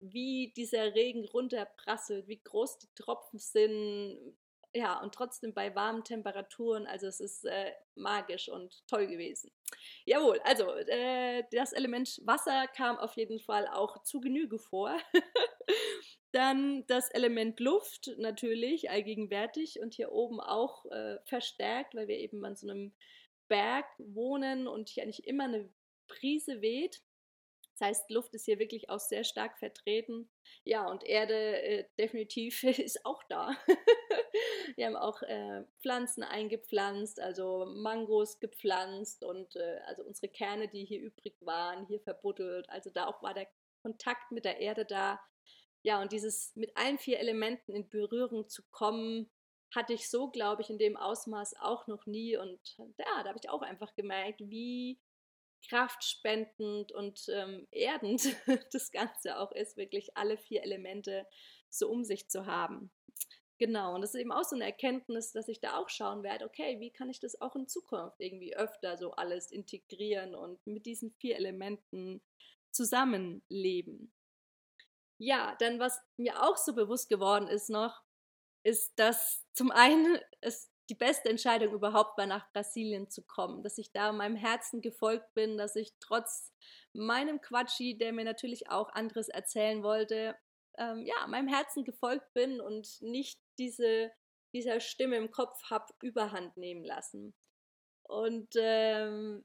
wie 0.00 0.52
dieser 0.56 0.94
Regen 0.94 1.26
runterprasselt, 1.26 2.26
wie 2.26 2.40
groß 2.42 2.78
die 2.78 2.94
Tropfen 2.94 3.38
sind, 3.38 4.34
ja, 4.76 5.00
und 5.00 5.14
trotzdem 5.14 5.54
bei 5.54 5.74
warmen 5.74 6.04
Temperaturen. 6.04 6.86
Also 6.86 7.06
es 7.06 7.20
ist 7.20 7.46
äh, 7.46 7.72
magisch 7.94 8.50
und 8.50 8.86
toll 8.86 9.06
gewesen. 9.06 9.50
Jawohl, 10.04 10.38
also 10.44 10.70
äh, 10.70 11.44
das 11.50 11.72
Element 11.72 12.20
Wasser 12.24 12.66
kam 12.68 12.98
auf 12.98 13.16
jeden 13.16 13.40
Fall 13.40 13.66
auch 13.68 14.02
zu 14.02 14.20
Genüge 14.20 14.58
vor. 14.58 14.94
Dann 16.32 16.86
das 16.88 17.08
Element 17.10 17.58
Luft 17.58 18.10
natürlich 18.18 18.90
allgegenwärtig 18.90 19.80
und 19.80 19.94
hier 19.94 20.12
oben 20.12 20.40
auch 20.40 20.84
äh, 20.90 21.16
verstärkt, 21.24 21.94
weil 21.94 22.08
wir 22.08 22.18
eben 22.18 22.44
an 22.44 22.56
so 22.56 22.68
einem 22.68 22.92
Berg 23.48 23.86
wohnen 23.96 24.68
und 24.68 24.90
hier 24.90 25.04
eigentlich 25.04 25.26
immer 25.26 25.44
eine 25.44 25.70
Prise 26.06 26.60
weht. 26.60 27.02
Das 27.78 27.88
heißt, 27.88 28.10
Luft 28.10 28.34
ist 28.34 28.46
hier 28.46 28.58
wirklich 28.58 28.88
auch 28.88 29.00
sehr 29.00 29.22
stark 29.22 29.58
vertreten. 29.58 30.30
Ja, 30.64 30.88
und 30.88 31.04
Erde 31.04 31.62
äh, 31.62 31.84
definitiv 31.98 32.62
ist 32.64 33.04
auch 33.04 33.22
da. 33.24 33.54
Wir 34.76 34.86
haben 34.86 34.96
auch 34.96 35.22
äh, 35.22 35.64
Pflanzen 35.80 36.22
eingepflanzt, 36.22 37.20
also 37.20 37.66
Mangos 37.66 38.40
gepflanzt 38.40 39.24
und 39.24 39.56
äh, 39.56 39.80
also 39.86 40.04
unsere 40.04 40.28
Kerne, 40.28 40.68
die 40.68 40.84
hier 40.84 41.00
übrig 41.00 41.36
waren, 41.40 41.86
hier 41.86 42.00
verbuddelt. 42.00 42.68
Also 42.70 42.90
da 42.90 43.06
auch 43.06 43.22
war 43.22 43.34
der 43.34 43.48
Kontakt 43.82 44.32
mit 44.32 44.46
der 44.46 44.58
Erde 44.60 44.86
da. 44.86 45.20
Ja, 45.82 46.00
und 46.00 46.12
dieses 46.12 46.56
mit 46.56 46.76
allen 46.76 46.98
vier 46.98 47.20
Elementen 47.20 47.72
in 47.74 47.88
Berührung 47.88 48.48
zu 48.48 48.62
kommen, 48.70 49.30
hatte 49.74 49.92
ich 49.92 50.08
so, 50.08 50.30
glaube 50.30 50.62
ich, 50.62 50.70
in 50.70 50.78
dem 50.78 50.96
Ausmaß 50.96 51.56
auch 51.60 51.86
noch 51.86 52.06
nie. 52.06 52.36
Und 52.36 52.76
ja, 52.78 53.22
da 53.22 53.28
habe 53.28 53.38
ich 53.40 53.50
auch 53.50 53.62
einfach 53.62 53.94
gemerkt, 53.94 54.40
wie 54.40 54.98
kraftspendend 55.68 56.92
und 56.92 57.26
ähm, 57.28 57.66
erdend 57.70 58.22
das 58.72 58.92
Ganze 58.92 59.38
auch 59.38 59.52
ist, 59.52 59.76
wirklich 59.76 60.16
alle 60.16 60.36
vier 60.36 60.62
Elemente 60.62 61.26
so 61.68 61.88
um 61.88 62.04
sich 62.04 62.28
zu 62.28 62.46
haben. 62.46 62.90
Genau, 63.58 63.94
und 63.94 64.02
das 64.02 64.14
ist 64.14 64.20
eben 64.20 64.32
auch 64.32 64.44
so 64.44 64.54
eine 64.54 64.66
Erkenntnis, 64.66 65.32
dass 65.32 65.48
ich 65.48 65.60
da 65.60 65.78
auch 65.78 65.88
schauen 65.88 66.22
werde, 66.22 66.44
okay, 66.44 66.78
wie 66.78 66.90
kann 66.90 67.08
ich 67.08 67.20
das 67.20 67.40
auch 67.40 67.56
in 67.56 67.68
Zukunft 67.68 68.20
irgendwie 68.20 68.54
öfter 68.54 68.98
so 68.98 69.12
alles 69.12 69.50
integrieren 69.50 70.34
und 70.34 70.64
mit 70.66 70.84
diesen 70.84 71.10
vier 71.12 71.36
Elementen 71.36 72.20
zusammenleben. 72.70 74.12
Ja, 75.18 75.56
dann 75.58 75.80
was 75.80 75.98
mir 76.18 76.42
auch 76.42 76.58
so 76.58 76.74
bewusst 76.74 77.08
geworden 77.08 77.48
ist 77.48 77.70
noch, 77.70 78.02
ist, 78.62 78.98
dass 78.98 79.46
zum 79.54 79.70
einen 79.70 80.18
es 80.42 80.70
die 80.88 80.94
beste 80.94 81.28
Entscheidung 81.28 81.72
überhaupt 81.72 82.16
war, 82.16 82.26
nach 82.26 82.50
Brasilien 82.52 83.10
zu 83.10 83.22
kommen, 83.22 83.62
dass 83.62 83.78
ich 83.78 83.92
da 83.92 84.12
meinem 84.12 84.36
Herzen 84.36 84.80
gefolgt 84.80 85.34
bin, 85.34 85.58
dass 85.58 85.76
ich 85.76 85.92
trotz 86.00 86.52
meinem 86.92 87.40
Quatschi, 87.40 87.98
der 87.98 88.12
mir 88.12 88.24
natürlich 88.24 88.70
auch 88.70 88.90
anderes 88.90 89.28
erzählen 89.28 89.82
wollte, 89.82 90.36
ähm, 90.78 91.04
ja, 91.04 91.26
meinem 91.26 91.48
Herzen 91.48 91.84
gefolgt 91.84 92.32
bin 92.34 92.60
und 92.60 93.00
nicht 93.02 93.40
diese, 93.58 94.12
dieser 94.52 94.80
Stimme 94.80 95.16
im 95.16 95.30
Kopf 95.30 95.70
habe 95.70 95.92
überhand 96.02 96.56
nehmen 96.56 96.84
lassen. 96.84 97.34
Und 98.02 98.48
ähm, 98.56 99.44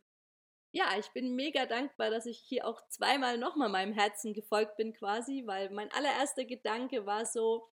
ja, 0.71 0.97
ich 0.97 1.09
bin 1.09 1.35
mega 1.35 1.65
dankbar, 1.65 2.09
dass 2.09 2.25
ich 2.25 2.39
hier 2.39 2.65
auch 2.65 2.81
zweimal 2.87 3.37
nochmal 3.37 3.69
meinem 3.69 3.93
Herzen 3.93 4.33
gefolgt 4.33 4.77
bin 4.77 4.93
quasi, 4.93 5.43
weil 5.45 5.69
mein 5.71 5.91
allererster 5.91 6.45
Gedanke 6.45 7.05
war 7.05 7.25
so, 7.25 7.67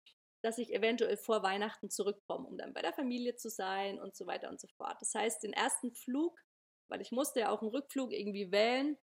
dass 0.45 0.59
ich 0.59 0.75
eventuell 0.75 1.17
vor 1.17 1.43
Weihnachten 1.43 1.89
zurückkomme, 1.89 2.47
um 2.47 2.59
dann 2.59 2.75
bei 2.75 2.83
der 2.83 2.93
Familie 2.93 3.35
zu 3.35 3.49
sein 3.49 3.99
und 3.99 4.15
so 4.15 4.27
weiter 4.27 4.51
und 4.51 4.61
so 4.61 4.69
fort. 4.77 4.99
Das 5.01 5.15
heißt, 5.15 5.43
den 5.43 5.55
ersten 5.55 5.91
Flug, 5.95 6.39
weil 6.89 7.01
ich 7.01 7.13
musste 7.13 7.41
ja 7.41 7.49
auch 7.49 7.63
einen 7.63 7.71
Rückflug 7.71 8.13
irgendwie 8.13 8.53
wählen, 8.53 8.99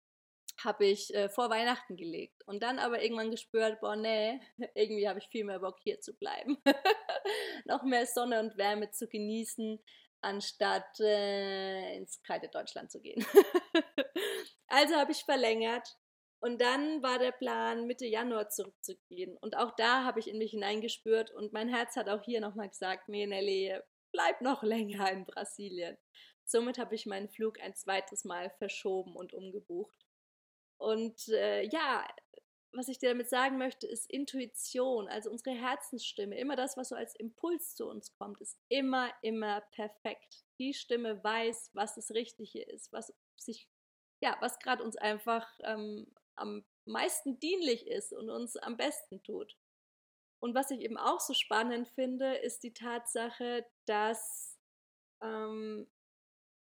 habe 0.65 0.87
ich 0.87 1.15
äh, 1.15 1.29
vor 1.29 1.51
Weihnachten 1.51 1.99
gelegt 1.99 2.43
und 2.47 2.63
dann 2.63 2.79
aber 2.79 3.03
irgendwann 3.03 3.31
gespürt, 3.31 3.81
boah, 3.81 3.97
nee, 3.97 4.41
irgendwie 4.75 5.07
habe 5.07 5.19
ich 5.19 5.29
viel 5.29 5.45
mehr 5.45 5.59
Bock 5.59 5.77
hier 5.83 6.01
zu 6.01 6.15
bleiben. 6.15 6.57
Noch 7.67 7.83
mehr 7.83 8.07
Sonne 8.07 8.41
und 8.41 8.57
Wärme 8.57 8.91
zu 8.91 9.07
genießen, 9.07 9.79
anstatt 10.23 10.99
äh, 11.01 11.97
ins 11.99 12.23
kalte 12.23 12.49
Deutschland 12.49 12.91
zu 12.91 13.03
gehen. 13.03 13.27
also 14.69 14.95
habe 14.95 15.13
ich 15.13 15.23
verlängert 15.23 15.99
und 16.41 16.61
dann 16.61 17.03
war 17.03 17.19
der 17.19 17.33
Plan, 17.33 17.87
Mitte 17.87 18.07
Januar 18.07 18.49
zurückzugehen. 18.49 19.37
Und 19.39 19.57
auch 19.57 19.75
da 19.77 20.05
habe 20.05 20.21
ich 20.21 20.29
in 20.29 20.39
mich 20.39 20.51
hineingespürt 20.51 21.31
und 21.31 21.53
mein 21.53 21.69
Herz 21.69 21.97
hat 21.97 22.09
auch 22.09 22.23
hier 22.23 22.41
nochmal 22.41 22.69
gesagt, 22.69 23.09
nee, 23.09 23.27
Nelly, 23.27 23.79
bleib 24.13 24.41
noch 24.41 24.63
länger 24.63 25.11
in 25.13 25.25
Brasilien. 25.25 25.97
Somit 26.45 26.79
habe 26.79 26.95
ich 26.95 27.07
meinen 27.07 27.29
Flug 27.29 27.61
ein 27.61 27.75
zweites 27.75 28.25
Mal 28.25 28.51
verschoben 28.59 29.17
und 29.17 29.33
umgebucht. 29.35 30.07
Und 30.79 31.29
äh, 31.29 31.63
ja, 31.63 32.07
was 32.73 32.89
ich 32.89 32.99
dir 32.99 33.09
damit 33.09 33.29
sagen 33.29 33.57
möchte, 33.59 33.87
ist 33.87 34.11
Intuition, 34.11 35.09
also 35.09 35.31
unsere 35.31 35.57
Herzensstimme. 35.57 36.37
Immer 36.37 36.57
das, 36.57 36.77
was 36.77 36.91
so 36.91 36.95
als 36.95 37.15
Impuls 37.17 37.75
zu 37.75 37.89
uns 37.89 38.13
kommt, 38.13 38.41
ist 38.41 38.59
immer, 38.69 39.11
immer 39.23 39.63
perfekt. 39.73 40.45
Die 40.59 40.75
Stimme 40.75 41.23
weiß, 41.25 41.71
was 41.73 41.95
das 41.95 42.11
Richtige 42.11 42.63
ist, 42.63 42.93
was 42.93 43.13
sich, 43.37 43.69
ja, 44.21 44.37
was 44.41 44.59
gerade 44.59 44.85
uns 44.85 44.97
einfach 44.97 45.49
ähm, 45.65 46.07
am 46.37 46.65
meisten 46.85 47.39
dienlich 47.41 47.87
ist 47.87 48.13
und 48.13 48.31
uns 48.31 48.57
am 48.57 48.77
besten 48.77 49.23
tut. 49.23 49.57
Und 50.41 50.55
was 50.55 50.71
ich 50.71 50.81
eben 50.81 50.97
auch 50.97 51.21
so 51.21 51.35
spannend 51.35 51.89
finde, 51.89 52.35
ist 52.37 52.63
die 52.63 52.75
Tatsache, 52.75 53.67
dass 53.87 54.59
ähm, 55.23 55.91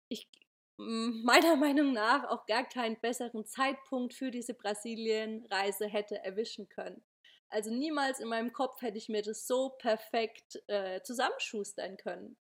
ich 0.10 0.30
meiner 0.78 1.56
Meinung 1.56 1.94
nach 1.94 2.30
auch 2.30 2.46
gar 2.46 2.68
keinen 2.68 3.00
besseren 3.00 3.46
Zeitpunkt 3.46 4.14
für 4.14 4.32
diese 4.32 4.54
Brasilien-Reise 4.54 5.88
hätte 5.88 6.24
erwischen 6.24 6.70
können. 6.70 7.04
Also 7.50 7.72
niemals 7.72 8.20
in 8.20 8.28
meinem 8.28 8.54
Kopf 8.54 8.82
hätte 8.82 8.98
ich 8.98 9.10
mir 9.10 9.24
das 9.24 9.48
so 9.48 9.70
perfekt 9.70 10.62
äh, 10.68 11.02
zusammenschustern 11.02 11.98
können. 11.98 12.38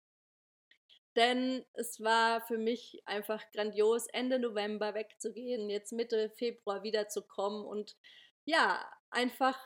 Denn 1.18 1.66
es 1.72 2.00
war 2.00 2.40
für 2.42 2.58
mich 2.58 3.02
einfach 3.04 3.42
grandios, 3.50 4.06
Ende 4.06 4.38
November 4.38 4.94
wegzugehen, 4.94 5.68
jetzt 5.68 5.90
Mitte 5.90 6.30
Februar 6.30 6.84
wiederzukommen 6.84 7.66
und 7.66 7.96
ja, 8.44 8.88
einfach 9.10 9.58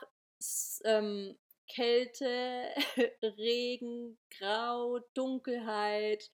ähm, 0.83 1.37
Kälte, 1.67 2.69
Regen, 3.21 4.17
Grau, 4.35 4.97
Dunkelheit, 5.13 6.31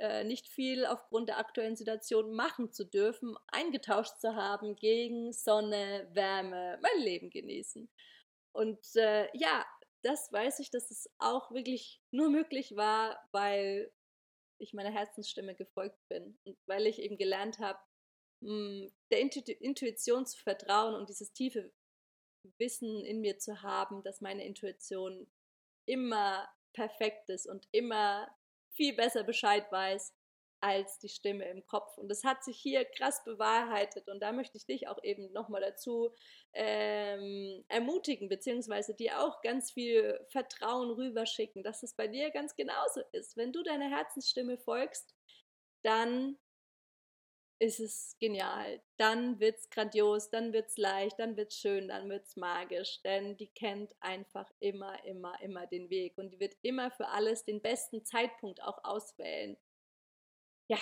äh, 0.00 0.24
nicht 0.24 0.48
viel 0.48 0.84
aufgrund 0.84 1.28
der 1.28 1.38
aktuellen 1.38 1.76
Situation 1.76 2.34
machen 2.34 2.72
zu 2.72 2.84
dürfen, 2.84 3.36
eingetauscht 3.46 4.18
zu 4.18 4.34
haben 4.34 4.74
gegen 4.74 5.32
Sonne, 5.32 6.08
Wärme, 6.12 6.80
mein 6.82 7.04
Leben 7.04 7.30
genießen. 7.30 7.88
Und 8.50 8.96
äh, 8.96 9.28
ja, 9.32 9.64
das 10.02 10.32
weiß 10.32 10.58
ich, 10.58 10.72
dass 10.72 10.90
es 10.90 11.08
auch 11.18 11.52
wirklich 11.52 12.00
nur 12.10 12.30
möglich 12.30 12.74
war, 12.74 13.16
weil 13.30 13.92
ich 14.58 14.72
meiner 14.72 14.92
Herzensstimme 14.92 15.54
gefolgt 15.54 15.98
bin. 16.08 16.38
Und 16.44 16.56
weil 16.66 16.86
ich 16.86 17.00
eben 17.00 17.18
gelernt 17.18 17.58
habe, 17.58 17.78
hm, 18.42 18.92
der 19.10 19.20
Intuition 19.20 20.26
zu 20.26 20.38
vertrauen 20.38 20.94
und 20.94 21.08
dieses 21.08 21.32
tiefe 21.32 21.72
Wissen 22.58 23.04
in 23.04 23.20
mir 23.20 23.38
zu 23.38 23.62
haben, 23.62 24.02
dass 24.02 24.20
meine 24.20 24.44
Intuition 24.44 25.26
immer 25.86 26.48
perfekt 26.72 27.30
ist 27.30 27.46
und 27.46 27.66
immer 27.72 28.28
viel 28.72 28.94
besser 28.94 29.24
Bescheid 29.24 29.70
weiß 29.72 30.14
als 30.60 30.98
die 30.98 31.08
Stimme 31.08 31.48
im 31.48 31.66
Kopf. 31.66 31.96
Und 31.98 32.08
das 32.08 32.24
hat 32.24 32.42
sich 32.44 32.58
hier 32.58 32.84
krass 32.84 33.22
bewahrheitet. 33.24 34.08
Und 34.08 34.20
da 34.20 34.32
möchte 34.32 34.56
ich 34.56 34.66
dich 34.66 34.88
auch 34.88 35.02
eben 35.02 35.32
nochmal 35.32 35.60
dazu 35.60 36.14
ähm, 36.52 37.64
ermutigen, 37.68 38.28
beziehungsweise 38.28 38.94
dir 38.94 39.20
auch 39.20 39.42
ganz 39.42 39.70
viel 39.70 40.18
Vertrauen 40.30 40.90
rüberschicken, 40.90 41.62
dass 41.62 41.82
es 41.82 41.94
bei 41.94 42.08
dir 42.08 42.30
ganz 42.30 42.56
genauso 42.56 43.00
ist. 43.12 43.36
Wenn 43.36 43.52
du 43.52 43.62
deiner 43.62 43.88
Herzensstimme 43.88 44.58
folgst, 44.58 45.14
dann 45.82 46.38
ist 47.58 47.80
es 47.80 48.16
genial. 48.18 48.82
Dann 48.98 49.40
wird 49.40 49.58
es 49.58 49.70
grandios, 49.70 50.30
dann 50.30 50.52
wird 50.52 50.68
es 50.68 50.76
leicht, 50.76 51.18
dann 51.18 51.36
wird 51.36 51.52
es 51.52 51.58
schön, 51.58 51.88
dann 51.88 52.08
wird 52.08 52.26
es 52.26 52.36
magisch. 52.36 53.00
Denn 53.02 53.36
die 53.36 53.48
kennt 53.48 53.94
einfach 54.00 54.50
immer, 54.60 55.02
immer, 55.04 55.40
immer 55.42 55.66
den 55.66 55.88
Weg. 55.90 56.18
Und 56.18 56.30
die 56.30 56.40
wird 56.40 56.54
immer 56.62 56.90
für 56.90 57.08
alles 57.08 57.44
den 57.44 57.62
besten 57.62 58.04
Zeitpunkt 58.04 58.62
auch 58.62 58.84
auswählen. 58.84 59.56
Ja, 60.68 60.78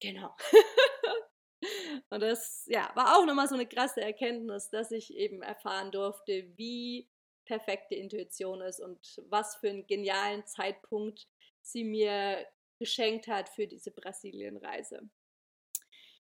genau. 0.00 0.34
Und 2.10 2.20
das 2.20 2.64
ja, 2.68 2.90
war 2.94 3.16
auch 3.16 3.26
nochmal 3.26 3.48
so 3.48 3.54
eine 3.54 3.66
krasse 3.66 4.00
Erkenntnis, 4.00 4.70
dass 4.70 4.90
ich 4.92 5.14
eben 5.14 5.42
erfahren 5.42 5.90
durfte, 5.90 6.52
wie 6.56 7.08
perfekte 7.46 7.94
Intuition 7.94 8.60
ist 8.60 8.80
und 8.80 9.22
was 9.28 9.56
für 9.56 9.70
einen 9.70 9.86
genialen 9.86 10.46
Zeitpunkt 10.46 11.26
sie 11.62 11.84
mir 11.84 12.46
geschenkt 12.78 13.26
hat 13.28 13.48
für 13.48 13.66
diese 13.66 13.90
Brasilienreise. 13.90 15.08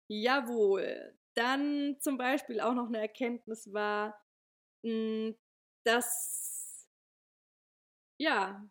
Jawohl. 0.08 1.18
Dann 1.36 1.98
zum 2.02 2.18
Beispiel 2.18 2.60
auch 2.60 2.74
noch 2.74 2.88
eine 2.88 3.00
Erkenntnis 3.00 3.72
war, 3.72 4.20
hm, 4.84 5.38
dass 5.86 6.88
ja, 8.20 8.64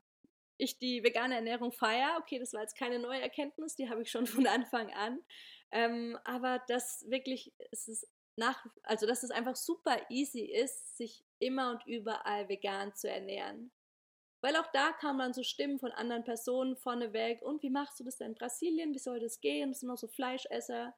ich 0.60 0.78
die 0.78 1.02
vegane 1.02 1.34
Ernährung 1.34 1.72
feiere. 1.72 2.18
Okay, 2.20 2.38
das 2.38 2.52
war 2.52 2.60
jetzt 2.62 2.76
keine 2.76 2.98
neue 2.98 3.20
Erkenntnis, 3.20 3.76
die 3.76 3.88
habe 3.88 4.02
ich 4.02 4.10
schon 4.10 4.26
von 4.26 4.46
Anfang 4.46 4.92
an. 4.92 5.20
Ähm, 5.72 6.18
aber 6.24 6.62
dass 6.68 7.08
wirklich, 7.08 7.52
es 7.70 7.88
ist 7.88 8.08
nach, 8.36 8.64
also 8.82 9.06
dass 9.06 9.22
es 9.22 9.30
einfach 9.30 9.56
super 9.56 9.96
easy 10.08 10.40
ist, 10.40 10.96
sich 10.96 11.24
immer 11.38 11.70
und 11.70 11.86
überall 11.86 12.48
vegan 12.48 12.94
zu 12.94 13.08
ernähren. 13.08 13.70
Weil 14.42 14.56
auch 14.56 14.66
da 14.72 14.92
kamen 14.92 15.18
dann 15.18 15.34
so 15.34 15.42
Stimmen 15.42 15.78
von 15.78 15.92
anderen 15.92 16.24
Personen 16.24 16.76
vorneweg. 16.76 17.42
Und 17.42 17.62
wie 17.62 17.70
machst 17.70 18.00
du 18.00 18.04
das 18.04 18.16
denn 18.16 18.28
in 18.28 18.34
Brasilien? 18.34 18.94
Wie 18.94 18.98
soll 18.98 19.20
das 19.20 19.40
gehen? 19.40 19.70
Das 19.70 19.80
sind 19.80 19.88
noch 19.88 19.98
so 19.98 20.08
Fleischesser. 20.08 20.96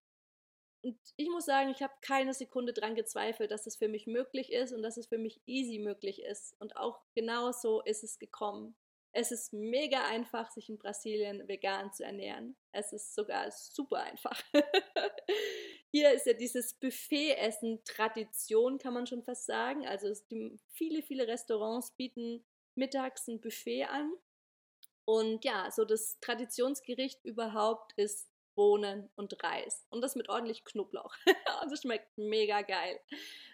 Und 0.83 0.97
ich 1.17 1.29
muss 1.29 1.47
sagen, 1.47 1.71
ich 1.71 1.83
habe 1.83 1.93
keine 2.03 2.35
Sekunde 2.35 2.73
dran 2.73 2.95
gezweifelt, 2.95 3.51
dass 3.51 3.67
es 3.67 3.77
für 3.77 3.89
mich 3.89 4.07
möglich 4.07 4.53
ist 4.53 4.73
und 4.73 4.83
dass 4.83 4.97
es 4.97 5.07
für 5.07 5.19
mich 5.19 5.41
easy 5.47 5.79
möglich 5.79 6.23
ist. 6.23 6.55
Und 6.61 6.77
auch 6.77 7.01
genau 7.15 7.53
so 7.53 7.83
ist 7.83 8.05
es 8.05 8.19
gekommen. 8.19 8.77
Es 9.13 9.31
ist 9.31 9.53
mega 9.53 10.07
einfach, 10.07 10.51
sich 10.51 10.71
in 10.71 10.79
Brasilien 10.79 11.47
vegan 11.47 11.93
zu 11.93 12.05
ernähren. 12.05 12.57
Es 12.73 12.93
ist 12.93 13.15
sogar 13.15 13.51
super 13.51 13.99
einfach. 13.99 14.43
Hier 15.91 16.13
ist 16.13 16.25
ja 16.25 16.33
dieses 16.33 16.73
Buffet-Essen 16.73 17.85
Tradition, 17.85 18.79
kann 18.79 18.95
man 18.95 19.07
schon 19.07 19.23
fast 19.23 19.45
sagen. 19.45 19.87
Also 19.87 20.11
viele, 20.71 21.03
viele 21.03 21.29
Restaurants 21.29 21.91
bieten 21.91 22.43
mittags 22.75 23.29
ein 23.29 23.41
Buffet 23.41 23.85
an. 23.85 24.11
Und 25.05 25.45
ja, 25.45 25.71
so 25.71 25.85
das 25.85 26.19
Traditionsgericht 26.21 27.23
überhaupt 27.25 27.93
ist 27.97 28.32
Bohnen 28.55 29.11
und 29.17 29.43
Reis. 29.43 29.87
Und 29.91 30.03
das 30.03 30.17
mit 30.17 30.29
ordentlich 30.29 30.65
Knoblauch. 30.65 31.15
und 31.63 31.71
das 31.71 31.83
schmeckt 31.83 32.09
mega 32.17 32.63
geil. 32.63 33.01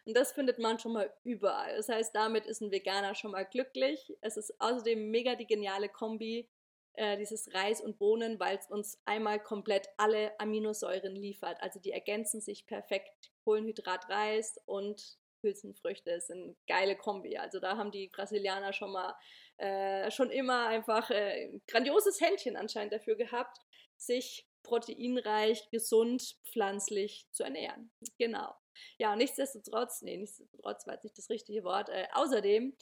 Und 0.04 0.16
das 0.16 0.32
findet 0.32 0.58
man 0.58 0.78
schon 0.78 0.92
mal 0.92 1.12
überall. 1.24 1.76
Das 1.76 1.88
heißt, 1.88 2.14
damit 2.14 2.46
ist 2.46 2.60
ein 2.60 2.70
Veganer 2.70 3.14
schon 3.14 3.32
mal 3.32 3.44
glücklich. 3.44 4.16
Es 4.20 4.36
ist 4.36 4.60
außerdem 4.60 5.10
mega 5.10 5.34
die 5.34 5.46
geniale 5.46 5.88
Kombi, 5.88 6.48
äh, 6.94 7.16
dieses 7.16 7.54
Reis 7.54 7.80
und 7.80 7.98
Bohnen, 7.98 8.40
weil 8.40 8.58
es 8.58 8.66
uns 8.68 9.00
einmal 9.04 9.40
komplett 9.40 9.88
alle 9.96 10.38
Aminosäuren 10.40 11.14
liefert. 11.14 11.62
Also 11.62 11.78
die 11.78 11.92
ergänzen 11.92 12.40
sich 12.40 12.66
perfekt. 12.66 13.30
Kohlenhydrat, 13.44 14.08
Reis 14.08 14.60
und 14.66 15.18
Hülsenfrüchte 15.42 16.20
sind 16.20 16.56
geile 16.66 16.96
Kombi. 16.96 17.36
Also 17.36 17.60
da 17.60 17.76
haben 17.76 17.92
die 17.92 18.08
Brasilianer 18.08 18.72
schon 18.72 18.92
mal 18.92 19.14
äh, 19.58 20.10
schon 20.10 20.30
immer 20.30 20.66
einfach 20.66 21.10
äh, 21.10 21.46
ein 21.46 21.62
grandioses 21.66 22.20
Händchen 22.20 22.56
anscheinend 22.56 22.92
dafür 22.92 23.16
gehabt, 23.16 23.58
sich 23.96 24.47
proteinreich, 24.68 25.70
gesund, 25.70 26.36
pflanzlich 26.44 27.26
zu 27.32 27.42
ernähren. 27.42 27.90
Genau. 28.18 28.54
Ja, 28.98 29.16
nichtsdestotrotz, 29.16 30.02
nee, 30.02 30.16
nichtsdestotrotz 30.16 30.86
war 30.86 30.94
jetzt 30.94 31.04
nicht 31.04 31.18
das 31.18 31.30
richtige 31.30 31.64
Wort. 31.64 31.88
Äh, 31.88 32.06
außerdem 32.12 32.76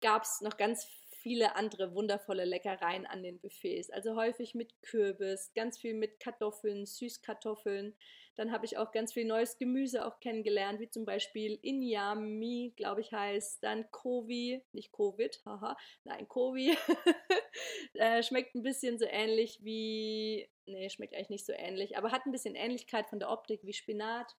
gab 0.00 0.22
es 0.22 0.40
noch 0.40 0.56
ganz 0.56 0.86
viele 1.20 1.54
andere 1.56 1.94
wundervolle 1.94 2.44
Leckereien 2.44 3.06
an 3.06 3.22
den 3.22 3.40
Buffets. 3.40 3.90
Also 3.90 4.16
häufig 4.16 4.54
mit 4.54 4.72
Kürbis, 4.82 5.52
ganz 5.54 5.78
viel 5.78 5.94
mit 5.94 6.18
Kartoffeln, 6.18 6.86
Süßkartoffeln. 6.86 7.94
Dann 8.36 8.52
habe 8.52 8.64
ich 8.64 8.78
auch 8.78 8.90
ganz 8.92 9.12
viel 9.12 9.26
neues 9.26 9.58
Gemüse 9.58 10.06
auch 10.06 10.18
kennengelernt, 10.20 10.80
wie 10.80 10.88
zum 10.88 11.04
Beispiel 11.04 11.58
Inyami, 11.62 12.72
glaube 12.76 13.02
ich 13.02 13.12
heißt. 13.12 13.62
Dann 13.62 13.90
Kovi, 13.90 14.62
nicht 14.72 14.92
Covid, 14.92 15.42
haha, 15.44 15.76
nein, 16.04 16.26
Kovi. 16.26 16.74
äh, 17.94 18.22
schmeckt 18.22 18.54
ein 18.54 18.62
bisschen 18.62 18.98
so 18.98 19.04
ähnlich 19.06 19.58
wie, 19.62 20.48
nee, 20.70 20.90
schmeckt 20.90 21.14
eigentlich 21.14 21.30
nicht 21.30 21.46
so 21.46 21.52
ähnlich, 21.52 21.96
aber 21.96 22.12
hat 22.12 22.26
ein 22.26 22.32
bisschen 22.32 22.54
Ähnlichkeit 22.54 23.08
von 23.08 23.18
der 23.18 23.30
Optik 23.30 23.60
wie 23.64 23.72
Spinat. 23.72 24.36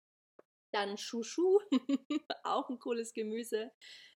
Dann 0.71 0.95
Chouchou, 0.95 1.59
auch 2.43 2.69
ein 2.69 2.79
cooles 2.79 3.13
Gemüse. 3.13 3.71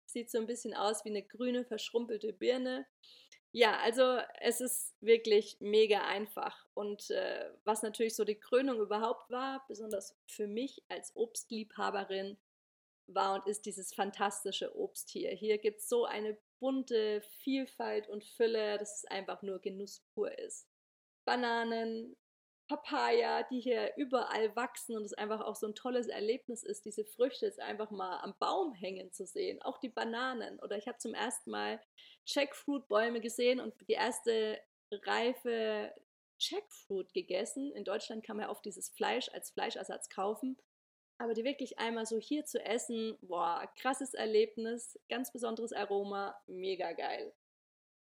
Sieht 0.05 0.31
so 0.31 0.37
ein 0.37 0.47
bisschen 0.47 0.73
aus 0.73 1.03
wie 1.03 1.09
eine 1.09 1.23
grüne, 1.23 1.65
verschrumpelte 1.65 2.31
Birne. 2.31 2.85
Ja, 3.51 3.79
also 3.79 4.19
es 4.41 4.61
ist 4.61 4.95
wirklich 5.01 5.57
mega 5.59 6.05
einfach. 6.05 6.65
Und 6.73 7.09
äh, 7.09 7.51
was 7.63 7.83
natürlich 7.83 8.15
so 8.15 8.23
die 8.23 8.39
Krönung 8.39 8.79
überhaupt 8.79 9.29
war, 9.29 9.65
besonders 9.67 10.17
für 10.27 10.47
mich 10.47 10.83
als 10.89 11.15
Obstliebhaberin, 11.15 12.37
war 13.07 13.35
und 13.35 13.47
ist 13.47 13.65
dieses 13.65 13.93
fantastische 13.93 14.75
Obst 14.75 15.09
hier. 15.09 15.31
Hier 15.31 15.57
gibt 15.57 15.79
es 15.79 15.89
so 15.89 16.05
eine 16.05 16.37
bunte 16.59 17.21
Vielfalt 17.43 18.09
und 18.09 18.23
Fülle, 18.23 18.77
dass 18.77 18.97
es 18.97 19.05
einfach 19.05 19.41
nur 19.41 19.59
Genuss 19.59 20.01
pur 20.13 20.37
ist. 20.37 20.67
Bananen, 21.25 22.15
Papaya, 22.67 23.43
die 23.43 23.59
hier 23.59 23.93
überall 23.95 24.55
wachsen 24.55 24.95
und 24.95 25.03
es 25.03 25.13
einfach 25.13 25.41
auch 25.41 25.55
so 25.55 25.67
ein 25.67 25.75
tolles 25.75 26.07
Erlebnis 26.07 26.63
ist, 26.63 26.85
diese 26.85 27.05
Früchte 27.05 27.45
jetzt 27.45 27.59
einfach 27.59 27.91
mal 27.91 28.19
am 28.21 28.33
Baum 28.39 28.73
hängen 28.73 29.11
zu 29.11 29.25
sehen. 29.27 29.61
Auch 29.61 29.77
die 29.77 29.89
Bananen. 29.89 30.59
Oder 30.59 30.77
ich 30.77 30.87
habe 30.87 30.97
zum 30.97 31.13
ersten 31.13 31.51
Mal 31.51 31.79
Jackfruit-Bäume 32.25 33.21
gesehen 33.21 33.59
und 33.59 33.75
die 33.87 33.93
erste 33.93 34.59
reife 34.91 35.93
Jackfruit 36.39 37.13
gegessen. 37.13 37.71
In 37.73 37.83
Deutschland 37.83 38.25
kann 38.25 38.37
man 38.37 38.47
ja 38.47 38.51
oft 38.51 38.65
dieses 38.65 38.89
Fleisch 38.89 39.29
als 39.29 39.51
Fleischersatz 39.51 40.09
kaufen. 40.09 40.57
Aber 41.17 41.33
die 41.33 41.45
wirklich 41.45 41.79
einmal 41.79 42.05
so 42.05 42.17
hier 42.17 42.45
zu 42.45 42.63
essen, 42.63 43.17
boah, 43.21 43.71
krasses 43.79 44.13
Erlebnis, 44.13 44.99
ganz 45.07 45.31
besonderes 45.31 45.71
Aroma, 45.71 46.35
mega 46.47 46.91
geil. 46.91 47.33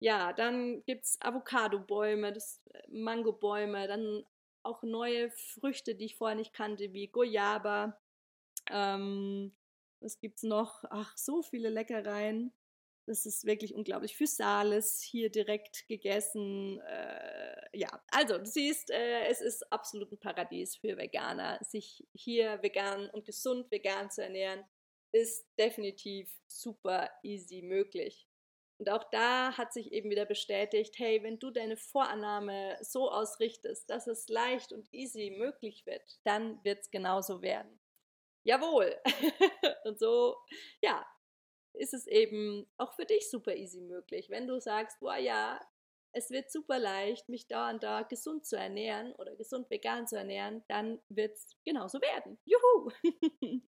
Ja, 0.01 0.33
dann 0.33 0.85
gibt 0.85 1.05
es 1.05 1.19
Avocado-Bäume, 1.21 2.29
äh, 2.29 2.83
Mango-Bäume, 2.89 3.89
dann 3.89 4.25
auch 4.63 4.83
neue 4.83 5.31
Früchte, 5.31 5.95
die 5.95 6.07
ich 6.07 6.17
vorher 6.17 6.37
nicht 6.37 6.53
kannte, 6.53 6.93
wie 6.93 7.09
Goyaba. 7.09 7.99
Ähm, 8.71 9.53
was 10.01 10.19
es 10.23 10.43
noch? 10.43 10.85
Ach, 10.91 11.17
so 11.17 11.43
viele 11.43 11.71
Leckereien. 11.71 12.53
Das 13.07 13.25
ist 13.25 13.47
wirklich 13.47 13.75
unglaublich. 13.75 14.17
Physales 14.17 15.01
hier 15.01 15.31
direkt 15.31 15.89
gegessen. 15.89 16.79
Äh, 16.81 17.79
ja, 17.79 17.89
also 18.11 18.37
du 18.37 18.45
siehst, 18.45 18.91
äh, 18.91 19.25
es 19.29 19.41
ist 19.41 19.73
absolut 19.73 20.13
ein 20.13 20.21
Paradies 20.21 20.77
für 20.77 20.97
Veganer. 20.99 21.59
Sich 21.63 22.07
hier 22.13 22.63
vegan 22.63 23.09
und 23.11 23.25
gesund 23.25 23.71
vegan 23.71 24.11
zu 24.11 24.23
ernähren, 24.23 24.63
ist 25.11 25.47
definitiv 25.59 26.31
super 26.47 27.11
easy 27.23 27.63
möglich. 27.63 28.28
Und 28.79 28.91
auch 28.91 29.05
da 29.11 29.57
hat 29.59 29.73
sich 29.73 29.93
eben 29.93 30.09
wieder 30.11 30.25
bestätigt, 30.25 30.99
hey, 30.99 31.23
wenn 31.23 31.39
du 31.39 31.51
deine 31.51 31.77
Vorannahme 31.77 32.79
so 32.81 33.11
ausrichtest, 33.11 33.91
dass 33.91 34.07
es 34.07 34.29
leicht 34.29 34.73
und 34.73 34.89
easy 34.93 35.31
möglich 35.37 35.85
wird, 35.85 36.21
dann 36.25 36.63
wird 36.65 36.81
es 36.81 36.91
genauso 36.91 37.43
werden. 37.43 37.81
Jawohl. 38.45 38.97
und 39.85 39.99
so, 39.99 40.37
ja, 40.81 41.05
ist 41.75 41.93
es 41.93 42.07
eben 42.07 42.67
auch 42.77 42.95
für 42.95 43.05
dich 43.05 43.29
super 43.29 43.55
easy 43.57 43.81
möglich. 43.81 44.31
Wenn 44.31 44.47
du 44.47 44.61
sagst, 44.61 45.01
boah 45.01 45.17
ja, 45.17 45.61
es 46.13 46.31
wird 46.31 46.51
super 46.51 46.79
leicht, 46.79 47.29
mich 47.29 47.47
da 47.49 47.71
und 47.71 47.83
da 47.83 48.03
gesund 48.03 48.47
zu 48.47 48.57
ernähren 48.57 49.13
oder 49.17 49.37
gesund 49.37 49.69
vegan 49.71 50.07
zu 50.07 50.17
ernähren, 50.17 50.65
dann 50.69 51.01
wird 51.09 51.37
es 51.37 51.57
genauso 51.65 52.01
werden. 52.01 52.39
Juhu! 52.45 52.91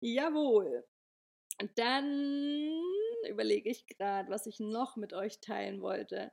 Jawohl. 0.00 0.84
Und 1.60 1.70
dann 1.78 2.82
überlege 3.28 3.70
ich 3.70 3.86
gerade, 3.86 4.30
was 4.30 4.46
ich 4.46 4.60
noch 4.60 4.96
mit 4.96 5.12
euch 5.12 5.40
teilen 5.40 5.80
wollte. 5.80 6.32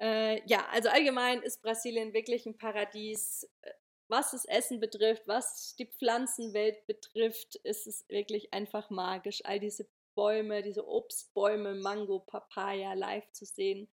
Äh, 0.00 0.46
ja, 0.48 0.66
also 0.72 0.88
allgemein 0.88 1.42
ist 1.42 1.62
Brasilien 1.62 2.12
wirklich 2.12 2.46
ein 2.46 2.58
Paradies. 2.58 3.48
Äh, 3.62 3.70
was 4.08 4.32
das 4.32 4.44
Essen 4.44 4.80
betrifft, 4.80 5.26
was 5.26 5.74
die 5.76 5.86
Pflanzenwelt 5.86 6.86
betrifft, 6.86 7.56
ist 7.56 7.86
es 7.86 8.04
wirklich 8.08 8.52
einfach 8.52 8.90
magisch, 8.90 9.40
all 9.44 9.58
diese 9.58 9.88
Bäume, 10.14 10.62
diese 10.62 10.86
Obstbäume, 10.86 11.74
Mango, 11.74 12.20
Papaya 12.20 12.92
live 12.92 13.30
zu 13.32 13.46
sehen. 13.46 13.88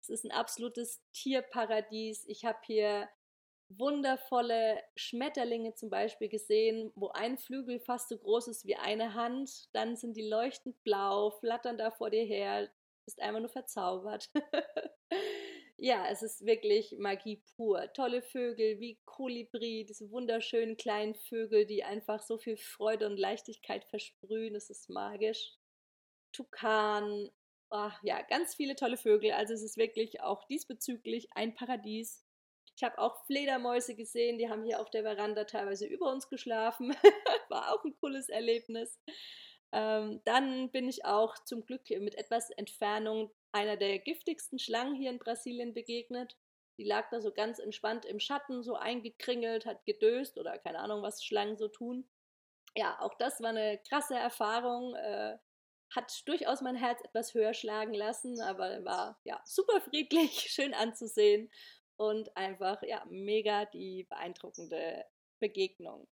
Es 0.00 0.10
ist 0.10 0.24
ein 0.24 0.32
absolutes 0.32 1.00
Tierparadies. 1.12 2.24
Ich 2.26 2.44
habe 2.44 2.58
hier 2.64 3.08
wundervolle 3.78 4.82
Schmetterlinge 4.96 5.74
zum 5.74 5.90
Beispiel 5.90 6.28
gesehen, 6.28 6.92
wo 6.94 7.08
ein 7.08 7.38
Flügel 7.38 7.80
fast 7.80 8.08
so 8.08 8.18
groß 8.18 8.48
ist 8.48 8.66
wie 8.66 8.76
eine 8.76 9.14
Hand. 9.14 9.68
Dann 9.72 9.96
sind 9.96 10.16
die 10.16 10.28
leuchtend 10.28 10.82
blau, 10.84 11.30
flattern 11.30 11.78
da 11.78 11.90
vor 11.90 12.10
dir 12.10 12.24
her, 12.24 12.70
ist 13.06 13.20
einfach 13.20 13.40
nur 13.40 13.48
verzaubert. 13.48 14.30
ja, 15.76 16.06
es 16.08 16.22
ist 16.22 16.46
wirklich 16.46 16.94
Magie 16.98 17.42
pur. 17.56 17.92
Tolle 17.92 18.22
Vögel 18.22 18.78
wie 18.80 19.00
Kolibri, 19.04 19.84
diese 19.84 20.10
wunderschönen 20.10 20.76
kleinen 20.76 21.14
Vögel, 21.14 21.66
die 21.66 21.84
einfach 21.84 22.22
so 22.22 22.38
viel 22.38 22.56
Freude 22.56 23.06
und 23.06 23.16
Leichtigkeit 23.16 23.84
versprühen. 23.84 24.54
Es 24.54 24.70
ist 24.70 24.88
magisch. 24.88 25.56
Tukan, 26.32 27.30
oh, 27.70 27.90
ja, 28.02 28.22
ganz 28.22 28.54
viele 28.54 28.76
tolle 28.76 28.96
Vögel. 28.96 29.32
Also 29.32 29.54
es 29.54 29.62
ist 29.62 29.76
wirklich 29.76 30.20
auch 30.20 30.44
diesbezüglich 30.44 31.28
ein 31.34 31.54
Paradies. 31.54 32.24
Ich 32.82 32.84
habe 32.84 32.98
auch 32.98 33.24
Fledermäuse 33.26 33.94
gesehen, 33.94 34.38
die 34.38 34.50
haben 34.50 34.64
hier 34.64 34.80
auf 34.80 34.90
der 34.90 35.04
Veranda 35.04 35.44
teilweise 35.44 35.86
über 35.86 36.10
uns 36.10 36.28
geschlafen. 36.28 36.92
War 37.48 37.72
auch 37.72 37.84
ein 37.84 37.96
cooles 38.00 38.28
Erlebnis. 38.28 38.98
Ähm, 39.70 40.20
dann 40.24 40.68
bin 40.72 40.88
ich 40.88 41.04
auch 41.04 41.38
zum 41.44 41.64
Glück 41.64 41.88
mit 41.90 42.16
etwas 42.16 42.50
Entfernung 42.50 43.30
einer 43.52 43.76
der 43.76 44.00
giftigsten 44.00 44.58
Schlangen 44.58 44.96
hier 44.96 45.12
in 45.12 45.20
Brasilien 45.20 45.74
begegnet. 45.74 46.36
Die 46.76 46.82
lag 46.82 47.08
da 47.10 47.20
so 47.20 47.32
ganz 47.32 47.60
entspannt 47.60 48.04
im 48.04 48.18
Schatten, 48.18 48.64
so 48.64 48.74
eingekringelt, 48.74 49.64
hat 49.64 49.84
gedöst 49.86 50.36
oder 50.36 50.58
keine 50.58 50.80
Ahnung, 50.80 51.02
was 51.02 51.22
Schlangen 51.22 51.56
so 51.56 51.68
tun. 51.68 52.10
Ja, 52.74 52.98
auch 52.98 53.14
das 53.14 53.40
war 53.40 53.50
eine 53.50 53.78
krasse 53.88 54.16
Erfahrung. 54.16 54.96
Äh, 54.96 55.38
hat 55.94 56.26
durchaus 56.26 56.62
mein 56.62 56.74
Herz 56.74 57.00
etwas 57.04 57.32
höher 57.32 57.54
schlagen 57.54 57.94
lassen, 57.94 58.40
aber 58.40 58.84
war 58.84 59.20
ja 59.22 59.40
super 59.44 59.80
friedlich, 59.82 60.32
schön 60.50 60.74
anzusehen 60.74 61.48
und 61.96 62.36
einfach 62.36 62.82
ja 62.82 63.04
mega 63.08 63.64
die 63.66 64.04
beeindruckende 64.04 65.04
Begegnung. 65.40 66.08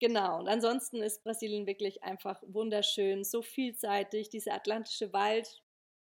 Genau, 0.00 0.38
und 0.38 0.48
ansonsten 0.48 1.02
ist 1.02 1.22
Brasilien 1.22 1.66
wirklich 1.66 2.02
einfach 2.02 2.42
wunderschön, 2.46 3.24
so 3.24 3.42
vielseitig. 3.42 4.28
Dieser 4.28 4.54
atlantische 4.54 5.12
Wald, 5.12 5.62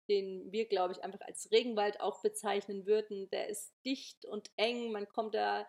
den 0.09 0.51
wir, 0.53 0.67
glaube 0.67 0.93
ich, 0.93 1.05
einfach 1.05 1.21
als 1.21 1.51
Regenwald 1.51 2.01
auch 2.01 2.23
bezeichnen 2.23 2.87
würden, 2.87 3.29
der 3.31 3.49
ist 3.49 3.75
dicht 3.85 4.25
und 4.27 4.51
eng. 4.57 4.93
Man 4.93 5.09
kommt 5.09 5.35
da 5.35 5.67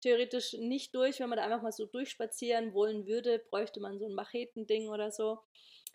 theoretisch 0.00 0.54
nicht 0.54 0.94
durch, 0.94 1.20
wenn 1.20 1.28
man 1.28 1.38
da 1.38 1.44
einfach 1.44 1.62
mal 1.62 1.72
so 1.72 1.86
durchspazieren 1.86 2.72
wollen 2.72 3.06
würde, 3.06 3.38
bräuchte 3.50 3.80
man 3.80 3.98
so 3.98 4.06
ein 4.06 4.14
Machetending 4.14 4.88
oder 4.88 5.10
so. 5.10 5.38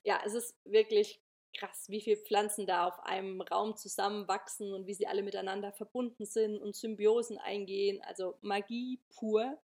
Ja, 0.03 0.21
es 0.25 0.33
ist 0.33 0.55
wirklich 0.65 1.19
krass, 1.55 1.85
wie 1.89 2.01
viele 2.01 2.17
Pflanzen 2.17 2.65
da 2.67 2.87
auf 2.87 2.99
einem 3.03 3.41
Raum 3.41 3.75
zusammenwachsen 3.75 4.73
und 4.73 4.87
wie 4.87 4.93
sie 4.93 5.07
alle 5.07 5.23
miteinander 5.23 5.71
verbunden 5.71 6.25
sind 6.25 6.57
und 6.57 6.75
Symbiosen 6.75 7.37
eingehen. 7.37 8.01
Also 8.03 8.37
Magie 8.41 8.99
pur. 9.09 9.57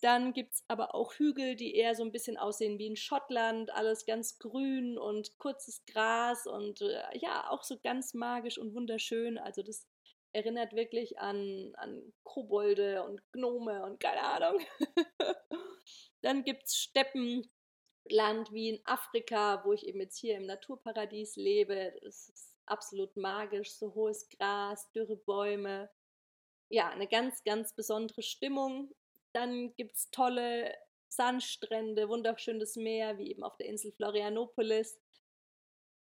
Dann 0.00 0.32
gibt 0.32 0.54
es 0.54 0.64
aber 0.66 0.96
auch 0.96 1.14
Hügel, 1.14 1.54
die 1.54 1.76
eher 1.76 1.94
so 1.94 2.02
ein 2.02 2.10
bisschen 2.10 2.36
aussehen 2.36 2.78
wie 2.78 2.88
in 2.88 2.96
Schottland, 2.96 3.72
alles 3.72 4.04
ganz 4.04 4.38
grün 4.38 4.98
und 4.98 5.38
kurzes 5.38 5.84
Gras 5.86 6.46
und 6.46 6.80
äh, 6.80 7.02
ja, 7.14 7.48
auch 7.50 7.62
so 7.62 7.78
ganz 7.78 8.12
magisch 8.12 8.58
und 8.58 8.74
wunderschön. 8.74 9.38
Also 9.38 9.62
das 9.62 9.86
erinnert 10.32 10.72
wirklich 10.72 11.18
an, 11.20 11.72
an 11.76 12.12
Kobolde 12.24 13.04
und 13.04 13.22
Gnome 13.32 13.84
und 13.84 14.00
keine 14.00 14.22
Ahnung. 14.22 14.60
Dann 16.22 16.42
gibt 16.42 16.64
es 16.64 16.76
Steppenland 18.02 18.52
wie 18.52 18.70
in 18.70 18.80
Afrika, 18.84 19.64
wo 19.64 19.72
ich 19.72 19.86
eben 19.86 20.00
jetzt 20.00 20.18
hier 20.18 20.36
im 20.36 20.46
Naturparadies 20.46 21.36
lebe. 21.36 21.94
Das 22.02 22.28
ist 22.28 22.56
absolut 22.66 23.16
magisch, 23.16 23.72
so 23.72 23.94
hohes 23.94 24.28
Gras, 24.28 24.90
dürre 24.92 25.16
Bäume. 25.16 25.90
Ja, 26.68 26.88
eine 26.90 27.06
ganz, 27.06 27.42
ganz 27.44 27.74
besondere 27.74 28.22
Stimmung. 28.22 28.94
Dann 29.32 29.74
gibt 29.76 29.96
es 29.96 30.10
tolle 30.10 30.74
Sandstrände, 31.08 32.08
wunderschönes 32.08 32.76
Meer, 32.76 33.18
wie 33.18 33.30
eben 33.30 33.42
auf 33.42 33.56
der 33.56 33.66
Insel 33.66 33.92
Florianopolis. 33.92 34.98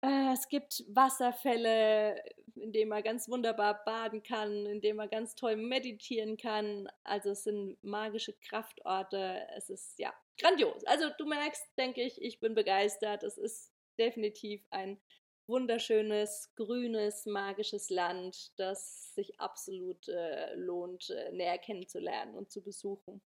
Äh, 0.01 0.33
es 0.33 0.47
gibt 0.47 0.83
Wasserfälle, 0.89 2.21
in 2.55 2.71
denen 2.71 2.89
man 2.89 3.03
ganz 3.03 3.29
wunderbar 3.29 3.83
baden 3.83 4.23
kann, 4.23 4.65
in 4.65 4.81
denen 4.81 4.97
man 4.97 5.09
ganz 5.09 5.35
toll 5.35 5.55
meditieren 5.55 6.37
kann. 6.37 6.89
Also 7.03 7.31
es 7.31 7.43
sind 7.43 7.81
magische 7.83 8.33
Kraftorte. 8.33 9.47
Es 9.55 9.69
ist 9.69 9.99
ja 9.99 10.13
grandios. 10.39 10.83
Also 10.85 11.09
du 11.17 11.25
merkst, 11.25 11.65
denke 11.77 12.01
ich, 12.01 12.21
ich 12.21 12.39
bin 12.39 12.55
begeistert. 12.55 13.23
Es 13.23 13.37
ist 13.37 13.71
definitiv 13.97 14.65
ein 14.69 14.99
wunderschönes, 15.47 16.51
grünes, 16.55 17.25
magisches 17.25 17.89
Land, 17.89 18.51
das 18.57 19.13
sich 19.13 19.39
absolut 19.39 20.07
äh, 20.07 20.55
lohnt, 20.55 21.09
äh, 21.09 21.31
näher 21.31 21.57
kennenzulernen 21.57 22.35
und 22.35 22.51
zu 22.51 22.61
besuchen. 22.63 23.21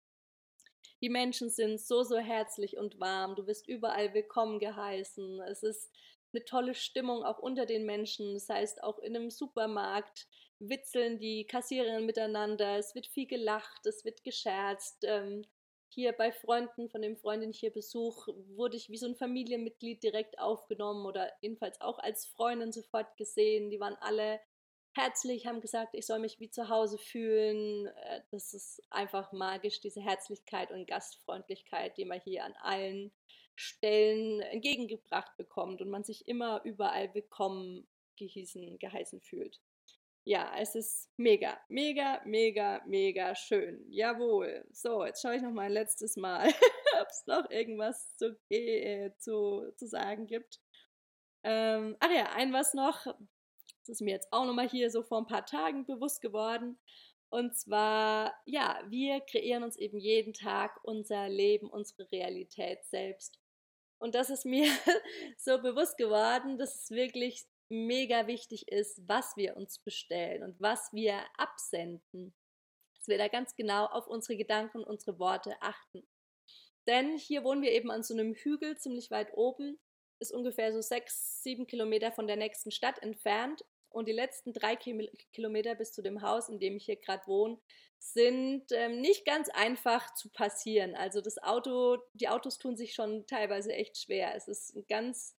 Die 1.02 1.10
Menschen 1.10 1.50
sind 1.50 1.80
so, 1.80 2.02
so 2.04 2.18
herzlich 2.18 2.76
und 2.78 3.00
warm. 3.00 3.36
Du 3.36 3.46
wirst 3.46 3.68
überall 3.68 4.16
willkommen 4.16 4.58
geheißen. 4.58 5.42
Es 5.42 5.62
ist 5.62 5.92
eine 6.38 6.46
tolle 6.46 6.76
Stimmung 6.76 7.24
auch 7.24 7.40
unter 7.40 7.66
den 7.66 7.86
Menschen. 7.86 8.36
Das 8.36 8.50
heißt, 8.50 8.84
auch 8.84 9.00
in 9.00 9.16
einem 9.16 9.30
Supermarkt 9.30 10.28
witzeln 10.60 11.20
die 11.20 11.46
Kassiererinnen 11.46 12.06
miteinander. 12.06 12.78
Es 12.78 12.96
wird 12.96 13.08
viel 13.08 13.28
gelacht, 13.28 13.86
es 13.86 14.06
wird 14.06 14.24
gescherzt. 14.24 15.04
Ähm, 15.04 15.46
hier 15.90 16.12
bei 16.12 16.32
Freunden, 16.32 16.90
von 16.90 17.02
dem 17.02 17.18
Freund, 17.18 17.42
den 17.42 17.52
ich 17.52 17.60
hier 17.60 17.74
besuche, 17.74 18.34
wurde 18.56 18.78
ich 18.78 18.90
wie 18.90 18.98
so 18.98 19.08
ein 19.08 19.16
Familienmitglied 19.16 20.04
direkt 20.04 20.38
aufgenommen 20.38 21.06
oder 21.06 21.32
jedenfalls 21.42 21.82
auch 21.82 21.98
als 21.98 22.26
Freundin 22.26 22.72
sofort 22.72 23.16
gesehen. 23.18 23.70
Die 23.70 23.80
waren 23.80 23.96
alle 24.02 24.40
herzlich, 24.94 25.48
haben 25.48 25.62
gesagt, 25.62 25.94
ich 25.94 26.06
soll 26.06 26.20
mich 26.20 26.40
wie 26.40 26.50
zu 26.50 26.70
Hause 26.70 26.98
fühlen. 26.98 27.88
Äh, 27.88 28.22
das 28.32 28.54
ist 28.54 28.82
einfach 28.90 29.32
magisch, 29.32 29.80
diese 29.80 30.02
Herzlichkeit 30.02 30.72
und 30.72 30.88
Gastfreundlichkeit, 30.88 31.98
die 31.98 32.06
man 32.06 32.20
hier 32.20 32.44
an 32.44 32.54
allen 32.62 33.12
Stellen 33.58 34.42
entgegengebracht 34.42 35.36
bekommt 35.36 35.82
und 35.82 35.90
man 35.90 36.04
sich 36.04 36.28
immer 36.28 36.62
überall 36.64 37.14
willkommen 37.14 37.88
gehießen, 38.16 38.78
geheißen 38.78 39.20
fühlt. 39.20 39.60
Ja, 40.26 40.52
es 40.60 40.76
ist 40.76 41.10
mega, 41.18 41.58
mega, 41.70 42.22
mega, 42.26 42.82
mega 42.86 43.34
schön. 43.34 43.84
Jawohl. 43.90 44.66
So, 44.72 45.06
jetzt 45.06 45.22
schaue 45.22 45.38
ich 45.38 45.42
noch 45.42 45.52
mal 45.52 45.68
ein 45.68 45.72
letztes 45.72 46.18
Mal, 46.18 46.48
ob 47.02 47.08
es 47.10 47.26
noch 47.26 47.50
irgendwas 47.50 48.16
zu, 48.18 48.38
äh, 48.50 49.12
zu, 49.18 49.72
zu 49.76 49.88
sagen 49.88 50.28
gibt. 50.28 50.60
Ähm, 51.44 51.96
ach 52.00 52.12
ja, 52.12 52.34
ein 52.34 52.54
was 52.54 52.74
noch. 52.74 53.06
Das 53.06 53.90
ist 53.90 54.02
mir 54.02 54.12
jetzt 54.12 54.28
auch 54.32 54.46
noch 54.46 54.54
mal 54.54 54.70
hier 54.70 54.92
so 54.92 55.02
vor 55.02 55.20
ein 55.20 55.28
paar 55.28 55.46
Tagen 55.46 55.86
bewusst 55.86 56.22
geworden. 56.22 56.78
Und 57.30 57.56
zwar, 57.58 58.34
ja, 58.46 58.82
wir 58.88 59.22
kreieren 59.22 59.64
uns 59.64 59.78
eben 59.78 59.98
jeden 59.98 60.34
Tag 60.34 60.80
unser 60.84 61.28
Leben, 61.28 61.70
unsere 61.70 62.12
Realität 62.12 62.86
selbst. 62.86 63.40
Und 64.00 64.16
das 64.16 64.30
ist 64.30 64.46
mir 64.46 64.66
so 65.38 65.62
bewusst 65.62 65.98
geworden, 65.98 66.58
dass 66.58 66.84
es 66.84 66.92
wirklich 66.92 67.46
mega 67.70 68.28
wichtig 68.28 68.68
ist, 68.70 69.02
was 69.08 69.36
wir 69.36 69.58
uns 69.58 69.80
bestellen 69.80 70.44
und 70.44 70.60
was 70.60 70.94
wir 70.94 71.24
absenden. 71.38 72.34
Dass 72.96 73.08
wir 73.08 73.18
da 73.18 73.28
ganz 73.28 73.56
genau 73.56 73.86
auf 73.86 74.08
unsere 74.08 74.38
Gedanken, 74.38 74.84
unsere 74.84 75.20
Worte 75.20 75.56
achten. 75.62 76.08
Denn 76.88 77.18
hier 77.18 77.44
wohnen 77.44 77.62
wir 77.62 77.72
eben 77.72 77.92
an 77.92 78.04
so 78.04 78.14
einem 78.14 78.34
Hügel 78.34 78.78
ziemlich 78.78 79.12
weit 79.12 79.34
oben, 79.34 79.78
ist 80.20 80.32
ungefähr 80.32 80.72
so 80.74 80.82
sechs, 80.82 81.44
sieben 81.44 81.68
Kilometer 81.68 82.12
von 82.12 82.28
der 82.28 82.38
nächsten 82.38 82.72
Stadt 82.72 83.02
entfernt. 83.04 83.64
Und 83.98 84.08
die 84.08 84.14
letzten 84.14 84.54
drei 84.54 84.76
Kilometer 84.76 85.74
bis 85.74 85.92
zu 85.92 86.04
dem 86.04 86.22
Haus, 86.22 86.50
in 86.50 86.60
dem 86.60 86.78
ich 86.78 86.86
hier 86.86 86.98
gerade 86.98 87.26
wohne, 87.26 87.58
sind 87.98 88.72
ähm, 88.72 89.02
nicht 89.02 89.26
ganz 89.26 89.50
einfach 89.50 90.14
zu 90.14 90.30
passieren. 90.30 90.96
Also 90.96 91.20
das 91.20 91.42
Auto, 91.42 91.98
die 92.14 92.30
Autos 92.30 92.60
tun 92.60 92.78
sich 92.78 92.94
schon 92.94 93.26
teilweise 93.26 93.74
echt 93.74 93.98
schwer. 93.98 94.36
Es 94.36 94.48
ist 94.48 94.76
ein 94.76 94.86
ganz 94.88 95.36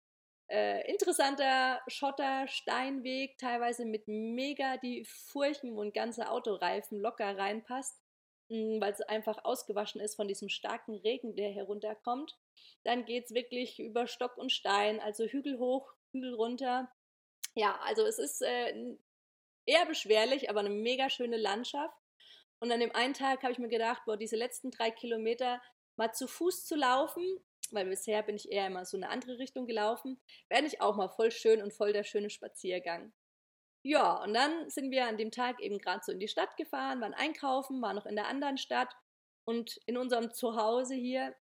äh, 0.48 0.90
interessanter 0.90 1.80
Schotter-Steinweg, 1.86 3.38
teilweise 3.38 3.84
mit 3.84 4.08
mega 4.08 4.76
die 4.76 5.04
Furchen, 5.04 5.76
wo 5.76 5.82
ein 5.82 5.92
Autoreifen 6.26 6.98
locker 6.98 7.38
reinpasst, 7.38 8.02
hm, 8.50 8.80
weil 8.80 8.92
es 8.92 9.02
einfach 9.02 9.44
ausgewaschen 9.44 10.00
ist 10.00 10.16
von 10.16 10.26
diesem 10.26 10.48
starken 10.48 10.96
Regen, 10.96 11.36
der 11.36 11.52
herunterkommt. 11.52 12.36
Dann 12.82 13.04
geht 13.04 13.26
es 13.26 13.34
wirklich 13.34 13.78
über 13.78 14.08
Stock 14.08 14.36
und 14.36 14.50
Stein, 14.50 14.98
also 14.98 15.26
Hügel 15.26 15.60
hoch, 15.60 15.92
Hügel 16.10 16.34
runter. 16.34 16.90
Ja, 17.58 17.76
also 17.82 18.06
es 18.06 18.20
ist 18.20 18.40
äh, 18.40 18.72
eher 19.66 19.84
beschwerlich, 19.86 20.48
aber 20.48 20.60
eine 20.60 20.70
mega 20.70 21.10
schöne 21.10 21.36
Landschaft. 21.36 21.98
Und 22.60 22.70
an 22.70 22.78
dem 22.78 22.94
einen 22.94 23.14
Tag 23.14 23.42
habe 23.42 23.52
ich 23.52 23.58
mir 23.58 23.68
gedacht, 23.68 24.02
boah, 24.06 24.16
diese 24.16 24.36
letzten 24.36 24.70
drei 24.70 24.92
Kilometer 24.92 25.60
mal 25.96 26.12
zu 26.12 26.28
Fuß 26.28 26.66
zu 26.66 26.76
laufen, 26.76 27.24
weil 27.72 27.86
bisher 27.86 28.22
bin 28.22 28.36
ich 28.36 28.52
eher 28.52 28.68
immer 28.68 28.84
so 28.84 28.96
eine 28.96 29.08
andere 29.08 29.38
Richtung 29.40 29.66
gelaufen, 29.66 30.20
wäre 30.48 30.62
nicht 30.62 30.80
auch 30.80 30.94
mal 30.94 31.08
voll 31.08 31.32
schön 31.32 31.60
und 31.60 31.74
voll 31.74 31.92
der 31.92 32.04
schöne 32.04 32.30
Spaziergang. 32.30 33.12
Ja, 33.82 34.22
und 34.22 34.34
dann 34.34 34.70
sind 34.70 34.92
wir 34.92 35.06
an 35.06 35.16
dem 35.16 35.32
Tag 35.32 35.60
eben 35.60 35.78
gerade 35.78 36.02
so 36.04 36.12
in 36.12 36.20
die 36.20 36.28
Stadt 36.28 36.56
gefahren, 36.56 37.00
waren 37.00 37.14
einkaufen, 37.14 37.82
waren 37.82 37.96
noch 37.96 38.06
in 38.06 38.14
der 38.14 38.28
anderen 38.28 38.58
Stadt 38.58 38.94
und 39.44 39.80
in 39.86 39.98
unserem 39.98 40.32
Zuhause 40.32 40.94
hier 40.94 41.34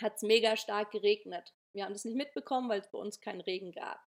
hat 0.00 0.16
es 0.16 0.22
mega 0.22 0.56
stark 0.56 0.90
geregnet. 0.90 1.54
Wir 1.72 1.84
haben 1.84 1.92
das 1.92 2.04
nicht 2.04 2.16
mitbekommen, 2.16 2.68
weil 2.68 2.80
es 2.80 2.90
bei 2.90 2.98
uns 2.98 3.20
keinen 3.20 3.40
Regen 3.40 3.70
gab. 3.70 4.00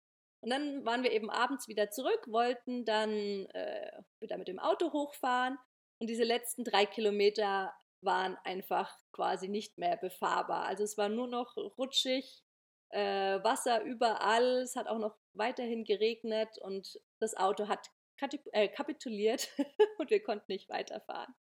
Und 0.41 0.49
dann 0.51 0.85
waren 0.85 1.03
wir 1.03 1.11
eben 1.11 1.29
abends 1.29 1.67
wieder 1.67 1.89
zurück, 1.89 2.21
wollten 2.27 2.85
dann 2.85 3.45
äh, 3.47 3.91
wieder 4.19 4.37
mit 4.37 4.47
dem 4.47 4.59
Auto 4.59 4.93
hochfahren 4.93 5.57
und 5.99 6.07
diese 6.07 6.23
letzten 6.23 6.63
drei 6.63 6.85
Kilometer 6.85 7.73
waren 8.01 8.37
einfach 8.43 8.95
quasi 9.11 9.47
nicht 9.47 9.77
mehr 9.77 9.97
befahrbar. 9.97 10.65
Also 10.65 10.83
es 10.83 10.97
war 10.97 11.09
nur 11.09 11.27
noch 11.27 11.55
rutschig, 11.55 12.43
äh, 12.89 13.43
Wasser 13.43 13.81
überall, 13.81 14.61
es 14.61 14.75
hat 14.75 14.87
auch 14.87 14.99
noch 14.99 15.17
weiterhin 15.33 15.83
geregnet 15.83 16.57
und 16.61 16.99
das 17.19 17.35
Auto 17.35 17.67
hat 17.67 17.89
äh, 18.51 18.67
kapituliert 18.69 19.49
und 19.97 20.09
wir 20.09 20.21
konnten 20.21 20.51
nicht 20.51 20.69
weiterfahren. 20.69 21.33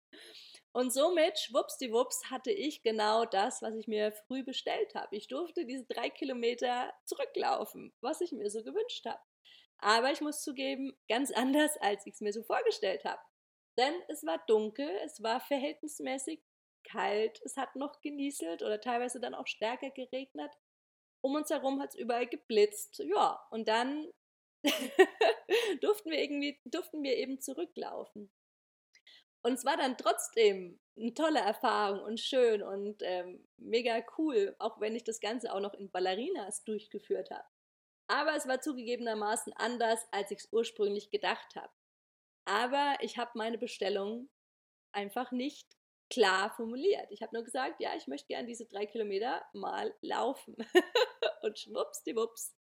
Und 0.77 0.93
somit, 0.93 1.39
schwuppsdiwupps, 1.39 2.31
hatte 2.31 2.51
ich 2.51 2.83
genau 2.83 3.25
das, 3.25 3.63
was 3.63 3.77
ich 3.77 3.87
mir 3.87 4.11
früh 4.11 4.43
bestellt 4.43 4.97
habe. 4.97 5.15
Ich 5.15 5.29
durfte 5.29 5.65
diese 5.65 5.85
drei 5.85 6.11
Kilometer 6.11 6.93
zurücklaufen, 7.05 7.95
was 8.01 8.21
ich 8.21 8.33
mir 8.33 8.51
so 8.51 8.65
gewünscht 8.65 9.07
habe. 9.07 9.23
Aber 9.79 10.11
ich 10.11 10.21
muss 10.21 10.43
zugeben, 10.43 10.97
ganz 11.09 11.31
anders, 11.33 11.77
als 11.77 12.05
ich 12.07 12.15
es 12.15 12.21
mir 12.21 12.33
so 12.33 12.43
vorgestellt 12.43 13.05
habe. 13.05 13.23
Denn 13.79 13.95
es 14.09 14.27
war 14.27 14.43
dunkel, 14.49 14.89
es 15.05 15.23
war 15.23 15.41
verhältnismäßig 15.41 16.43
kalt, 16.83 17.41
es 17.45 17.57
hat 17.57 17.77
noch 17.77 18.01
genieselt 18.01 18.63
oder 18.63 18.81
teilweise 18.81 19.21
dann 19.21 19.35
auch 19.35 19.47
stärker 19.47 19.91
geregnet. 19.91 20.53
Um 21.21 21.37
uns 21.37 21.51
herum 21.51 21.81
hat 21.81 21.91
es 21.91 21.95
überall 21.95 22.27
geblitzt. 22.27 22.99
Ja, 22.99 23.41
und 23.51 23.69
dann 23.69 24.11
durften 25.81 26.11
wir 26.11 26.19
irgendwie, 26.19 26.61
durften 26.65 27.05
wir 27.05 27.17
eben 27.17 27.41
zurücklaufen. 27.41 28.33
Und 29.45 29.55
es 29.55 29.65
war 29.65 29.77
dann 29.77 29.99
trotzdem 29.99 30.81
eine 30.97 31.13
tolle 31.13 31.41
Erfahrung 31.41 32.01
und 32.01 32.19
schön 32.19 32.63
und 32.63 33.03
ähm, 33.03 33.47
mega 33.59 34.03
cool, 34.17 34.57
auch 34.59 34.81
wenn 34.81 34.97
ich 34.97 35.05
das 35.05 35.21
Ganze 35.21 35.53
auch 35.53 35.61
noch 35.61 35.75
in 35.75 35.91
Ballerinas 35.91 36.65
durchgeführt 36.65 37.31
habe. 37.31 37.45
Aber 38.07 38.35
es 38.35 38.49
war 38.49 38.61
zugegebenermaßen 38.61 39.53
anders, 39.55 40.07
als 40.13 40.31
ich 40.31 40.39
es 40.39 40.53
ursprünglich 40.53 41.11
gedacht 41.11 41.57
habe. 41.57 41.73
Aber 42.47 42.97
ich 43.01 43.19
habe 43.19 43.33
meine 43.35 43.59
Bestellung 43.59 44.31
einfach 44.93 45.31
nicht 45.31 45.67
klar 46.11 46.55
formuliert. 46.55 47.11
Ich 47.11 47.23
habe 47.23 47.35
nur 47.35 47.45
gesagt, 47.45 47.81
ja, 47.81 47.95
ich 47.97 48.07
möchte 48.07 48.29
gerne 48.29 48.47
diese 48.47 48.67
drei 48.67 48.87
Kilometer 48.87 49.45
mal 49.53 49.95
laufen. 50.01 50.57
und 51.43 51.59
schwuppsdiwupps, 51.59 52.57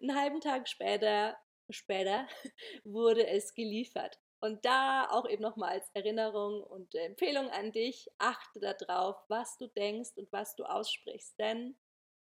einen 0.00 0.16
halben 0.16 0.40
Tag 0.40 0.68
später, 0.68 1.36
später 1.70 2.28
wurde 2.84 3.26
es 3.26 3.54
geliefert. 3.54 4.20
Und 4.44 4.64
da 4.64 5.08
auch 5.08 5.28
eben 5.28 5.40
nochmal 5.40 5.70
als 5.70 5.88
Erinnerung 5.94 6.64
und 6.64 6.92
Empfehlung 6.96 7.48
an 7.50 7.70
dich, 7.70 8.08
achte 8.18 8.58
darauf, 8.58 9.14
was 9.28 9.56
du 9.56 9.68
denkst 9.68 10.10
und 10.16 10.32
was 10.32 10.56
du 10.56 10.64
aussprichst. 10.64 11.38
Denn 11.38 11.76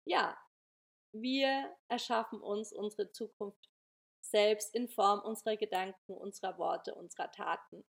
ja, 0.07 0.39
wir 1.13 1.71
erschaffen 1.89 2.41
uns 2.41 2.73
unsere 2.73 3.13
Zukunft 3.13 3.69
selbst 4.23 4.75
in 4.75 4.89
Form 4.89 5.21
unserer 5.21 5.59
Gedanken, 5.59 6.15
unserer 6.15 6.57
Worte, 6.57 6.95
unserer 6.95 7.31
Taten. 7.31 7.85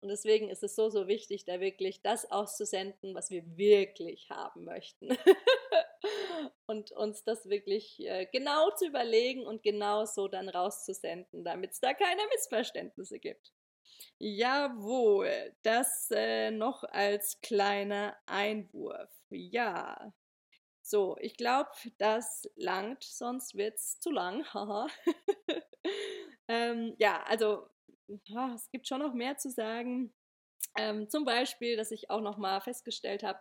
Und 0.00 0.08
deswegen 0.08 0.50
ist 0.50 0.62
es 0.62 0.76
so, 0.76 0.88
so 0.88 1.08
wichtig, 1.08 1.44
da 1.44 1.58
wirklich 1.58 2.00
das 2.00 2.30
auszusenden, 2.30 3.12
was 3.14 3.30
wir 3.30 3.56
wirklich 3.56 4.30
haben 4.30 4.64
möchten. 4.64 5.08
und 6.66 6.92
uns 6.92 7.24
das 7.24 7.48
wirklich 7.48 7.98
äh, 8.00 8.26
genau 8.30 8.70
zu 8.76 8.86
überlegen 8.86 9.44
und 9.44 9.64
genau 9.64 10.04
so 10.04 10.28
dann 10.28 10.48
rauszusenden, 10.48 11.42
damit 11.42 11.72
es 11.72 11.80
da 11.80 11.92
keine 11.92 12.22
Missverständnisse 12.28 13.18
gibt. 13.18 13.52
Jawohl, 14.18 15.54
das 15.62 16.10
äh, 16.10 16.50
noch 16.50 16.84
als 16.84 17.40
kleiner 17.42 18.16
Einwurf. 18.26 19.10
Ja. 19.30 20.12
So, 20.82 21.16
ich 21.20 21.36
glaube, 21.36 21.70
das 21.98 22.50
langt, 22.56 23.04
sonst 23.04 23.54
wird 23.56 23.76
es 23.76 23.98
zu 24.00 24.10
lang. 24.10 24.44
Ähm, 26.48 26.94
ja, 26.98 27.22
also 27.24 27.68
es 28.54 28.70
gibt 28.70 28.86
schon 28.86 29.00
noch 29.00 29.14
mehr 29.14 29.38
zu 29.38 29.50
sagen. 29.50 30.12
Ähm, 30.76 31.08
zum 31.08 31.24
Beispiel, 31.24 31.76
dass 31.76 31.90
ich 31.90 32.10
auch 32.10 32.20
noch 32.20 32.36
mal 32.36 32.60
festgestellt 32.60 33.22
habe, 33.22 33.38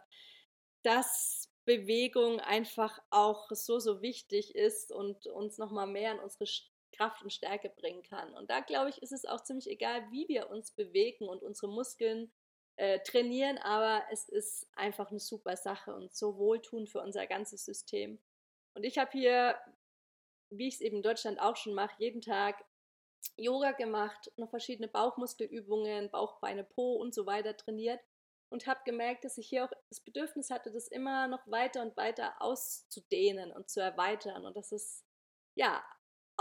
dass 0.84 1.50
Bewegung 1.66 2.40
einfach 2.40 3.00
auch 3.10 3.50
so, 3.52 3.80
so 3.80 4.02
wichtig 4.02 4.56
ist 4.56 4.92
und 4.92 5.28
uns 5.28 5.58
noch 5.58 5.72
mal 5.72 5.88
mehr 5.88 6.12
an 6.12 6.20
unsere 6.20 6.46
Kraft 6.94 7.22
und 7.24 7.34
Stärke 7.34 7.70
bringen 7.70 8.04
kann. 8.04 8.34
Und 8.34 8.50
da 8.50 8.62
glaube 8.62 8.90
ich, 8.90 9.02
ist 9.02 9.12
es 9.12 9.26
auch 9.26 9.44
ziemlich 9.44 9.70
egal, 9.70 10.10
wie 10.12 10.28
wir 10.28 10.50
uns 10.50 10.72
bewegen 10.72 11.28
und 11.28 11.44
unsere 11.44 11.72
Muskeln 11.72 12.32
äh, 12.76 13.00
trainieren, 13.00 13.58
aber 13.60 14.04
es 14.12 14.28
ist 14.30 14.68
einfach 14.76 15.12
eine 15.12 15.20
super 15.20 15.56
Sache 15.58 15.94
und 15.94 16.16
so 16.16 16.38
wohltuend 16.38 16.90
für 16.90 17.02
unser 17.02 17.28
ganzes 17.28 17.66
System. 17.66 18.20
Und 18.74 18.84
ich 18.84 18.98
habe 18.98 19.12
hier, 19.12 19.58
wie 20.50 20.68
ich 20.68 20.76
es 20.76 20.82
eben 20.82 20.98
in 20.98 21.04
Deutschland 21.04 21.40
auch 21.40 21.56
schon 21.56 21.74
mache, 21.74 21.96
jeden 22.00 22.22
Tag 22.22 22.64
Yoga 23.38 23.72
gemacht, 23.72 24.32
noch 24.38 24.50
verschiedene 24.50 24.88
Bauchmuskelübungen, 24.88 26.10
Bauch, 26.10 26.40
Beine, 26.40 26.64
Po 26.64 26.96
und 26.96 27.14
so 27.14 27.26
weiter 27.26 27.56
trainiert 27.56 28.00
und 28.50 28.68
habe 28.68 28.82
gemerkt, 28.86 29.24
dass 29.24 29.38
ich 29.38 29.48
hier 29.48 29.66
auch 29.66 29.72
das 29.90 30.00
Bedürfnis 30.00 30.50
hatte, 30.50 30.72
das 30.72 30.88
immer 30.88 31.28
noch 31.28 31.46
weiter 31.48 31.82
und 31.82 31.98
weiter 31.98 32.40
auszudehnen 32.40 33.52
und 33.52 33.70
zu 33.70 33.82
erweitern 33.82 34.46
und 34.46 34.56
dass 34.56 34.72
es 34.72 35.04
ja 35.56 35.84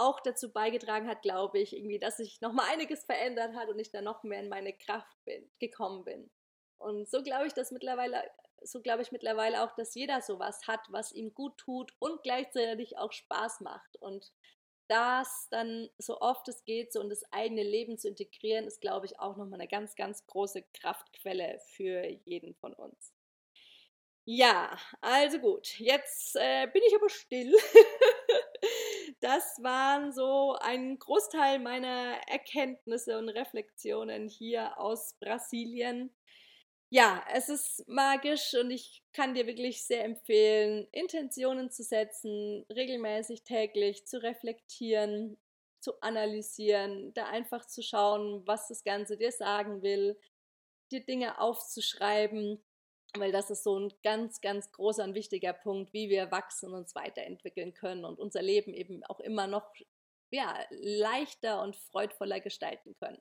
auch 0.02 0.20
dazu 0.20 0.52
beigetragen 0.52 1.08
hat, 1.08 1.22
glaube 1.22 1.60
ich, 1.60 1.76
irgendwie, 1.76 1.98
dass 1.98 2.16
sich 2.16 2.40
noch 2.40 2.52
mal 2.52 2.68
einiges 2.70 3.04
verändert 3.04 3.54
hat 3.54 3.68
und 3.68 3.78
ich 3.78 3.90
dann 3.90 4.04
noch 4.04 4.24
mehr 4.24 4.40
in 4.40 4.48
meine 4.48 4.72
Kraft 4.72 5.16
bin, 5.24 5.48
gekommen 5.60 6.04
bin. 6.04 6.30
Und 6.78 7.08
so 7.08 7.22
glaube 7.22 7.46
ich, 7.46 7.54
dass 7.54 7.70
mittlerweile, 7.70 8.28
so 8.62 8.82
glaube 8.82 9.02
ich 9.02 9.12
mittlerweile 9.12 9.62
auch, 9.62 9.72
dass 9.76 9.94
jeder 9.94 10.20
sowas 10.20 10.66
hat, 10.66 10.80
was 10.88 11.12
ihm 11.12 11.32
gut 11.34 11.56
tut 11.56 11.92
und 12.00 12.22
gleichzeitig 12.22 12.98
auch 12.98 13.12
Spaß 13.12 13.60
macht. 13.60 13.96
Und 14.00 14.32
das 14.88 15.46
dann 15.50 15.88
so 15.98 16.20
oft 16.20 16.48
es 16.48 16.64
geht, 16.64 16.92
so 16.92 17.00
in 17.00 17.08
das 17.08 17.22
eigene 17.30 17.62
Leben 17.62 17.96
zu 17.98 18.08
integrieren, 18.08 18.66
ist, 18.66 18.80
glaube 18.80 19.06
ich, 19.06 19.20
auch 19.20 19.36
nochmal 19.36 19.60
eine 19.60 19.68
ganz, 19.68 19.94
ganz 19.94 20.26
große 20.26 20.64
Kraftquelle 20.74 21.60
für 21.60 22.04
jeden 22.24 22.54
von 22.56 22.74
uns. 22.74 23.14
Ja, 24.24 24.76
also 25.00 25.38
gut, 25.38 25.78
jetzt 25.78 26.36
äh, 26.36 26.66
bin 26.72 26.82
ich 26.86 26.94
aber 26.94 27.08
still. 27.08 27.54
das 29.22 29.62
waren 29.62 30.12
so 30.12 30.56
ein 30.60 30.98
Großteil 30.98 31.60
meiner 31.60 32.16
Erkenntnisse 32.28 33.18
und 33.18 33.28
Reflexionen 33.28 34.28
hier 34.28 34.78
aus 34.78 35.14
Brasilien. 35.20 36.12
Ja, 36.90 37.24
es 37.32 37.48
ist 37.48 37.88
magisch 37.88 38.54
und 38.54 38.70
ich 38.70 39.02
kann 39.12 39.34
dir 39.34 39.46
wirklich 39.46 39.84
sehr 39.86 40.04
empfehlen, 40.04 40.88
Intentionen 40.92 41.70
zu 41.70 41.84
setzen, 41.84 42.66
regelmäßig 42.74 43.44
täglich 43.44 44.06
zu 44.06 44.22
reflektieren, 44.22 45.38
zu 45.80 46.00
analysieren, 46.02 47.14
da 47.14 47.26
einfach 47.26 47.66
zu 47.66 47.82
schauen, 47.82 48.46
was 48.46 48.68
das 48.68 48.84
Ganze 48.84 49.16
dir 49.16 49.32
sagen 49.32 49.82
will, 49.82 50.18
dir 50.90 51.04
Dinge 51.04 51.40
aufzuschreiben, 51.40 52.62
weil 53.18 53.32
das 53.32 53.50
ist 53.50 53.64
so 53.64 53.78
ein 53.78 53.92
ganz, 54.02 54.40
ganz 54.40 54.72
großer 54.72 55.04
und 55.04 55.14
wichtiger 55.14 55.52
Punkt, 55.52 55.92
wie 55.92 56.08
wir 56.08 56.30
wachsen 56.30 56.70
und 56.70 56.74
uns 56.74 56.94
weiterentwickeln 56.94 57.74
können 57.74 58.04
und 58.04 58.18
unser 58.18 58.42
Leben 58.42 58.72
eben 58.72 59.04
auch 59.04 59.20
immer 59.20 59.46
noch 59.46 59.72
ja, 60.30 60.58
leichter 60.70 61.62
und 61.62 61.76
freudvoller 61.76 62.40
gestalten 62.40 62.94
können. 62.96 63.20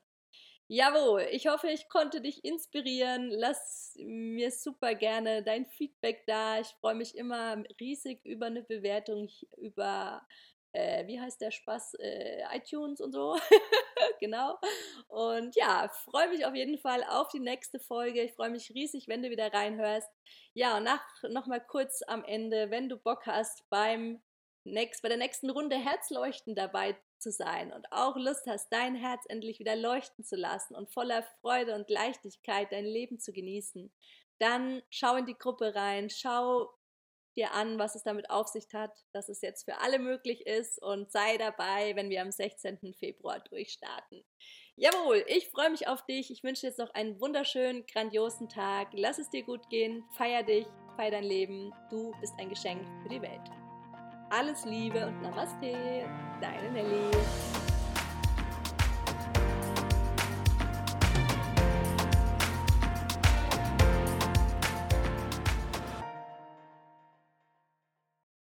Jawohl, 0.68 1.26
ich 1.30 1.48
hoffe, 1.48 1.68
ich 1.68 1.88
konnte 1.90 2.22
dich 2.22 2.44
inspirieren. 2.44 3.28
Lass 3.28 3.94
mir 3.98 4.50
super 4.50 4.94
gerne 4.94 5.42
dein 5.42 5.66
Feedback 5.66 6.24
da. 6.26 6.60
Ich 6.60 6.68
freue 6.80 6.94
mich 6.94 7.14
immer 7.14 7.62
riesig 7.78 8.24
über 8.24 8.46
eine 8.46 8.62
Bewertung, 8.62 9.28
über, 9.58 10.26
äh, 10.72 11.06
wie 11.06 11.20
heißt 11.20 11.40
der 11.40 11.50
Spaß, 11.50 11.94
äh, 11.94 12.42
iTunes 12.56 13.00
und 13.00 13.12
so. 13.12 13.38
genau. 14.20 14.58
Und 15.08 15.54
ja, 15.54 15.90
freue 16.04 16.28
mich 16.28 16.46
auf 16.46 16.54
jeden 16.54 16.78
Fall 16.78 17.04
auf 17.04 17.28
die 17.28 17.40
nächste 17.40 17.78
Folge. 17.78 18.22
Ich 18.22 18.32
freue 18.32 18.50
mich 18.50 18.70
riesig, 18.70 19.08
wenn 19.08 19.22
du 19.22 19.30
wieder 19.30 19.52
reinhörst. 19.52 20.08
Ja, 20.54 20.78
und 20.78 20.84
nach, 20.84 21.04
nochmal 21.28 21.64
kurz 21.64 22.02
am 22.06 22.24
Ende, 22.24 22.70
wenn 22.70 22.88
du 22.88 22.96
Bock 22.96 23.26
hast, 23.26 23.68
beim 23.68 24.22
next, 24.64 25.02
bei 25.02 25.08
der 25.08 25.18
nächsten 25.18 25.50
Runde 25.50 25.76
Herzleuchten 25.76 26.54
dabei 26.54 26.96
zu 27.18 27.30
sein 27.30 27.72
und 27.72 27.90
auch 27.92 28.16
Lust 28.16 28.46
hast, 28.46 28.72
dein 28.72 28.94
Herz 28.94 29.24
endlich 29.28 29.58
wieder 29.60 29.76
leuchten 29.76 30.24
zu 30.24 30.36
lassen 30.36 30.74
und 30.74 30.90
voller 30.90 31.22
Freude 31.40 31.74
und 31.74 31.88
Leichtigkeit 31.88 32.72
dein 32.72 32.84
Leben 32.84 33.18
zu 33.20 33.32
genießen, 33.32 33.92
dann 34.38 34.82
schau 34.90 35.16
in 35.16 35.26
die 35.26 35.38
Gruppe 35.38 35.74
rein, 35.74 36.10
schau 36.10 36.72
dir 37.36 37.52
an, 37.52 37.78
was 37.78 37.94
es 37.94 38.02
damit 38.02 38.30
auf 38.30 38.48
sich 38.48 38.66
hat, 38.72 38.92
dass 39.12 39.28
es 39.28 39.40
jetzt 39.40 39.64
für 39.64 39.78
alle 39.78 39.98
möglich 39.98 40.46
ist 40.46 40.82
und 40.82 41.10
sei 41.10 41.36
dabei, 41.38 41.94
wenn 41.96 42.10
wir 42.10 42.22
am 42.22 42.30
16. 42.30 42.94
Februar 42.98 43.40
durchstarten. 43.40 44.24
Jawohl, 44.76 45.24
ich 45.26 45.48
freue 45.48 45.70
mich 45.70 45.86
auf 45.86 46.04
dich. 46.06 46.30
Ich 46.30 46.42
wünsche 46.42 46.62
dir 46.62 46.68
jetzt 46.68 46.78
noch 46.78 46.94
einen 46.94 47.20
wunderschönen, 47.20 47.84
grandiosen 47.86 48.48
Tag. 48.48 48.88
Lass 48.92 49.18
es 49.18 49.28
dir 49.30 49.42
gut 49.42 49.68
gehen. 49.68 50.04
Feier 50.16 50.42
dich, 50.42 50.66
feier 50.96 51.10
dein 51.10 51.24
Leben. 51.24 51.72
Du 51.90 52.12
bist 52.20 52.32
ein 52.38 52.48
Geschenk 52.48 52.86
für 53.02 53.08
die 53.10 53.20
Welt. 53.20 53.50
Alles 54.30 54.64
Liebe 54.64 55.06
und 55.06 55.20
Namaste, 55.20 56.08
deine 56.40 56.70
Nelly. 56.72 57.61